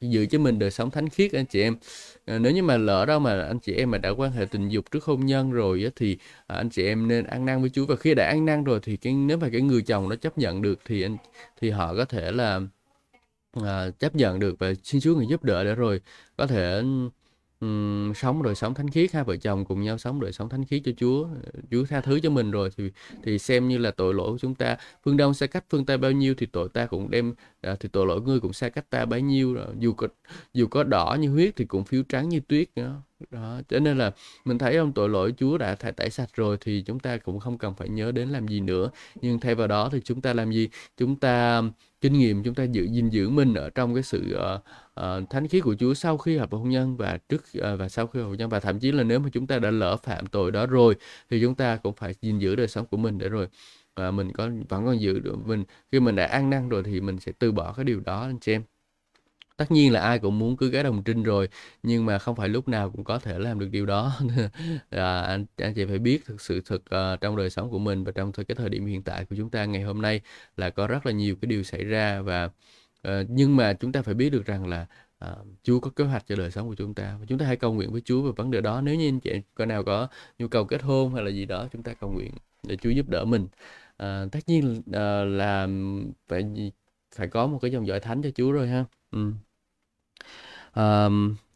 giữ 0.00 0.26
cho 0.26 0.38
mình 0.38 0.58
đời 0.58 0.70
sống 0.70 0.90
thánh 0.90 1.08
khiết 1.08 1.32
anh 1.32 1.46
chị 1.46 1.62
em. 1.62 1.76
À, 2.24 2.38
nếu 2.38 2.52
như 2.52 2.62
mà 2.62 2.76
lỡ 2.76 3.06
đâu 3.06 3.18
mà 3.18 3.42
anh 3.42 3.58
chị 3.58 3.74
em 3.74 3.90
mà 3.90 3.98
đã 3.98 4.10
quan 4.10 4.32
hệ 4.32 4.44
tình 4.44 4.68
dục 4.68 4.90
trước 4.90 5.04
hôn 5.04 5.26
nhân 5.26 5.52
rồi 5.52 5.82
á, 5.84 5.90
thì 5.96 6.18
à, 6.46 6.56
anh 6.56 6.70
chị 6.70 6.86
em 6.86 7.08
nên 7.08 7.24
ăn 7.24 7.44
năn 7.46 7.60
với 7.60 7.70
Chúa. 7.70 7.86
Và 7.86 7.96
khi 7.96 8.14
đã 8.14 8.26
ăn 8.26 8.44
năn 8.44 8.64
rồi 8.64 8.80
thì 8.82 8.96
cái 8.96 9.12
nếu 9.12 9.36
mà 9.36 9.48
cái 9.52 9.60
người 9.60 9.82
chồng 9.82 10.08
nó 10.08 10.16
chấp 10.16 10.38
nhận 10.38 10.62
được 10.62 10.80
thì 10.86 11.02
anh 11.02 11.16
thì 11.60 11.70
họ 11.70 11.94
có 11.96 12.04
thể 12.04 12.32
là 12.32 12.60
à, 13.52 13.90
chấp 13.98 14.14
nhận 14.14 14.38
được 14.38 14.58
và 14.58 14.72
xin 14.82 15.00
Chúa 15.00 15.14
người 15.14 15.26
giúp 15.26 15.44
đỡ 15.44 15.64
để 15.64 15.74
rồi 15.74 16.00
có 16.36 16.46
thể 16.46 16.82
um, 17.60 18.12
sống 18.14 18.42
đời 18.42 18.54
sống 18.54 18.74
thánh 18.74 18.90
khiết 18.90 19.12
hai 19.12 19.24
vợ 19.24 19.36
chồng 19.36 19.64
cùng 19.64 19.82
nhau 19.82 19.98
sống 19.98 20.20
đời 20.20 20.32
sống 20.32 20.48
thánh 20.48 20.64
khiết 20.64 20.82
cho 20.84 20.92
Chúa 20.96 21.28
Chúa 21.70 21.84
tha 21.84 22.00
thứ 22.00 22.20
cho 22.20 22.30
mình 22.30 22.50
rồi 22.50 22.70
thì 22.76 22.90
thì 23.22 23.38
xem 23.38 23.68
như 23.68 23.78
là 23.78 23.90
tội 23.90 24.14
lỗi 24.14 24.32
của 24.32 24.38
chúng 24.38 24.54
ta. 24.54 24.76
Phương 25.04 25.16
đông 25.16 25.34
xa 25.34 25.46
cách 25.46 25.64
phương 25.70 25.86
tây 25.86 25.98
bao 25.98 26.12
nhiêu 26.12 26.34
thì 26.38 26.46
tội 26.46 26.68
ta 26.68 26.86
cũng 26.86 27.10
đem 27.10 27.34
à, 27.62 27.76
thì 27.80 27.88
tội 27.92 28.06
lỗi 28.06 28.20
ngươi 28.20 28.40
cũng 28.40 28.52
xa 28.52 28.68
cách 28.68 28.90
ta 28.90 29.04
bấy 29.04 29.22
nhiêu 29.22 29.54
rồi. 29.54 29.66
Dù 29.78 29.92
có 29.92 30.08
dù 30.54 30.66
có 30.66 30.84
đỏ 30.84 31.16
như 31.20 31.30
huyết 31.30 31.56
thì 31.56 31.64
cũng 31.64 31.84
phiếu 31.84 32.02
trắng 32.02 32.28
như 32.28 32.40
tuyết 32.40 32.68
nữa. 32.76 33.02
Đó 33.30 33.60
cho 33.68 33.78
nên 33.78 33.98
là 33.98 34.12
mình 34.44 34.58
thấy 34.58 34.76
ông 34.76 34.92
tội 34.92 35.08
lỗi 35.08 35.34
Chúa 35.36 35.58
đã 35.58 35.74
thải 35.74 35.92
tẩy 35.92 36.10
sạch 36.10 36.28
rồi 36.34 36.56
thì 36.60 36.82
chúng 36.82 36.98
ta 36.98 37.16
cũng 37.16 37.40
không 37.40 37.58
cần 37.58 37.74
phải 37.74 37.88
nhớ 37.88 38.12
đến 38.12 38.28
làm 38.28 38.48
gì 38.48 38.60
nữa. 38.60 38.90
Nhưng 39.20 39.40
thay 39.40 39.54
vào 39.54 39.66
đó 39.68 39.88
thì 39.92 40.00
chúng 40.04 40.20
ta 40.20 40.32
làm 40.32 40.52
gì? 40.52 40.68
Chúng 40.96 41.16
ta 41.16 41.56
um, 41.56 41.70
kinh 42.00 42.12
nghiệm 42.12 42.42
chúng 42.42 42.54
ta 42.54 42.64
giữ 42.64 42.84
gìn 42.84 43.08
giữ 43.08 43.28
mình 43.28 43.54
ở 43.54 43.70
trong 43.70 43.94
cái 43.94 44.02
sự 44.02 44.36
uh, 44.36 44.60
uh, 45.00 45.30
thánh 45.30 45.48
khí 45.48 45.60
của 45.60 45.74
Chúa 45.78 45.94
sau 45.94 46.18
khi 46.18 46.36
hợp 46.36 46.52
hôn 46.52 46.70
nhân 46.70 46.96
và 46.96 47.18
trước 47.28 47.42
uh, 47.58 47.78
và 47.78 47.88
sau 47.88 48.06
khi 48.06 48.20
hợp 48.20 48.26
hôn 48.26 48.36
nhân. 48.36 48.50
Và 48.50 48.60
thậm 48.60 48.78
chí 48.78 48.92
là 48.92 49.02
nếu 49.02 49.18
mà 49.18 49.28
chúng 49.32 49.46
ta 49.46 49.58
đã 49.58 49.70
lỡ 49.70 49.96
phạm 49.96 50.26
tội 50.26 50.50
đó 50.50 50.66
rồi 50.66 50.94
thì 51.30 51.40
chúng 51.40 51.54
ta 51.54 51.76
cũng 51.76 51.94
phải 51.94 52.14
gìn 52.22 52.38
giữ 52.38 52.56
đời 52.56 52.68
sống 52.68 52.86
của 52.86 52.96
mình 52.96 53.18
để 53.18 53.28
rồi 53.28 53.48
và 53.96 54.10
mình 54.10 54.32
có 54.32 54.50
vẫn 54.68 54.86
còn 54.86 55.00
giữ 55.00 55.20
được. 55.20 55.46
Mình 55.46 55.64
khi 55.92 56.00
mình 56.00 56.16
đã 56.16 56.26
ăn 56.26 56.50
năn 56.50 56.68
rồi 56.68 56.82
thì 56.82 57.00
mình 57.00 57.18
sẽ 57.20 57.32
từ 57.38 57.52
bỏ 57.52 57.72
cái 57.72 57.84
điều 57.84 58.00
đó 58.00 58.22
anh 58.22 58.38
chị 58.40 58.52
em. 58.52 58.62
Tất 59.56 59.70
nhiên 59.70 59.92
là 59.92 60.00
ai 60.00 60.18
cũng 60.18 60.38
muốn 60.38 60.56
cưới 60.56 60.70
gái 60.70 60.82
đồng 60.84 61.02
trinh 61.04 61.22
rồi 61.22 61.48
nhưng 61.82 62.06
mà 62.06 62.18
không 62.18 62.36
phải 62.36 62.48
lúc 62.48 62.68
nào 62.68 62.90
cũng 62.90 63.04
có 63.04 63.18
thể 63.18 63.38
làm 63.38 63.58
được 63.58 63.68
điều 63.70 63.86
đó. 63.86 64.12
À, 64.90 65.20
anh 65.20 65.46
anh 65.56 65.74
chị 65.74 65.84
phải 65.84 65.98
biết 65.98 66.24
thực 66.26 66.40
sự 66.40 66.60
thực 66.64 66.82
uh, 66.82 67.20
trong 67.20 67.36
đời 67.36 67.50
sống 67.50 67.70
của 67.70 67.78
mình 67.78 68.04
và 68.04 68.12
trong 68.12 68.32
cái 68.32 68.54
thời 68.56 68.68
điểm 68.68 68.86
hiện 68.86 69.02
tại 69.02 69.24
của 69.24 69.36
chúng 69.36 69.50
ta 69.50 69.64
ngày 69.64 69.82
hôm 69.82 70.02
nay 70.02 70.20
là 70.56 70.70
có 70.70 70.86
rất 70.86 71.06
là 71.06 71.12
nhiều 71.12 71.36
cái 71.42 71.46
điều 71.46 71.62
xảy 71.62 71.84
ra 71.84 72.20
và 72.22 72.44
uh, 73.08 73.12
nhưng 73.28 73.56
mà 73.56 73.72
chúng 73.72 73.92
ta 73.92 74.02
phải 74.02 74.14
biết 74.14 74.30
được 74.30 74.46
rằng 74.46 74.66
là 74.66 74.86
uh, 75.24 75.46
Chúa 75.62 75.80
có 75.80 75.90
kế 75.96 76.04
hoạch 76.04 76.24
cho 76.26 76.36
đời 76.36 76.50
sống 76.50 76.68
của 76.68 76.74
chúng 76.74 76.94
ta. 76.94 77.16
Và 77.20 77.26
chúng 77.28 77.38
ta 77.38 77.46
hãy 77.46 77.56
cầu 77.56 77.72
nguyện 77.72 77.92
với 77.92 78.00
Chúa 78.04 78.22
về 78.22 78.32
vấn 78.36 78.50
đề 78.50 78.60
đó. 78.60 78.80
Nếu 78.80 78.94
như 78.94 79.08
anh 79.08 79.20
chị 79.20 79.40
có 79.54 79.66
nào 79.66 79.84
có 79.84 80.08
nhu 80.38 80.48
cầu 80.48 80.64
kết 80.64 80.82
hôn 80.82 81.14
hay 81.14 81.24
là 81.24 81.30
gì 81.30 81.44
đó 81.46 81.68
chúng 81.72 81.82
ta 81.82 81.94
cầu 81.94 82.10
nguyện 82.10 82.32
để 82.62 82.76
Chúa 82.76 82.90
giúp 82.90 83.08
đỡ 83.08 83.24
mình 83.24 83.46
à, 84.02 84.26
tất 84.32 84.40
nhiên 84.46 84.82
à, 84.92 85.24
là 85.24 85.68
phải 86.28 86.72
phải 87.16 87.28
có 87.28 87.46
một 87.46 87.58
cái 87.62 87.70
dòng 87.70 87.86
dõi 87.86 88.00
thánh 88.00 88.22
cho 88.22 88.30
Chúa 88.34 88.52
rồi 88.52 88.68
ha 88.68 88.84
ừ. 89.10 89.32
À, 90.72 91.08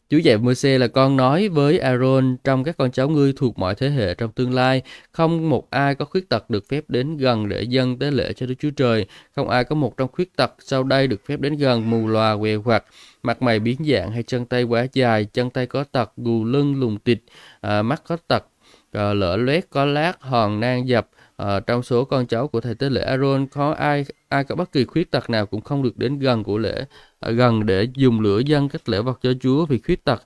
Chúa 0.09 0.17
dạy 0.17 0.37
Môi-se 0.37 0.77
là 0.77 0.87
con 0.87 1.17
nói 1.17 1.49
với 1.49 1.79
Aaron 1.79 2.37
trong 2.43 2.63
các 2.63 2.77
con 2.77 2.91
cháu 2.91 3.09
ngươi 3.09 3.33
thuộc 3.33 3.59
mọi 3.59 3.75
thế 3.75 3.89
hệ 3.89 4.15
trong 4.15 4.31
tương 4.31 4.53
lai, 4.53 4.81
không 5.11 5.49
một 5.49 5.69
ai 5.69 5.95
có 5.95 6.05
khuyết 6.05 6.29
tật 6.29 6.49
được 6.49 6.69
phép 6.69 6.83
đến 6.87 7.17
gần 7.17 7.49
để 7.49 7.63
dâng 7.63 7.99
tế 7.99 8.11
lễ 8.11 8.33
cho 8.33 8.45
Đức 8.45 8.55
Chúa 8.59 8.69
Trời, 8.69 9.05
không 9.35 9.49
ai 9.49 9.63
có 9.63 9.75
một 9.75 9.97
trong 9.97 10.11
khuyết 10.11 10.35
tật 10.35 10.51
sau 10.59 10.83
đây 10.83 11.07
được 11.07 11.25
phép 11.25 11.39
đến 11.39 11.57
gần 11.57 11.89
mù 11.89 12.07
lòa 12.07 12.37
què 12.37 12.55
hoặc 12.55 12.83
mặt 13.23 13.41
mày 13.41 13.59
biến 13.59 13.77
dạng 13.91 14.11
hay 14.11 14.23
chân 14.23 14.45
tay 14.45 14.63
quá 14.63 14.87
dài, 14.93 15.25
chân 15.25 15.49
tay 15.49 15.65
có 15.65 15.83
tật, 15.83 16.11
gù 16.17 16.45
lưng 16.45 16.79
lùng 16.79 16.99
tịt, 16.99 17.19
à, 17.61 17.69
ờ, 17.69 17.83
mắt 17.83 18.01
có 18.07 18.17
tật, 18.27 18.43
à, 18.91 19.13
lỡ 19.13 19.37
loét 19.37 19.69
có 19.69 19.85
lát, 19.85 20.21
hòn 20.21 20.59
nang 20.59 20.87
dập, 20.87 21.09
à, 21.37 21.59
trong 21.59 21.83
số 21.83 22.05
con 22.05 22.27
cháu 22.27 22.47
của 22.47 22.61
thầy 22.61 22.75
tế 22.75 22.89
lễ 22.89 23.01
Aaron 23.01 23.47
có 23.47 23.71
ai 23.71 24.05
ai 24.29 24.43
có 24.43 24.55
bất 24.55 24.71
kỳ 24.71 24.85
khuyết 24.85 25.11
tật 25.11 25.29
nào 25.29 25.45
cũng 25.45 25.61
không 25.61 25.83
được 25.83 25.97
đến 25.97 26.19
gần 26.19 26.43
của 26.43 26.57
lễ 26.57 26.85
à, 27.19 27.31
gần 27.31 27.65
để 27.65 27.87
dùng 27.95 28.19
lửa 28.19 28.39
dâng 28.39 28.69
các 28.69 28.89
lễ 28.89 29.01
vật 29.01 29.19
cho 29.21 29.33
Chúa 29.41 29.65
vì 29.65 29.79
khuyết 29.79 30.03
tật. 30.03 30.23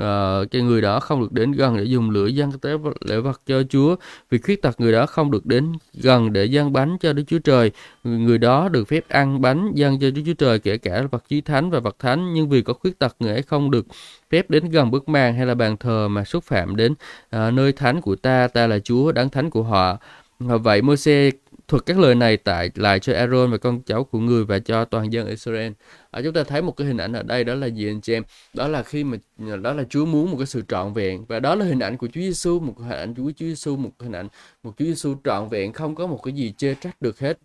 À, 0.00 0.38
cái 0.50 0.62
người 0.62 0.80
đó 0.80 1.00
không 1.00 1.20
được 1.20 1.32
đến 1.32 1.52
gần 1.52 1.76
để 1.76 1.84
dùng 1.84 2.10
lửa 2.10 2.26
dâng 2.26 2.52
các 2.52 2.76
lễ 3.00 3.20
vật 3.20 3.40
cho 3.46 3.62
Chúa 3.62 3.96
vì 4.30 4.38
khuyết 4.38 4.62
tật. 4.62 4.80
Người 4.80 4.92
đó 4.92 5.06
không 5.06 5.30
được 5.30 5.46
đến 5.46 5.72
gần 5.94 6.32
để 6.32 6.44
dâng 6.44 6.72
bánh 6.72 6.96
cho 7.00 7.12
Đức 7.12 7.22
Chúa 7.26 7.38
Trời. 7.38 7.70
Người 8.04 8.38
đó 8.38 8.68
được 8.68 8.88
phép 8.88 9.08
ăn 9.08 9.40
bánh 9.40 9.72
dâng 9.74 9.98
cho 10.00 10.10
Đức 10.10 10.22
Chúa 10.26 10.34
Trời 10.34 10.58
kể 10.58 10.78
cả 10.78 11.02
vật 11.10 11.24
chí 11.28 11.40
thánh 11.40 11.70
và 11.70 11.80
vật 11.80 11.96
thánh 11.98 12.34
nhưng 12.34 12.48
vì 12.48 12.62
có 12.62 12.72
khuyết 12.72 12.98
tật 12.98 13.16
người 13.18 13.32
ấy 13.32 13.42
không 13.42 13.70
được 13.70 13.86
phép 14.30 14.50
đến 14.50 14.70
gần 14.70 14.90
bức 14.90 15.08
màn 15.08 15.34
hay 15.34 15.46
là 15.46 15.54
bàn 15.54 15.76
thờ 15.76 16.08
mà 16.08 16.24
xúc 16.24 16.44
phạm 16.44 16.76
đến 16.76 16.94
à, 17.30 17.50
nơi 17.50 17.72
thánh 17.72 18.00
của 18.00 18.16
ta. 18.16 18.48
Ta 18.48 18.66
là 18.66 18.78
Chúa 18.78 19.12
đáng 19.12 19.30
thánh 19.30 19.50
của 19.50 19.62
họ. 19.62 19.98
Vậy 20.38 20.82
Môi-se 20.82 21.30
thuật 21.68 21.86
các 21.86 21.98
lời 21.98 22.14
này 22.14 22.36
tại 22.36 22.70
lại 22.74 23.00
cho 23.00 23.12
Aaron 23.14 23.50
và 23.50 23.58
con 23.58 23.82
cháu 23.82 24.04
của 24.04 24.18
người 24.18 24.44
và 24.44 24.58
cho 24.58 24.84
toàn 24.84 25.12
dân 25.12 25.26
Israel. 25.26 25.72
Ở 26.10 26.22
chúng 26.22 26.32
ta 26.34 26.44
thấy 26.44 26.62
một 26.62 26.76
cái 26.76 26.86
hình 26.86 26.96
ảnh 26.96 27.12
ở 27.12 27.22
đây 27.22 27.44
đó 27.44 27.54
là 27.54 27.66
gì 27.66 27.88
anh 27.88 28.00
chị 28.00 28.12
em? 28.12 28.22
Đó 28.54 28.68
là 28.68 28.82
khi 28.82 29.04
mà 29.04 29.16
đó 29.62 29.72
là 29.72 29.84
Chúa 29.90 30.04
muốn 30.06 30.30
một 30.30 30.36
cái 30.38 30.46
sự 30.46 30.62
trọn 30.68 30.92
vẹn 30.92 31.24
và 31.28 31.40
đó 31.40 31.54
là 31.54 31.64
hình 31.64 31.78
ảnh 31.80 31.96
của 31.96 32.06
Chúa 32.06 32.20
Giêsu, 32.20 32.60
một 32.60 32.74
hình 32.78 32.90
ảnh 32.98 33.14
của 33.14 33.32
Chúa 33.36 33.46
Giêsu, 33.46 33.76
một 33.76 33.90
hình 34.00 34.12
ảnh 34.12 34.28
một 34.62 34.72
Chúa 34.78 34.84
Giêsu 34.84 35.14
trọn 35.24 35.48
vẹn 35.48 35.72
không 35.72 35.94
có 35.94 36.06
một 36.06 36.20
cái 36.22 36.34
gì 36.34 36.52
chê 36.58 36.74
trách 36.74 37.02
được 37.02 37.18
hết. 37.18 37.38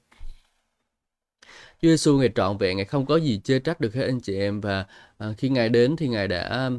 Chúa 1.82 1.89
Giêsu 1.89 2.17
ngày 2.17 2.30
trọn 2.36 2.58
vẹn 2.58 2.78
ngày 2.78 2.86
không 2.86 3.06
có 3.06 3.17
gì 3.17 3.39
chê 3.43 3.60
trách 3.60 3.80
được 3.82 3.93
hết 3.93 4.04
anh 4.06 4.19
chị 4.19 4.39
em 4.39 4.62
và 4.62 4.86
à, 5.17 5.34
khi 5.38 5.49
ngài 5.49 5.69
đến 5.69 5.95
thì 5.95 6.08
ngài 6.08 6.28
đã 6.28 6.69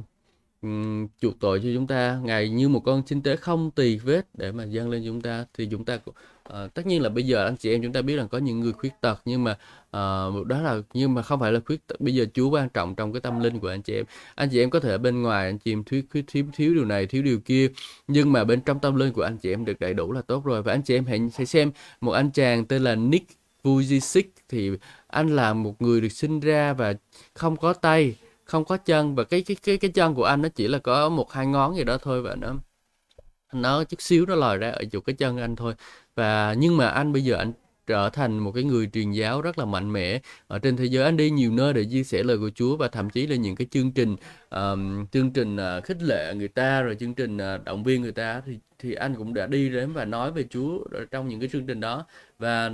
um, 0.62 1.07
chuộc 1.20 1.40
tội 1.40 1.61
cho 1.61 1.68
chúng 1.75 1.87
ta 1.87 2.20
ngài 2.25 2.49
như 2.49 2.68
một 2.68 2.81
con 2.81 3.03
sinh 3.07 3.23
tế 3.23 3.37
không 3.37 3.70
tỳ 3.70 3.96
vết 3.96 4.27
để 4.35 4.53
mà 4.53 4.64
dâng 4.64 4.90
lên 4.90 5.03
chúng 5.07 5.20
ta. 5.20 5.44
Thì 5.55 5.68
chúng 5.70 5.85
ta 5.85 5.94
uh, 5.94 6.75
tất 6.75 6.87
nhiên 6.87 7.03
là 7.03 7.09
bây 7.09 7.27
giờ 7.27 7.44
anh 7.44 7.57
chị 7.57 7.70
em 7.70 7.83
chúng 7.83 7.92
ta 7.92 8.03
biết 8.03 8.16
rằng 8.16 8.29
có 8.29 8.38
những 8.38 8.61
người 8.61 8.73
khuyết 8.73 8.92
tật 9.01 9.20
nhưng 9.25 9.44
mà 9.44 9.53
uh, 9.87 10.46
đó 10.46 10.61
là 10.62 10.81
nhưng 10.94 11.14
mà 11.14 11.23
không 11.23 11.40
phải 11.40 11.53
là 11.53 11.61
khuyết 11.66 11.87
tật. 11.87 12.01
Bây 12.01 12.14
giờ 12.14 12.27
Chúa 12.35 12.51
quan 12.51 12.68
trọng 12.68 12.94
trong 12.94 13.12
cái 13.12 13.20
tâm 13.20 13.40
linh 13.40 13.59
của 13.59 13.68
anh 13.68 13.83
chị 13.83 13.94
em. 13.94 14.05
Anh 14.35 14.49
chị 14.53 14.61
em 14.61 14.70
có 14.70 14.81
thể 14.81 14.99
bên 14.99 15.23
ngoài 15.23 15.46
anh 15.46 15.59
chị 15.59 15.73
em 15.73 15.85
thiếu 15.85 16.03
thiếu 16.12 16.23
thiếu, 16.27 16.44
thiếu 16.53 16.75
điều 16.75 16.85
này 16.85 17.07
thiếu 17.07 17.23
điều 17.23 17.40
kia 17.40 17.68
nhưng 18.09 18.33
mà 18.33 18.44
bên 18.44 18.61
trong 18.61 18.81
tâm 18.81 18.96
linh 18.96 19.12
của 19.12 19.23
anh 19.23 19.38
chị 19.38 19.53
em 19.53 19.64
được 19.64 19.81
đầy 19.81 19.94
đủ 19.94 20.12
là 20.12 20.23
tốt 20.23 20.44
rồi. 20.44 20.62
Và 20.62 20.73
anh 20.73 20.83
chị 20.83 20.94
em 20.94 21.05
hãy, 21.05 21.20
hãy 21.37 21.46
xem 21.46 21.73
một 22.01 22.12
anh 22.12 22.31
chàng 22.31 22.64
tên 22.64 22.85
là 22.85 22.94
Nick 22.94 23.27
Vujicic 23.62 24.23
thì 24.49 24.70
anh 25.07 25.37
là 25.37 25.55
một 25.55 25.83
người 25.83 26.01
được 26.01 26.12
sinh 26.12 26.40
ra 26.40 26.73
và 26.73 26.94
không 27.35 27.57
có 27.57 27.73
tay 27.73 28.14
không 28.50 28.64
có 28.64 28.76
chân 28.76 29.14
và 29.14 29.24
cái 29.24 29.42
cái 29.42 29.56
cái 29.62 29.76
cái 29.76 29.90
chân 29.90 30.14
của 30.14 30.24
anh 30.24 30.42
nó 30.42 30.48
chỉ 30.48 30.68
là 30.68 30.78
có 30.78 31.08
một 31.08 31.32
hai 31.32 31.46
ngón 31.46 31.76
gì 31.76 31.84
đó 31.84 31.98
thôi 31.98 32.22
và 32.22 32.34
nó 32.34 32.54
nó 33.52 33.84
chút 33.84 34.02
xíu 34.02 34.26
nó 34.26 34.34
lòi 34.34 34.58
ra 34.58 34.70
ở 34.70 34.84
chỗ 34.92 35.00
cái 35.00 35.14
chân 35.16 35.38
anh 35.38 35.56
thôi. 35.56 35.74
Và 36.14 36.54
nhưng 36.58 36.76
mà 36.76 36.88
anh 36.88 37.12
bây 37.12 37.24
giờ 37.24 37.36
anh 37.36 37.52
trở 37.86 38.10
thành 38.10 38.38
một 38.38 38.52
cái 38.52 38.64
người 38.64 38.90
truyền 38.92 39.12
giáo 39.12 39.42
rất 39.42 39.58
là 39.58 39.64
mạnh 39.64 39.92
mẽ. 39.92 40.20
Ở 40.46 40.58
trên 40.58 40.76
thế 40.76 40.84
giới 40.84 41.04
anh 41.04 41.16
đi 41.16 41.30
nhiều 41.30 41.52
nơi 41.52 41.72
để 41.72 41.84
chia 41.90 42.04
sẻ 42.04 42.22
lời 42.22 42.38
của 42.38 42.50
Chúa 42.54 42.76
và 42.76 42.88
thậm 42.88 43.10
chí 43.10 43.26
là 43.26 43.36
những 43.36 43.56
cái 43.56 43.66
chương 43.70 43.92
trình 43.92 44.16
um, 44.50 45.06
chương 45.06 45.30
trình 45.32 45.56
uh, 45.56 45.84
khích 45.84 46.02
lệ 46.02 46.34
người 46.34 46.48
ta 46.48 46.82
rồi 46.82 46.96
chương 47.00 47.14
trình 47.14 47.36
uh, 47.36 47.64
động 47.64 47.84
viên 47.84 48.02
người 48.02 48.12
ta 48.12 48.42
thì 48.46 48.58
thì 48.78 48.94
anh 48.94 49.14
cũng 49.14 49.34
đã 49.34 49.46
đi 49.46 49.68
đến 49.68 49.92
và 49.92 50.04
nói 50.04 50.32
về 50.32 50.44
Chúa 50.50 50.78
trong 51.10 51.28
những 51.28 51.40
cái 51.40 51.48
chương 51.52 51.66
trình 51.66 51.80
đó. 51.80 52.06
Và 52.38 52.70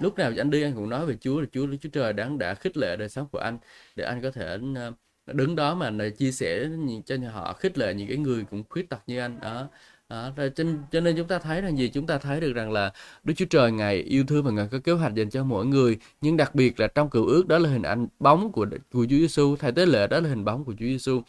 lúc 0.00 0.16
nào 0.18 0.32
anh 0.38 0.50
đi 0.50 0.62
anh 0.62 0.74
cũng 0.74 0.88
nói 0.88 1.06
về 1.06 1.16
Chúa 1.20 1.40
là 1.40 1.46
Chúa 1.52 1.66
Chúa 1.80 1.88
Trời 1.92 2.12
đáng 2.12 2.38
đã 2.38 2.54
khích 2.54 2.76
lệ 2.76 2.96
đời 2.96 3.08
sống 3.08 3.26
của 3.32 3.38
anh 3.38 3.58
để 3.96 4.04
anh 4.04 4.22
có 4.22 4.30
thể 4.30 4.58
uh, 4.88 4.94
đứng 5.26 5.56
đó 5.56 5.74
mà 5.74 5.90
chia 6.18 6.32
sẻ 6.32 6.68
cho 7.06 7.16
họ 7.32 7.52
khích 7.52 7.78
lệ 7.78 7.94
những 7.94 8.08
cái 8.08 8.16
người 8.16 8.44
cũng 8.50 8.64
khuyết 8.68 8.88
tật 8.88 9.02
như 9.06 9.18
anh. 9.18 9.40
Đó 9.40 9.68
đó, 10.08 10.30
cho, 10.36 10.64
cho 10.92 11.00
nên 11.00 11.16
chúng 11.16 11.28
ta 11.28 11.38
thấy 11.38 11.60
rằng 11.60 11.78
gì? 11.78 11.88
Chúng 11.88 12.06
ta 12.06 12.18
thấy 12.18 12.40
được 12.40 12.52
rằng 12.52 12.72
là 12.72 12.92
Đức 13.24 13.34
Chúa 13.36 13.44
Trời 13.50 13.72
ngài 13.72 13.96
yêu 13.96 14.24
thương 14.28 14.44
và 14.44 14.50
ngài 14.50 14.68
có 14.68 14.78
kế 14.84 14.92
hoạch 14.92 15.14
dành 15.14 15.30
cho 15.30 15.44
mỗi 15.44 15.66
người. 15.66 15.98
Nhưng 16.20 16.36
đặc 16.36 16.54
biệt 16.54 16.80
là 16.80 16.86
trong 16.86 17.10
cựu 17.10 17.26
ước 17.26 17.48
đó 17.48 17.58
là 17.58 17.70
hình 17.70 17.82
ảnh 17.82 18.06
bóng 18.18 18.52
của 18.52 18.66
của 18.92 19.06
Chúa 19.10 19.16
Giêsu 19.16 19.56
thầy 19.56 19.72
tế 19.72 19.86
lễ 19.86 20.06
đó 20.06 20.20
là 20.20 20.28
hình 20.28 20.44
bóng 20.44 20.64
của 20.64 20.72
Chúa 20.72 20.86
Giêsu 20.86 21.22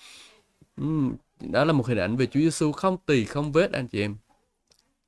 uhm, 0.82 1.16
đó 1.42 1.66
là 1.66 1.74
một 1.74 1.88
hình 1.88 1.98
ảnh 1.98 2.16
về 2.18 2.26
Chúa 2.26 2.40
Giêsu 2.40 2.72
không 2.72 2.98
tỳ 3.06 3.26
không 3.26 3.52
vết 3.52 3.72
anh 3.72 3.88
chị 3.88 4.02
em 4.02 4.16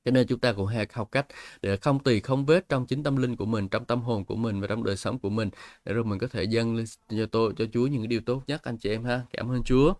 cho 0.04 0.10
nên 0.10 0.26
chúng 0.26 0.38
ta 0.38 0.52
cũng 0.52 0.66
hay 0.66 0.86
học 0.92 1.08
cách 1.12 1.26
để 1.62 1.76
không 1.76 1.98
tùy 1.98 2.20
không 2.20 2.46
vết 2.46 2.68
trong 2.68 2.86
chính 2.86 3.02
tâm 3.02 3.16
linh 3.16 3.36
của 3.36 3.46
mình 3.46 3.68
trong 3.68 3.84
tâm 3.84 4.02
hồn 4.02 4.24
của 4.24 4.36
mình 4.36 4.60
và 4.60 4.66
trong 4.66 4.84
đời 4.84 4.96
sống 4.96 5.18
của 5.18 5.30
mình 5.30 5.50
để 5.84 5.92
rồi 5.92 6.04
mình 6.04 6.18
có 6.18 6.26
thể 6.26 6.44
dâng 6.44 6.76
lên 6.76 6.86
cho 7.08 7.26
tôi 7.26 7.52
cho 7.58 7.64
Chúa 7.72 7.86
những 7.86 8.08
điều 8.08 8.20
tốt 8.20 8.42
nhất 8.46 8.62
anh 8.64 8.76
chị 8.76 8.90
em 8.90 9.04
ha 9.04 9.20
cảm 9.32 9.50
ơn 9.50 9.62
Chúa 9.62 9.94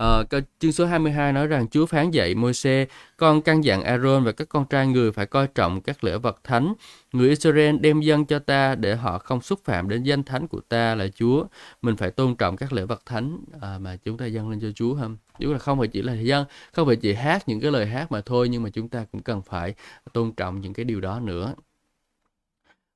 À, 0.00 0.22
chương 0.58 0.72
số 0.72 0.86
22 0.86 1.32
nói 1.32 1.46
rằng 1.46 1.68
Chúa 1.68 1.86
phán 1.86 2.10
dạy 2.10 2.34
Môi-se, 2.34 2.86
con 3.16 3.42
căn 3.42 3.64
dặn 3.64 3.82
Aaron 3.82 4.24
và 4.24 4.32
các 4.32 4.48
con 4.48 4.64
trai 4.70 4.86
người 4.86 5.12
phải 5.12 5.26
coi 5.26 5.46
trọng 5.46 5.80
các 5.80 6.04
lễ 6.04 6.18
vật 6.18 6.40
thánh. 6.44 6.74
Người 7.12 7.28
Israel 7.28 7.76
đem 7.80 8.00
dân 8.00 8.24
cho 8.24 8.38
ta 8.38 8.74
để 8.74 8.96
họ 8.96 9.18
không 9.18 9.40
xúc 9.40 9.60
phạm 9.64 9.88
đến 9.88 10.02
danh 10.02 10.22
thánh 10.22 10.48
của 10.48 10.60
ta 10.68 10.94
là 10.94 11.08
Chúa. 11.14 11.44
Mình 11.82 11.96
phải 11.96 12.10
tôn 12.10 12.34
trọng 12.34 12.56
các 12.56 12.72
lễ 12.72 12.84
vật 12.84 13.02
thánh 13.06 13.38
à, 13.60 13.78
mà 13.78 13.96
chúng 14.04 14.16
ta 14.16 14.26
dâng 14.26 14.50
lên 14.50 14.60
cho 14.60 14.68
Chúa 14.74 14.94
không? 15.00 15.16
Chúa 15.40 15.52
là 15.52 15.58
không 15.58 15.78
phải 15.78 15.88
chỉ 15.88 16.02
là 16.02 16.12
dân, 16.12 16.44
không 16.72 16.86
phải 16.86 16.96
chỉ 16.96 17.14
hát 17.14 17.48
những 17.48 17.60
cái 17.60 17.70
lời 17.70 17.86
hát 17.86 18.12
mà 18.12 18.20
thôi, 18.20 18.48
nhưng 18.48 18.62
mà 18.62 18.70
chúng 18.70 18.88
ta 18.88 19.04
cũng 19.12 19.22
cần 19.30 19.42
phải 19.42 19.74
tôn 20.12 20.32
trọng 20.32 20.60
những 20.60 20.72
cái 20.72 20.84
điều 20.84 21.00
đó 21.00 21.20
nữa. 21.20 21.54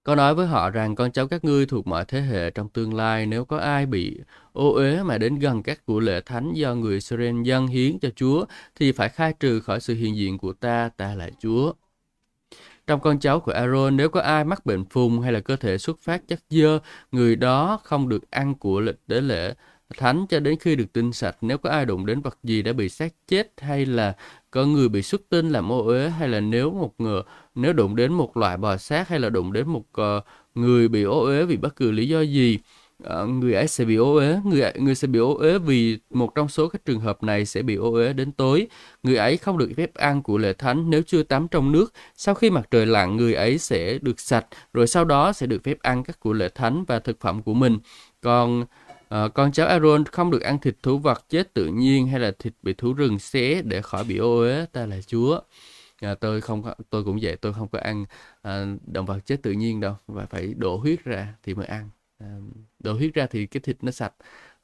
Có 0.04 0.14
nói 0.14 0.34
với 0.34 0.46
họ 0.46 0.70
rằng 0.70 0.94
con 0.94 1.12
cháu 1.12 1.28
các 1.28 1.44
ngươi 1.44 1.66
thuộc 1.66 1.86
mọi 1.86 2.04
thế 2.04 2.20
hệ 2.20 2.50
trong 2.50 2.68
tương 2.68 2.94
lai 2.94 3.26
nếu 3.26 3.44
có 3.44 3.58
ai 3.58 3.86
bị 3.86 4.18
ô 4.52 4.74
uế 4.74 5.02
mà 5.02 5.18
đến 5.18 5.38
gần 5.38 5.62
các 5.62 5.86
của 5.86 6.00
lễ 6.00 6.20
thánh 6.20 6.52
do 6.54 6.74
người 6.74 6.94
Israel 6.94 7.42
dân 7.42 7.66
hiến 7.66 7.98
cho 7.98 8.08
Chúa 8.16 8.44
thì 8.74 8.92
phải 8.92 9.08
khai 9.08 9.32
trừ 9.40 9.60
khỏi 9.60 9.80
sự 9.80 9.94
hiện 9.94 10.16
diện 10.16 10.38
của 10.38 10.52
ta, 10.52 10.90
ta 10.96 11.14
là 11.14 11.30
Chúa. 11.38 11.72
Trong 12.86 13.00
con 13.00 13.20
cháu 13.20 13.40
của 13.40 13.52
Aaron, 13.52 13.96
nếu 13.96 14.08
có 14.08 14.20
ai 14.20 14.44
mắc 14.44 14.66
bệnh 14.66 14.84
phùng 14.84 15.20
hay 15.20 15.32
là 15.32 15.40
cơ 15.40 15.56
thể 15.56 15.78
xuất 15.78 15.98
phát 16.00 16.28
chất 16.28 16.40
dơ, 16.50 16.78
người 17.12 17.36
đó 17.36 17.80
không 17.84 18.08
được 18.08 18.30
ăn 18.30 18.54
của 18.54 18.80
lịch 18.80 19.06
tế 19.06 19.20
lễ 19.20 19.54
thánh 19.96 20.26
cho 20.28 20.40
đến 20.40 20.58
khi 20.60 20.76
được 20.76 20.92
tinh 20.92 21.12
sạch. 21.12 21.36
Nếu 21.40 21.58
có 21.58 21.70
ai 21.70 21.86
đụng 21.86 22.06
đến 22.06 22.20
vật 22.20 22.38
gì 22.42 22.62
đã 22.62 22.72
bị 22.72 22.88
xác 22.88 23.12
chết 23.28 23.52
hay 23.58 23.86
là 23.86 24.16
có 24.54 24.66
người 24.66 24.88
bị 24.88 25.02
xuất 25.02 25.20
tinh 25.28 25.50
làm 25.50 25.72
ô 25.72 25.86
uế 25.86 26.08
hay 26.08 26.28
là 26.28 26.40
nếu 26.40 26.70
một 26.70 26.94
người 26.98 27.22
nếu 27.54 27.72
đụng 27.72 27.96
đến 27.96 28.12
một 28.12 28.36
loại 28.36 28.56
bò 28.56 28.76
sát 28.76 29.08
hay 29.08 29.20
là 29.20 29.30
đụng 29.30 29.52
đến 29.52 29.68
một 29.68 29.84
uh, 30.00 30.24
người 30.54 30.88
bị 30.88 31.02
ô 31.02 31.24
uế 31.24 31.44
vì 31.44 31.56
bất 31.56 31.76
cứ 31.76 31.90
lý 31.90 32.08
do 32.08 32.20
gì 32.20 32.58
uh, 33.02 33.28
người 33.28 33.54
ấy 33.54 33.68
sẽ 33.68 33.84
bị 33.84 33.96
ô 33.96 34.14
uế. 34.14 34.36
Người 34.44 34.72
người 34.78 34.94
sẽ 34.94 35.06
bị 35.08 35.18
ô 35.18 35.34
uế 35.34 35.58
vì 35.58 35.98
một 36.10 36.34
trong 36.34 36.48
số 36.48 36.68
các 36.68 36.84
trường 36.84 37.00
hợp 37.00 37.22
này 37.22 37.46
sẽ 37.46 37.62
bị 37.62 37.74
ô 37.74 37.92
uế 37.92 38.12
đến 38.12 38.32
tối. 38.32 38.66
Người 39.02 39.16
ấy 39.16 39.36
không 39.36 39.58
được 39.58 39.70
phép 39.76 39.94
ăn 39.94 40.22
của 40.22 40.38
lễ 40.38 40.52
thánh 40.52 40.90
nếu 40.90 41.02
chưa 41.06 41.22
tắm 41.22 41.48
trong 41.48 41.72
nước. 41.72 41.92
Sau 42.16 42.34
khi 42.34 42.50
mặt 42.50 42.66
trời 42.70 42.86
lặn 42.86 43.16
người 43.16 43.34
ấy 43.34 43.58
sẽ 43.58 43.98
được 44.02 44.20
sạch 44.20 44.46
rồi 44.72 44.86
sau 44.86 45.04
đó 45.04 45.32
sẽ 45.32 45.46
được 45.46 45.64
phép 45.64 45.78
ăn 45.82 46.04
các 46.04 46.20
của 46.20 46.32
lễ 46.32 46.48
thánh 46.54 46.84
và 46.84 46.98
thực 46.98 47.20
phẩm 47.20 47.42
của 47.42 47.54
mình. 47.54 47.78
Còn 48.20 48.64
À, 49.14 49.28
con 49.34 49.52
cháu 49.52 49.66
Aaron 49.66 50.04
không 50.04 50.30
được 50.30 50.42
ăn 50.42 50.58
thịt 50.58 50.76
thú 50.82 50.98
vật 50.98 51.24
chết 51.28 51.54
tự 51.54 51.66
nhiên 51.66 52.06
hay 52.08 52.20
là 52.20 52.32
thịt 52.38 52.52
bị 52.62 52.74
thú 52.74 52.92
rừng 52.92 53.18
xé 53.18 53.62
để 53.62 53.82
khỏi 53.82 54.04
bị 54.04 54.16
ô 54.16 54.38
uế 54.38 54.66
ta 54.72 54.86
là 54.86 55.00
Chúa. 55.06 55.40
À, 56.00 56.14
tôi 56.14 56.40
không 56.40 56.62
tôi 56.90 57.04
cũng 57.04 57.18
vậy 57.22 57.36
tôi 57.36 57.52
không 57.52 57.68
có 57.68 57.78
ăn 57.78 58.04
à, 58.42 58.66
động 58.86 59.06
vật 59.06 59.26
chết 59.26 59.42
tự 59.42 59.52
nhiên 59.52 59.80
đâu 59.80 59.94
và 60.06 60.26
phải 60.26 60.54
đổ 60.56 60.76
huyết 60.76 61.04
ra 61.04 61.34
thì 61.42 61.54
mới 61.54 61.66
ăn. 61.66 61.90
À, 62.18 62.26
đổ 62.78 62.92
huyết 62.92 63.14
ra 63.14 63.26
thì 63.26 63.46
cái 63.46 63.60
thịt 63.60 63.76
nó 63.84 63.90
sạch 63.90 64.12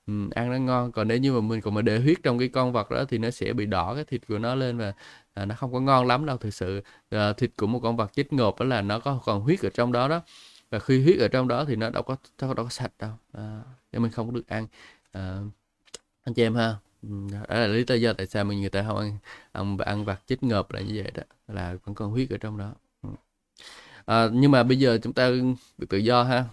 ừ, 0.06 0.12
ăn 0.34 0.50
nó 0.50 0.56
ngon. 0.58 0.92
Còn 0.92 1.08
nếu 1.08 1.18
như 1.18 1.32
mà 1.32 1.40
mình 1.40 1.60
còn 1.60 1.74
mà 1.74 1.82
để 1.82 1.98
huyết 2.00 2.18
trong 2.22 2.38
cái 2.38 2.48
con 2.48 2.72
vật 2.72 2.90
đó 2.90 3.04
thì 3.08 3.18
nó 3.18 3.30
sẽ 3.30 3.52
bị 3.52 3.66
đỏ 3.66 3.94
cái 3.94 4.04
thịt 4.04 4.26
của 4.28 4.38
nó 4.38 4.54
lên 4.54 4.78
và 4.78 4.92
à, 5.34 5.44
nó 5.44 5.54
không 5.54 5.72
có 5.72 5.80
ngon 5.80 6.06
lắm 6.06 6.26
đâu 6.26 6.36
thực 6.36 6.54
sự. 6.54 6.82
À, 7.10 7.32
thịt 7.32 7.50
của 7.56 7.66
một 7.66 7.80
con 7.82 7.96
vật 7.96 8.12
chết 8.14 8.32
ngộp 8.32 8.60
đó 8.60 8.66
là 8.66 8.82
nó 8.82 9.00
có 9.00 9.20
còn 9.24 9.40
huyết 9.40 9.60
ở 9.62 9.70
trong 9.74 9.92
đó 9.92 10.08
đó. 10.08 10.20
Và 10.70 10.78
khi 10.78 11.02
huyết 11.02 11.18
ở 11.18 11.28
trong 11.28 11.48
đó 11.48 11.64
thì 11.64 11.76
nó 11.76 11.90
đâu 11.90 12.02
có 12.02 12.16
đâu 12.40 12.54
có 12.54 12.68
sạch 12.70 12.92
đâu. 12.98 13.12
À, 13.32 13.62
nên 13.92 14.02
mình 14.02 14.10
không 14.12 14.26
có 14.28 14.32
được 14.34 14.48
ăn 14.48 14.66
à, 15.12 15.40
anh 16.24 16.34
chị 16.34 16.42
em 16.42 16.54
ha 16.54 16.76
ừ, 17.02 17.08
đó 17.32 17.40
là 17.56 17.66
lý 17.66 17.84
do 18.00 18.12
tại 18.12 18.26
sao 18.26 18.44
mình 18.44 18.60
người 18.60 18.70
ta 18.70 18.84
không 18.88 18.98
ăn 18.98 19.18
ăn, 19.52 19.78
ăn 19.78 20.04
vặt 20.04 20.20
chích 20.26 20.42
ngợp 20.42 20.72
là 20.72 20.80
như 20.80 20.92
vậy 21.04 21.12
đó 21.14 21.22
là 21.48 21.76
vẫn 21.84 21.94
còn 21.94 22.10
huyết 22.10 22.30
ở 22.30 22.38
trong 22.38 22.58
đó. 22.58 22.74
À, 24.06 24.28
nhưng 24.32 24.50
mà 24.50 24.62
bây 24.62 24.78
giờ 24.78 24.98
chúng 25.02 25.12
ta 25.12 25.30
được 25.78 25.88
tự 25.88 25.98
do 25.98 26.22
ha. 26.22 26.44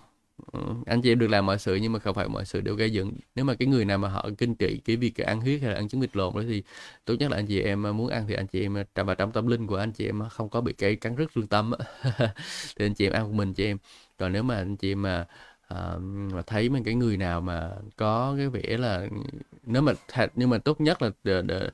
Ừ, 0.54 0.60
anh 0.86 1.02
chị 1.02 1.12
em 1.12 1.20
được 1.20 1.28
làm 1.28 1.46
mọi 1.46 1.60
sự 1.60 1.76
nhưng 1.76 1.92
mà 1.94 2.00
không 2.00 2.16
phải 2.16 2.28
mọi 2.28 2.46
sự 2.46 2.62
đều 2.62 2.76
gây 2.76 2.92
dựng. 2.94 3.12
Nếu 3.36 3.46
mà 3.46 3.54
cái 3.56 3.68
người 3.68 3.86
nào 3.86 3.98
mà 3.98 4.10
họ 4.10 4.30
kinh 4.38 4.56
trị 4.56 4.82
cái 4.86 4.96
việc 4.96 5.18
ăn 5.18 5.42
huyết 5.42 5.62
hay 5.62 5.70
là 5.72 5.76
ăn 5.76 5.90
trứng 5.90 6.02
vịt 6.02 6.16
lộn 6.18 6.34
đó 6.36 6.42
thì 6.50 6.64
tốt 7.06 7.14
nhất 7.20 7.32
là 7.32 7.38
anh 7.38 7.46
chị 7.48 7.62
em 7.62 7.84
ờ, 7.84 7.94
muốn 7.94 8.10
ăn 8.10 8.26
thì 8.28 8.34
anh 8.36 8.48
chị 8.48 8.62
em 8.62 8.74
và 8.96 9.04
vào 9.04 9.16
trong 9.16 9.32
tâm 9.32 9.48
linh 9.48 9.68
của 9.68 9.76
anh 9.78 9.92
chị 9.92 10.06
em 10.06 10.22
không 10.32 10.50
có 10.50 10.62
bị 10.62 10.74
cái 10.74 10.96
cắn 10.96 11.16
rứt 11.16 11.38
lương 11.38 11.48
tâm 11.48 11.72
thì 12.78 12.86
anh 12.86 12.94
chị 12.94 13.06
em 13.06 13.14
ăn 13.14 13.28
của 13.28 13.34
mình 13.34 13.54
chị 13.54 13.66
em. 13.66 13.78
Còn 14.18 14.32
nếu 14.34 14.44
mà 14.44 14.56
anh 14.58 14.76
chị 14.78 14.92
em 14.92 15.02
mà 15.02 15.26
và 15.68 15.98
mà 16.34 16.42
thấy 16.42 16.70
mấy 16.70 16.82
cái 16.86 16.96
người 16.96 17.18
nào 17.18 17.42
mà 17.42 17.72
có 17.98 18.36
cái 18.38 18.50
vẻ 18.50 18.78
là 18.78 19.08
nếu 19.64 19.82
mà 19.82 19.94
thật 20.08 20.32
nhưng 20.36 20.50
mà 20.50 20.58
tốt 20.58 20.82
nhất 20.82 21.02
là 21.02 21.10
để, 21.24 21.42
để, 21.42 21.70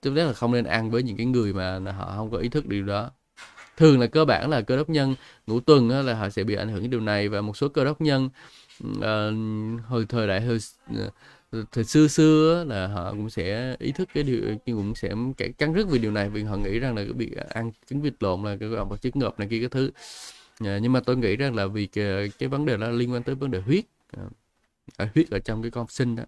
tốt 0.00 0.10
nhất 0.10 0.26
là 0.26 0.32
không 0.32 0.52
nên 0.52 0.64
ăn 0.64 0.90
với 0.90 1.02
những 1.02 1.16
cái 1.16 1.26
người 1.26 1.52
mà 1.52 1.78
họ 1.78 2.14
không 2.16 2.30
có 2.30 2.38
ý 2.38 2.48
thức 2.48 2.66
điều 2.66 2.84
đó. 2.84 3.10
Thường 3.76 4.00
là 4.00 4.06
cơ 4.06 4.24
bản 4.24 4.50
là 4.50 4.60
cơ 4.60 4.76
đốc 4.76 4.90
nhân 4.90 5.14
ngũ 5.46 5.60
tuần 5.60 5.90
á, 5.90 6.02
là 6.02 6.14
họ 6.14 6.28
sẽ 6.30 6.44
bị 6.44 6.54
ảnh 6.54 6.68
hưởng 6.68 6.80
cái 6.80 6.88
điều 6.88 7.00
này 7.00 7.28
và 7.28 7.40
một 7.40 7.56
số 7.56 7.68
cơ 7.68 7.84
đốc 7.84 8.00
nhân 8.00 8.30
uh, 8.88 9.84
hồi 9.86 10.06
thời 10.08 10.28
đại 10.28 10.40
hồi 10.40 10.58
ờ, 10.96 11.64
thời 11.72 11.84
xưa 11.84 12.06
xưa 12.08 12.64
là 12.68 12.86
họ 12.86 13.10
cũng 13.10 13.30
sẽ 13.30 13.76
ý 13.78 13.92
thức 13.92 14.08
cái 14.14 14.24
điều 14.24 14.40
cũng 14.66 14.94
sẽ 14.94 15.14
cắn 15.58 15.72
rứt 15.72 15.86
vì 15.90 15.98
điều 15.98 16.10
này 16.12 16.28
vì 16.28 16.42
họ 16.42 16.56
nghĩ 16.56 16.78
rằng 16.78 16.96
là 16.96 17.02
cái 17.02 17.12
việc 17.12 17.36
ăn 17.36 17.72
trứng 17.90 18.02
vịt 18.02 18.14
lộn 18.20 18.44
là 18.44 18.56
cái 18.60 18.68
gọi 18.68 18.84
vật 18.84 19.02
chất 19.02 19.16
ngợp 19.16 19.38
này 19.38 19.48
kia 19.48 19.60
cái 19.60 19.68
thứ 19.68 19.90
à, 20.66 20.78
nhưng 20.78 20.92
mà 20.92 21.00
tôi 21.00 21.16
nghĩ 21.16 21.36
rằng 21.36 21.54
là 21.54 21.66
vì 21.66 21.86
cái, 21.86 22.30
cái 22.38 22.48
vấn 22.48 22.66
đề 22.66 22.76
đó 22.76 22.90
liên 22.90 23.12
quan 23.12 23.22
tới 23.22 23.34
vấn 23.34 23.50
đề 23.50 23.60
huyết. 23.60 23.84
Ờ, 24.12 24.28
à, 24.96 25.10
huyết 25.14 25.30
ở 25.30 25.38
trong 25.38 25.62
cái 25.62 25.70
con 25.70 25.88
sinh 25.88 26.16
đó 26.16 26.24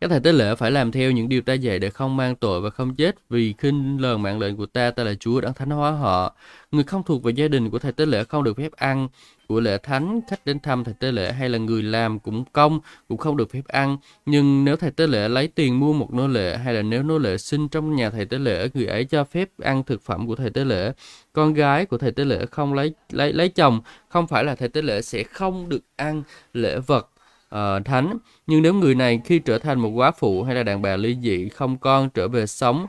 các 0.00 0.10
thầy 0.10 0.20
tế 0.20 0.32
lễ 0.32 0.54
phải 0.54 0.70
làm 0.70 0.92
theo 0.92 1.10
những 1.10 1.28
điều 1.28 1.42
ta 1.42 1.54
dạy 1.54 1.78
để 1.78 1.90
không 1.90 2.16
mang 2.16 2.36
tội 2.36 2.60
và 2.60 2.70
không 2.70 2.94
chết 2.94 3.16
vì 3.30 3.54
khinh 3.58 4.00
lờn 4.00 4.22
mạng 4.22 4.38
lệnh 4.38 4.56
của 4.56 4.66
ta, 4.66 4.90
ta 4.90 5.04
là 5.04 5.14
Chúa 5.20 5.40
đang 5.40 5.54
thánh 5.54 5.70
hóa 5.70 5.90
họ. 5.90 6.36
Người 6.70 6.84
không 6.84 7.02
thuộc 7.02 7.22
về 7.22 7.32
gia 7.32 7.48
đình 7.48 7.70
của 7.70 7.78
thầy 7.78 7.92
tế 7.92 8.06
lễ 8.06 8.24
không 8.24 8.44
được 8.44 8.56
phép 8.56 8.72
ăn 8.72 9.08
của 9.48 9.60
lễ 9.60 9.78
thánh, 9.78 10.20
khách 10.28 10.46
đến 10.46 10.60
thăm 10.60 10.84
thầy 10.84 10.94
tế 10.94 11.12
lễ 11.12 11.32
hay 11.32 11.48
là 11.48 11.58
người 11.58 11.82
làm 11.82 12.18
cũng 12.18 12.44
công 12.52 12.80
cũng 13.08 13.18
không 13.18 13.36
được 13.36 13.50
phép 13.50 13.62
ăn. 13.66 13.96
Nhưng 14.26 14.64
nếu 14.64 14.76
thầy 14.76 14.90
tế 14.90 15.06
lễ 15.06 15.28
lấy 15.28 15.48
tiền 15.48 15.80
mua 15.80 15.92
một 15.92 16.14
nô 16.14 16.26
lệ 16.26 16.56
hay 16.56 16.74
là 16.74 16.82
nếu 16.82 17.02
nô 17.02 17.18
lệ 17.18 17.38
sinh 17.38 17.68
trong 17.68 17.96
nhà 17.96 18.10
thầy 18.10 18.24
tế 18.24 18.38
lễ, 18.38 18.68
người 18.74 18.86
ấy 18.86 19.04
cho 19.04 19.24
phép 19.24 19.48
ăn 19.62 19.82
thực 19.84 20.02
phẩm 20.02 20.26
của 20.26 20.36
thầy 20.36 20.50
tế 20.50 20.64
lễ. 20.64 20.92
Con 21.32 21.54
gái 21.54 21.86
của 21.86 21.98
thầy 21.98 22.12
tế 22.12 22.24
lễ 22.24 22.46
không 22.50 22.74
lấy 22.74 22.94
lấy 23.10 23.32
lấy 23.32 23.48
chồng, 23.48 23.80
không 24.08 24.26
phải 24.26 24.44
là 24.44 24.54
thầy 24.54 24.68
tế 24.68 24.82
lễ 24.82 25.02
sẽ 25.02 25.22
không 25.22 25.68
được 25.68 25.82
ăn 25.96 26.22
lễ 26.52 26.78
vật 26.78 27.10
uh, 27.56 27.84
thánh. 27.84 28.18
Nhưng 28.46 28.62
nếu 28.62 28.74
người 28.74 28.94
này 28.94 29.20
khi 29.24 29.38
trở 29.38 29.58
thành 29.58 29.80
một 29.80 29.88
quá 29.88 30.10
phụ 30.10 30.42
hay 30.42 30.54
là 30.54 30.62
đàn 30.62 30.82
bà 30.82 30.96
ly 30.96 31.16
dị 31.22 31.48
không 31.48 31.78
con 31.78 32.10
trở 32.10 32.28
về 32.28 32.46
sống 32.46 32.86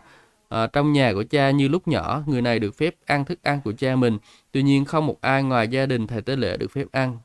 uh, 0.55 0.73
trong 0.73 0.93
nhà 0.93 1.13
của 1.13 1.23
cha 1.23 1.51
như 1.51 1.67
lúc 1.67 1.87
nhỏ 1.87 2.23
người 2.25 2.41
này 2.41 2.59
được 2.59 2.77
phép 2.77 2.95
ăn 3.05 3.25
thức 3.25 3.39
ăn 3.43 3.59
của 3.63 3.73
cha 3.77 3.95
mình. 3.95 4.17
Tuy 4.51 4.63
nhiên 4.63 4.85
không 4.85 5.07
một 5.07 5.21
ai 5.21 5.43
ngoài 5.43 5.67
gia 5.67 5.85
đình 5.85 6.07
thầy 6.07 6.21
tế 6.21 6.35
lễ 6.35 6.57
được 6.57 6.71
phép 6.71 6.85
ăn. 6.91 7.17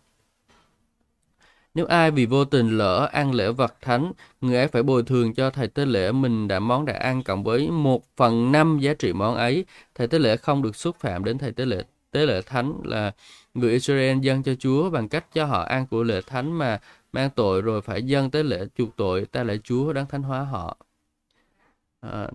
Nếu 1.75 1.87
ai 1.87 2.11
vì 2.11 2.27
vô 2.27 2.45
tình 2.45 2.79
lỡ 2.79 3.09
ăn 3.13 3.35
lễ 3.35 3.51
vật 3.51 3.75
thánh, 3.81 4.13
người 4.41 4.57
ấy 4.57 4.69
phải 4.69 4.83
bồi 4.83 5.03
thường 5.03 5.35
cho 5.35 5.51
thầy 5.51 5.69
tế 5.69 5.87
lễ 5.87 6.13
mình 6.13 6.49
đã 6.49 6.59
món 6.59 6.85
đã 6.85 6.95
ăn 6.95 7.23
cộng 7.23 7.45
với 7.45 7.71
một 7.71 8.17
phần 8.17 8.53
năm 8.53 8.79
giá 8.81 8.95
trị 8.95 9.13
món 9.13 9.35
ấy. 9.35 9.65
Thầy 9.95 10.07
tế 10.07 10.19
lễ 10.19 10.37
không 10.37 10.63
được 10.63 10.77
xúc 10.77 10.97
phạm 11.01 11.25
đến 11.25 11.39
thầy 11.39 11.53
tế 11.53 11.65
lễ 11.65 11.83
tế 12.11 12.27
lễ 12.27 12.41
thánh 12.47 12.75
là 12.85 13.13
người 13.55 13.73
Israel 13.73 14.19
dâng 14.19 14.43
cho 14.43 14.55
Chúa 14.59 14.91
bằng 14.91 15.09
cách 15.09 15.25
cho 15.35 15.45
họ 15.45 15.63
ăn 15.63 15.87
của 15.87 16.03
lễ 16.03 16.21
thánh 16.27 16.53
mà 16.53 16.79
mang 17.13 17.31
tội 17.31 17.63
rồi 17.63 17.83
phải 17.83 18.03
dâng 18.03 18.31
tới 18.31 18.45
lễ 18.45 18.67
chuộc 18.79 18.97
tội 18.97 19.25
ta 19.25 19.43
lễ 19.43 19.59
Chúa 19.65 19.93
đang 19.93 20.07
thánh 20.07 20.23
hóa 20.23 20.41
họ. 20.41 20.77
À, 22.01 22.31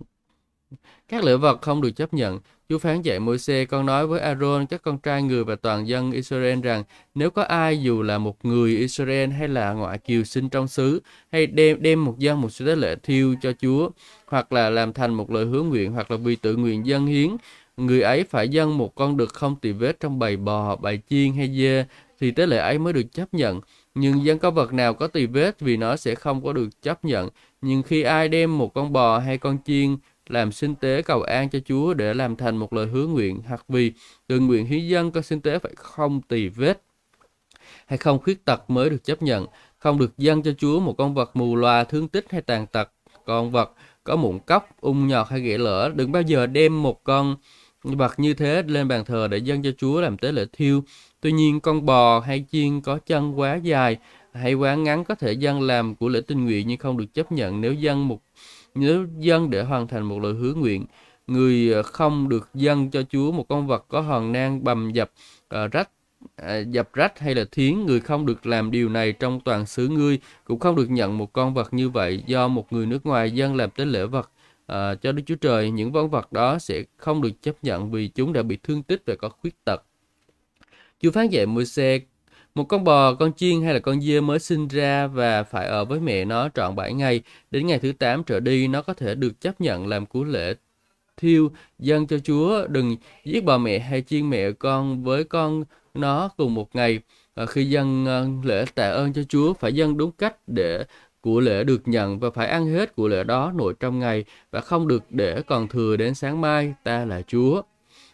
các 1.07 1.23
lễ 1.23 1.35
vật 1.37 1.61
không 1.61 1.81
được 1.81 1.91
chấp 1.91 2.13
nhận. 2.13 2.39
Chúa 2.69 2.77
phán 2.77 3.01
dạy 3.01 3.19
môi 3.19 3.39
xe 3.39 3.65
con 3.65 3.85
nói 3.85 4.07
với 4.07 4.19
Aaron, 4.19 4.65
các 4.65 4.81
con 4.81 4.97
trai 4.97 5.23
người 5.23 5.43
và 5.43 5.55
toàn 5.55 5.87
dân 5.87 6.11
Israel 6.11 6.61
rằng 6.61 6.83
nếu 7.15 7.29
có 7.29 7.43
ai 7.43 7.81
dù 7.81 8.01
là 8.01 8.17
một 8.17 8.45
người 8.45 8.77
Israel 8.77 9.29
hay 9.29 9.47
là 9.47 9.73
ngoại 9.73 9.97
kiều 9.97 10.23
sinh 10.23 10.49
trong 10.49 10.67
xứ 10.67 11.01
hay 11.31 11.47
đem 11.47 11.81
đem 11.81 12.05
một 12.05 12.19
dân 12.19 12.41
một 12.41 12.49
sự 12.49 12.65
tế 12.65 12.75
lễ 12.75 12.95
thiêu 13.03 13.35
cho 13.41 13.53
Chúa 13.53 13.89
hoặc 14.27 14.53
là 14.53 14.69
làm 14.69 14.93
thành 14.93 15.13
một 15.13 15.31
lời 15.31 15.45
hứa 15.45 15.61
nguyện 15.61 15.91
hoặc 15.91 16.11
là 16.11 16.17
vì 16.17 16.35
tự 16.35 16.55
nguyện 16.55 16.85
dân 16.85 17.05
hiến 17.05 17.29
người 17.77 18.01
ấy 18.01 18.23
phải 18.23 18.49
dâng 18.49 18.77
một 18.77 18.95
con 18.95 19.17
được 19.17 19.33
không 19.33 19.55
tỳ 19.55 19.71
vết 19.71 19.99
trong 19.99 20.19
bầy 20.19 20.37
bò, 20.37 20.75
bầy 20.75 20.99
chiên 21.09 21.33
hay 21.33 21.55
dê 21.57 21.85
thì 22.19 22.31
tế 22.31 22.45
lễ 22.45 22.57
ấy 22.57 22.79
mới 22.79 22.93
được 22.93 23.13
chấp 23.13 23.33
nhận 23.33 23.61
nhưng 23.95 24.25
dân 24.25 24.39
có 24.39 24.51
vật 24.51 24.73
nào 24.73 24.93
có 24.93 25.07
tỳ 25.07 25.25
vết 25.25 25.59
vì 25.59 25.77
nó 25.77 25.95
sẽ 25.95 26.15
không 26.15 26.43
có 26.43 26.53
được 26.53 26.81
chấp 26.81 27.05
nhận. 27.05 27.29
Nhưng 27.61 27.83
khi 27.83 28.01
ai 28.01 28.29
đem 28.29 28.57
một 28.57 28.73
con 28.73 28.93
bò 28.93 29.19
hay 29.19 29.37
con 29.37 29.57
chiên 29.65 29.97
làm 30.27 30.51
sinh 30.51 30.75
tế 30.75 31.01
cầu 31.01 31.21
an 31.21 31.49
cho 31.49 31.59
Chúa 31.65 31.93
để 31.93 32.13
làm 32.13 32.35
thành 32.35 32.57
một 32.57 32.73
lời 32.73 32.87
hứa 32.87 33.07
nguyện 33.07 33.41
hoặc 33.47 33.65
vì 33.67 33.93
tự 34.27 34.39
nguyện 34.39 34.65
hiến 34.65 34.87
dân 34.87 35.11
có 35.11 35.21
sinh 35.21 35.41
tế 35.41 35.59
phải 35.59 35.71
không 35.75 36.21
tỳ 36.21 36.47
vết 36.47 36.81
hay 37.85 37.97
không 37.97 38.19
khuyết 38.19 38.45
tật 38.45 38.69
mới 38.69 38.89
được 38.89 39.03
chấp 39.03 39.21
nhận, 39.21 39.47
không 39.77 39.99
được 39.99 40.17
dâng 40.17 40.43
cho 40.43 40.51
Chúa 40.57 40.79
một 40.79 40.93
con 40.97 41.13
vật 41.13 41.35
mù 41.35 41.55
loà, 41.55 41.83
thương 41.83 42.07
tích 42.07 42.25
hay 42.29 42.41
tàn 42.41 42.67
tật, 42.67 42.91
con 43.25 43.51
vật 43.51 43.73
có 44.03 44.15
mụn 44.15 44.39
cóc, 44.39 44.69
ung 44.81 45.07
nhọt 45.07 45.27
hay 45.29 45.41
ghẻ 45.41 45.57
lỡ, 45.57 45.91
đừng 45.95 46.11
bao 46.11 46.21
giờ 46.21 46.47
đem 46.47 46.83
một 46.83 47.03
con 47.03 47.35
vật 47.83 48.19
như 48.19 48.33
thế 48.33 48.63
lên 48.67 48.87
bàn 48.87 49.05
thờ 49.05 49.27
để 49.27 49.37
dâng 49.37 49.63
cho 49.63 49.69
Chúa 49.77 50.01
làm 50.01 50.17
tế 50.17 50.31
lễ 50.31 50.45
thiêu 50.53 50.83
Tuy 51.25 51.31
nhiên, 51.31 51.59
con 51.59 51.85
bò 51.85 52.19
hay 52.19 52.45
chiên 52.51 52.81
có 52.81 52.99
chân 53.05 53.39
quá 53.39 53.55
dài 53.55 53.97
hay 54.33 54.53
quá 54.53 54.75
ngắn 54.75 55.03
có 55.03 55.15
thể 55.15 55.31
dân 55.31 55.61
làm 55.61 55.95
của 55.95 56.09
lễ 56.09 56.21
tình 56.27 56.45
nguyện 56.45 56.67
nhưng 56.67 56.77
không 56.77 56.97
được 56.97 57.13
chấp 57.13 57.31
nhận 57.31 57.61
nếu 57.61 57.73
dân 57.73 58.07
một 58.07 58.19
nếu 58.75 59.07
dân 59.19 59.49
để 59.49 59.63
hoàn 59.63 59.87
thành 59.87 60.03
một 60.03 60.19
lời 60.19 60.33
hứa 60.33 60.53
nguyện. 60.53 60.85
Người 61.27 61.73
ờ, 61.73 61.83
không 61.83 62.29
được 62.29 62.49
dân 62.53 62.91
cho 62.91 63.03
Chúa 63.09 63.31
một 63.31 63.47
con 63.47 63.67
vật 63.67 63.85
có 63.87 64.01
hòn 64.01 64.31
nang 64.31 64.63
bầm 64.63 64.91
dập 64.91 65.11
uh, 65.55 65.71
rách 65.71 65.89
uh, 66.41 66.69
dập 66.71 66.89
rách 66.93 67.19
hay 67.19 67.35
là 67.35 67.45
thiến 67.51 67.85
người 67.85 67.99
không 67.99 68.25
được 68.25 68.45
làm 68.45 68.71
điều 68.71 68.89
này 68.89 69.11
trong 69.11 69.39
toàn 69.39 69.65
xứ 69.65 69.87
ngươi 69.87 70.19
cũng 70.43 70.59
không 70.59 70.75
được 70.75 70.89
nhận 70.89 71.17
một 71.17 71.33
con 71.33 71.53
vật 71.53 71.73
như 71.73 71.89
vậy 71.89 72.23
do 72.25 72.47
một 72.47 72.73
người 72.73 72.85
nước 72.85 73.05
ngoài 73.05 73.31
dân 73.31 73.55
làm 73.55 73.69
tế 73.69 73.85
lễ 73.85 74.05
vật 74.05 74.31
uh, 74.71 75.01
cho 75.01 75.11
Đức 75.11 75.23
Chúa 75.25 75.35
Trời 75.35 75.71
những 75.71 75.93
con 75.93 76.09
vật 76.09 76.31
đó 76.31 76.59
sẽ 76.59 76.83
không 76.97 77.21
được 77.21 77.41
chấp 77.41 77.55
nhận 77.63 77.91
vì 77.91 78.07
chúng 78.07 78.33
đã 78.33 78.43
bị 78.43 78.57
thương 78.63 78.83
tích 78.83 79.03
và 79.05 79.15
có 79.15 79.29
khuyết 79.29 79.55
tật 79.65 79.81
chú 80.99 81.11
phán 81.11 81.29
dạy 81.29 81.45
Môi-se 81.45 81.99
một 82.55 82.63
con 82.63 82.83
bò, 82.83 83.13
con 83.13 83.33
chiên 83.33 83.61
hay 83.61 83.73
là 83.73 83.79
con 83.79 84.01
dê 84.01 84.21
mới 84.21 84.39
sinh 84.39 84.67
ra 84.67 85.07
và 85.07 85.43
phải 85.43 85.67
ở 85.67 85.85
với 85.85 85.99
mẹ 85.99 86.25
nó 86.25 86.49
trọn 86.49 86.75
7 86.75 86.93
ngày. 86.93 87.21
Đến 87.51 87.67
ngày 87.67 87.79
thứ 87.79 87.91
8 87.91 88.23
trở 88.23 88.39
đi, 88.39 88.67
nó 88.67 88.81
có 88.81 88.93
thể 88.93 89.15
được 89.15 89.41
chấp 89.41 89.61
nhận 89.61 89.87
làm 89.87 90.05
cú 90.05 90.23
lễ 90.23 90.53
thiêu 91.17 91.51
dân 91.79 92.07
cho 92.07 92.19
Chúa. 92.19 92.67
Đừng 92.67 92.95
giết 93.23 93.43
bà 93.43 93.57
mẹ 93.57 93.79
hay 93.79 94.01
chiên 94.01 94.29
mẹ 94.29 94.51
con 94.51 95.03
với 95.03 95.23
con 95.23 95.63
nó 95.93 96.29
cùng 96.37 96.53
một 96.53 96.75
ngày. 96.75 96.99
À, 97.35 97.45
khi 97.45 97.65
dân 97.65 98.03
uh, 98.03 98.07
ờ, 98.07 98.27
lễ 98.43 98.65
tạ 98.75 98.89
ơn 98.89 99.13
cho 99.13 99.23
Chúa, 99.23 99.53
phải 99.53 99.73
dân 99.73 99.97
đúng 99.97 100.11
cách 100.11 100.35
để 100.47 100.85
của 101.21 101.39
lễ 101.39 101.63
được 101.63 101.87
nhận 101.87 102.19
và 102.19 102.29
phải 102.29 102.47
ăn 102.47 102.65
hết 102.67 102.95
của 102.95 103.07
lễ 103.07 103.23
đó 103.23 103.51
nội 103.55 103.73
trong 103.79 103.99
ngày 103.99 104.25
và 104.51 104.61
không 104.61 104.87
được 104.87 105.03
để 105.09 105.41
còn 105.41 105.67
thừa 105.67 105.95
đến 105.95 106.15
sáng 106.15 106.41
mai. 106.41 106.73
Ta 106.83 107.05
là 107.05 107.21
Chúa. 107.27 107.61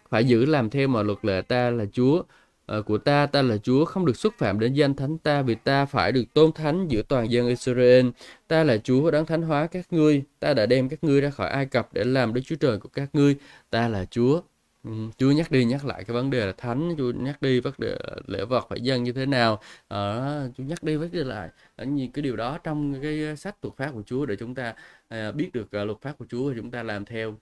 Phải 0.10 0.26
giữ 0.26 0.46
làm 0.46 0.70
theo 0.70 0.88
mọi 0.88 1.06
luật 1.06 1.26
lệ 1.26 1.42
ta 1.42 1.70
là 1.70 1.86
Chúa 1.94 2.24
Ờ, 2.72 2.82
của 2.82 2.98
ta, 2.98 3.26
ta 3.26 3.42
là 3.42 3.58
Chúa, 3.58 3.86
không 3.86 4.06
được 4.06 4.18
xúc 4.18 4.34
phạm 4.38 4.60
đến 4.60 4.74
danh 4.74 4.96
thánh 4.96 5.18
ta 5.18 5.42
vì 5.42 5.56
ta 5.56 5.86
phải 5.86 6.12
được 6.12 6.24
tôn 6.34 6.52
thánh 6.52 6.88
giữa 6.88 7.02
toàn 7.02 7.32
dân 7.32 7.48
Israel. 7.48 8.10
Ta 8.48 8.64
là 8.64 8.78
Chúa 8.78 9.12
đáng 9.12 9.26
thánh 9.26 9.42
hóa 9.42 9.68
các 9.68 9.94
ngươi, 9.94 10.24
ta 10.40 10.54
đã 10.54 10.66
đem 10.66 10.90
các 10.90 11.04
ngươi 11.04 11.22
ra 11.22 11.30
khỏi 11.30 11.50
Ai 11.50 11.66
Cập 11.66 11.94
để 11.94 12.04
làm 12.04 12.34
Đức 12.34 12.42
Chúa 12.46 12.56
Trời 12.56 12.78
của 12.78 12.90
các 12.94 13.10
ngươi. 13.14 13.36
Ta 13.70 13.88
là 13.88 14.06
Chúa. 14.06 14.42
Ừ, 14.84 14.92
Chúa 15.18 15.32
nhắc 15.32 15.52
đi 15.52 15.66
nhắc 15.66 15.86
lại 15.86 16.04
cái 16.04 16.14
vấn 16.14 16.30
đề 16.30 16.46
là 16.46 16.54
thánh, 16.58 16.96
Chúa 16.98 17.12
nhắc 17.12 17.42
đi 17.42 17.60
vấn 17.60 17.74
đề 17.78 17.98
lễ 18.28 18.46
vật 18.46 18.66
phải 18.70 18.82
dân 18.82 19.04
như 19.04 19.12
thế 19.12 19.26
nào. 19.26 19.62
À, 19.88 20.48
Chúa 20.58 20.64
nhắc 20.64 20.84
đi 20.84 20.96
vấn 20.96 21.12
đề 21.12 21.24
lại 21.24 21.50
ờ, 21.76 21.86
những 21.86 22.12
cái 22.12 22.22
điều 22.22 22.36
đó 22.36 22.58
trong 22.64 23.02
cái 23.02 23.36
sách 23.38 23.56
luật 23.62 23.78
pháp 23.78 23.92
của 23.94 24.04
Chúa 24.06 24.26
để 24.26 24.36
chúng 24.36 24.56
ta 24.56 24.74
à, 25.08 25.32
biết 25.32 25.50
được 25.54 25.74
luật 25.74 26.02
pháp 26.02 26.18
của 26.18 26.26
Chúa 26.30 26.50
và 26.50 26.54
chúng 26.58 26.72
ta 26.72 26.84
làm 26.84 27.06
theo. 27.06 27.36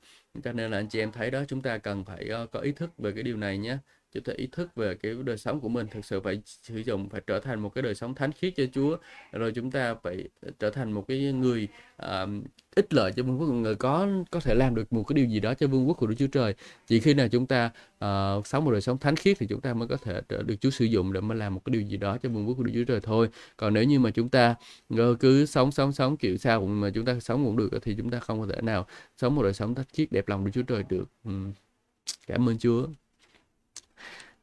Cho 0.43 0.53
nên 0.53 0.71
là 0.71 0.77
anh 0.77 0.87
chị 0.89 0.99
em 0.99 1.11
thấy 1.11 1.31
đó 1.31 1.39
chúng 1.47 1.61
ta 1.61 1.77
cần 1.77 2.05
phải 2.05 2.29
uh, 2.43 2.51
có 2.51 2.59
ý 2.59 2.71
thức 2.71 2.89
về 2.97 3.11
cái 3.11 3.23
điều 3.23 3.37
này 3.37 3.57
nhé 3.57 3.77
chúng 4.13 4.23
ta 4.23 4.33
ý 4.35 4.47
thức 4.51 4.75
về 4.75 4.95
cái 4.95 5.13
đời 5.23 5.37
sống 5.37 5.59
của 5.59 5.69
mình 5.69 5.87
thực 5.91 6.05
sự 6.05 6.19
phải 6.19 6.41
sử 6.45 6.77
dụng 6.77 7.09
phải 7.09 7.21
trở 7.27 7.39
thành 7.39 7.59
một 7.59 7.73
cái 7.75 7.81
đời 7.81 7.95
sống 7.95 8.15
thánh 8.15 8.31
khiết 8.31 8.53
cho 8.55 8.63
Chúa. 8.73 8.97
Rồi 9.31 9.51
chúng 9.51 9.71
ta 9.71 9.95
phải 10.03 10.23
trở 10.59 10.69
thành 10.69 10.91
một 10.91 11.05
cái 11.07 11.31
người 11.33 11.67
uh, 12.05 12.29
ích 12.75 12.93
lợi 12.93 13.11
cho 13.11 13.23
vương 13.23 13.39
quốc. 13.39 13.47
Của 13.47 13.53
người 13.53 13.75
có 13.75 14.07
có 14.31 14.39
thể 14.39 14.55
làm 14.55 14.75
được 14.75 14.93
một 14.93 15.03
cái 15.03 15.13
điều 15.13 15.25
gì 15.25 15.39
đó 15.39 15.53
cho 15.53 15.67
vương 15.67 15.87
quốc 15.87 15.97
của 15.97 16.07
Đức 16.07 16.15
Chúa 16.17 16.27
Trời. 16.27 16.53
Chỉ 16.87 16.99
khi 16.99 17.13
nào 17.13 17.27
chúng 17.27 17.45
ta 17.45 17.71
uh, 18.05 18.47
sống 18.47 18.65
một 18.65 18.71
đời 18.71 18.81
sống 18.81 18.97
thánh 18.97 19.15
khiết 19.15 19.37
thì 19.39 19.47
chúng 19.47 19.61
ta 19.61 19.73
mới 19.73 19.87
có 19.87 19.97
thể 19.97 20.21
được 20.45 20.55
Chúa 20.61 20.69
sử 20.69 20.85
dụng 20.85 21.13
để 21.13 21.21
mà 21.21 21.35
làm 21.35 21.55
một 21.55 21.61
cái 21.65 21.71
điều 21.71 21.81
gì 21.81 21.97
đó 21.97 22.17
cho 22.17 22.29
vương 22.29 22.47
quốc 22.47 22.53
của 22.57 22.63
Đức 22.63 22.71
Chúa 22.75 22.83
Trời 22.83 22.99
thôi. 22.99 23.29
Còn 23.57 23.73
nếu 23.73 23.83
như 23.83 23.99
mà 23.99 24.11
chúng 24.11 24.29
ta 24.29 24.55
cứ 25.19 25.45
sống 25.45 25.71
sống 25.71 25.91
sống 25.91 26.17
kiểu 26.17 26.37
sao 26.37 26.59
cũng 26.59 26.81
mà 26.81 26.89
chúng 26.89 27.05
ta 27.05 27.19
sống 27.19 27.45
cũng 27.45 27.57
được 27.57 27.69
thì 27.81 27.95
chúng 27.97 28.09
ta 28.11 28.19
không 28.19 28.41
có 28.41 28.47
thể 28.55 28.61
nào 28.61 28.85
sống 29.17 29.35
một 29.35 29.43
đời 29.43 29.53
sống 29.53 29.75
thánh 29.75 29.85
khiết 29.93 30.11
đẹp 30.11 30.27
lòng 30.27 30.45
Đức 30.45 30.51
Chúa 30.53 30.63
Trời 30.63 30.83
được. 30.89 31.05
Ừ. 31.25 31.31
cảm 32.27 32.49
ơn 32.49 32.57
Chúa. 32.57 32.87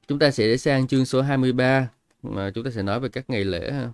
Chúng 0.09 0.19
ta 0.19 0.31
sẽ 0.31 0.47
để 0.47 0.57
sang 0.57 0.87
chương 0.87 1.07
số 1.07 1.23
23 1.23 1.91
mà 2.23 2.51
chúng 2.55 2.65
ta 2.65 2.71
sẽ 2.71 2.83
nói 2.83 3.01
về 3.01 3.09
các 3.09 3.31
ngày 3.31 3.45
lễ 3.45 3.73
ha. 3.73 3.93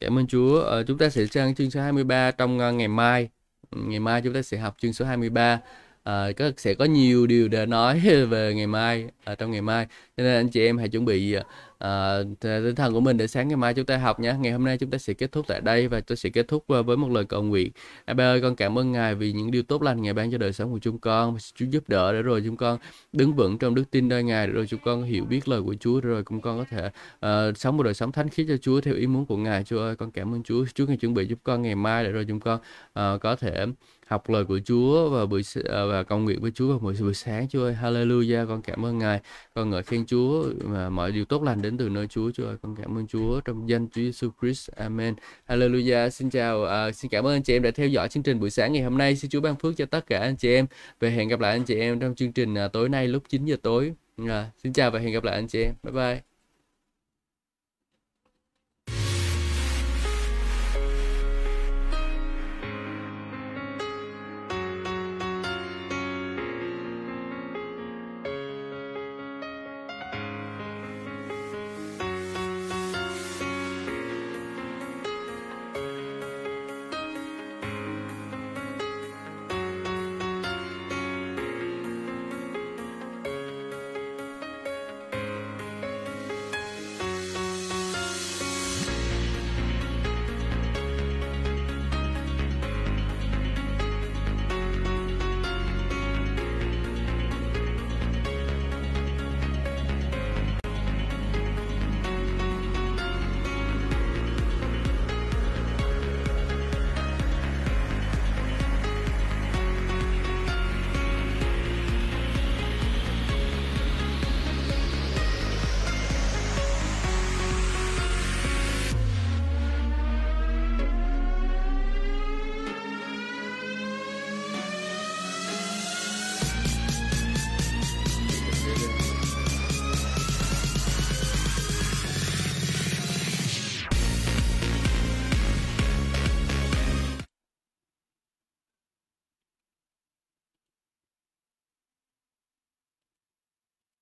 Cảm 0.00 0.18
ơn 0.18 0.26
Chúa. 0.26 0.64
À, 0.64 0.82
chúng 0.86 0.98
ta 0.98 1.08
sẽ 1.10 1.26
sang 1.26 1.54
chương 1.54 1.70
số 1.70 1.80
23 1.80 2.30
trong 2.30 2.58
ờ, 2.58 2.72
ngày 2.72 2.88
mai. 2.88 3.28
Ngày 3.70 4.00
mai 4.00 4.22
chúng 4.24 4.34
ta 4.34 4.42
sẽ 4.42 4.58
học 4.58 4.76
chương 4.80 4.92
số 4.92 5.04
23 5.04 5.60
à, 6.08 6.32
có 6.36 6.50
sẽ 6.56 6.74
có 6.74 6.84
nhiều 6.84 7.26
điều 7.26 7.48
để 7.48 7.66
nói 7.66 8.00
về 8.30 8.54
ngày 8.54 8.66
mai 8.66 9.08
à, 9.24 9.34
trong 9.34 9.50
ngày 9.50 9.62
mai. 9.62 9.86
Cho 10.16 10.22
nên 10.22 10.34
anh 10.34 10.48
chị 10.48 10.66
em 10.66 10.78
hãy 10.78 10.88
chuẩn 10.88 11.04
bị 11.04 11.36
à, 11.78 12.18
tinh 12.40 12.74
thần 12.74 12.92
của 12.92 13.00
mình 13.00 13.16
để 13.16 13.26
sáng 13.26 13.48
ngày 13.48 13.56
mai 13.56 13.74
chúng 13.74 13.86
ta 13.86 13.96
học 13.96 14.20
nhé. 14.20 14.34
Ngày 14.40 14.52
hôm 14.52 14.64
nay 14.64 14.78
chúng 14.78 14.90
ta 14.90 14.98
sẽ 14.98 15.14
kết 15.14 15.32
thúc 15.32 15.46
tại 15.48 15.60
đây 15.60 15.88
và 15.88 16.00
tôi 16.00 16.16
sẽ 16.16 16.30
kết 16.30 16.48
thúc 16.48 16.64
với 16.66 16.96
một 16.96 17.10
lời 17.10 17.24
cầu 17.24 17.42
nguyện. 17.42 17.70
À, 18.04 18.14
ba 18.14 18.24
ơi 18.24 18.40
con 18.40 18.56
cảm 18.56 18.78
ơn 18.78 18.92
ngài 18.92 19.14
vì 19.14 19.32
những 19.32 19.50
điều 19.50 19.62
tốt 19.62 19.82
lành 19.82 20.02
ngài 20.02 20.14
ban 20.14 20.30
cho 20.32 20.38
đời 20.38 20.52
sống 20.52 20.72
của 20.72 20.78
chúng 20.78 20.98
con. 20.98 21.36
Chúa 21.54 21.66
giúp 21.66 21.88
đỡ 21.88 22.12
để 22.12 22.22
rồi 22.22 22.42
chúng 22.44 22.56
con 22.56 22.78
đứng 23.12 23.32
vững 23.34 23.58
trong 23.58 23.74
đức 23.74 23.90
tin 23.90 24.08
nơi 24.08 24.22
ngài 24.22 24.46
để 24.46 24.52
rồi 24.52 24.66
chúng 24.66 24.80
con 24.84 25.02
hiểu 25.02 25.24
biết 25.24 25.48
lời 25.48 25.62
của 25.62 25.74
chúa 25.80 26.00
để 26.00 26.08
rồi 26.08 26.24
cũng 26.24 26.40
con 26.40 26.58
có 26.58 26.64
thể 26.70 26.86
uh, 26.86 27.56
sống 27.56 27.76
một 27.76 27.82
đời 27.82 27.94
sống 27.94 28.12
thánh 28.12 28.28
khiết 28.28 28.46
cho 28.48 28.56
chúa 28.56 28.80
theo 28.80 28.94
ý 28.94 29.06
muốn 29.06 29.26
của 29.26 29.36
ngài. 29.36 29.64
Chúa 29.64 29.78
ơi 29.78 29.96
con 29.96 30.10
cảm 30.10 30.34
ơn 30.34 30.42
chúa. 30.42 30.64
Chúa 30.74 30.86
ngài 30.86 30.96
chuẩn 30.96 31.14
bị 31.14 31.26
giúp 31.26 31.38
con 31.42 31.62
ngày 31.62 31.74
mai 31.74 32.04
để 32.04 32.12
rồi 32.12 32.24
chúng 32.28 32.40
con 32.40 32.60
uh, 32.90 33.20
có 33.20 33.36
thể 33.36 33.66
học 34.08 34.30
lời 34.30 34.44
của 34.44 34.60
Chúa 34.64 35.08
và 35.08 35.26
buổi 35.26 35.42
à, 35.68 35.84
và 35.84 36.02
cầu 36.02 36.18
nguyện 36.18 36.40
với 36.40 36.50
Chúa 36.50 36.68
vào 36.68 36.78
mỗi 36.82 36.94
buổi 37.00 37.14
sáng 37.14 37.48
Chúa 37.48 37.64
ơi 37.64 37.76
Hallelujah 37.82 38.46
con 38.46 38.62
cảm 38.62 38.84
ơn 38.84 38.98
Ngài. 38.98 39.20
Con 39.54 39.70
ngợi 39.70 39.82
khen 39.82 40.06
Chúa 40.06 40.44
và 40.60 40.88
mọi 40.88 41.12
điều 41.12 41.24
tốt 41.24 41.42
lành 41.42 41.62
đến 41.62 41.78
từ 41.78 41.88
nơi 41.88 42.06
Chúa 42.06 42.30
Chúa 42.30 42.46
ơi 42.46 42.56
con 42.62 42.76
cảm 42.76 42.98
ơn 42.98 43.06
Chúa 43.06 43.40
trong 43.40 43.68
danh 43.68 43.88
Chúa 43.88 44.02
Giêsu 44.02 44.30
Christ 44.40 44.70
Amen. 44.70 45.14
Hallelujah 45.48 46.08
xin 46.08 46.30
chào 46.30 46.62
uh, 46.62 46.94
xin 46.94 47.10
cảm 47.10 47.26
ơn 47.26 47.32
anh 47.32 47.42
chị 47.42 47.56
em 47.56 47.62
đã 47.62 47.70
theo 47.70 47.88
dõi 47.88 48.08
chương 48.08 48.22
trình 48.22 48.40
buổi 48.40 48.50
sáng 48.50 48.72
ngày 48.72 48.82
hôm 48.82 48.98
nay. 48.98 49.16
Xin 49.16 49.30
Chúa 49.30 49.40
ban 49.40 49.56
phước 49.56 49.76
cho 49.76 49.86
tất 49.86 50.06
cả 50.06 50.20
anh 50.20 50.36
chị 50.36 50.54
em 50.54 50.66
và 51.00 51.08
hẹn 51.08 51.28
gặp 51.28 51.40
lại 51.40 51.52
anh 51.52 51.64
chị 51.64 51.80
em 51.80 52.00
trong 52.00 52.14
chương 52.14 52.32
trình 52.32 52.54
uh, 52.54 52.72
tối 52.72 52.88
nay 52.88 53.08
lúc 53.08 53.22
9 53.28 53.44
giờ 53.44 53.56
tối. 53.62 53.92
Uh, 54.22 54.28
xin 54.62 54.72
chào 54.72 54.90
và 54.90 54.98
hẹn 54.98 55.12
gặp 55.12 55.24
lại 55.24 55.34
anh 55.34 55.48
chị 55.48 55.62
em. 55.62 55.74
Bye 55.82 55.92
bye. 55.92 56.27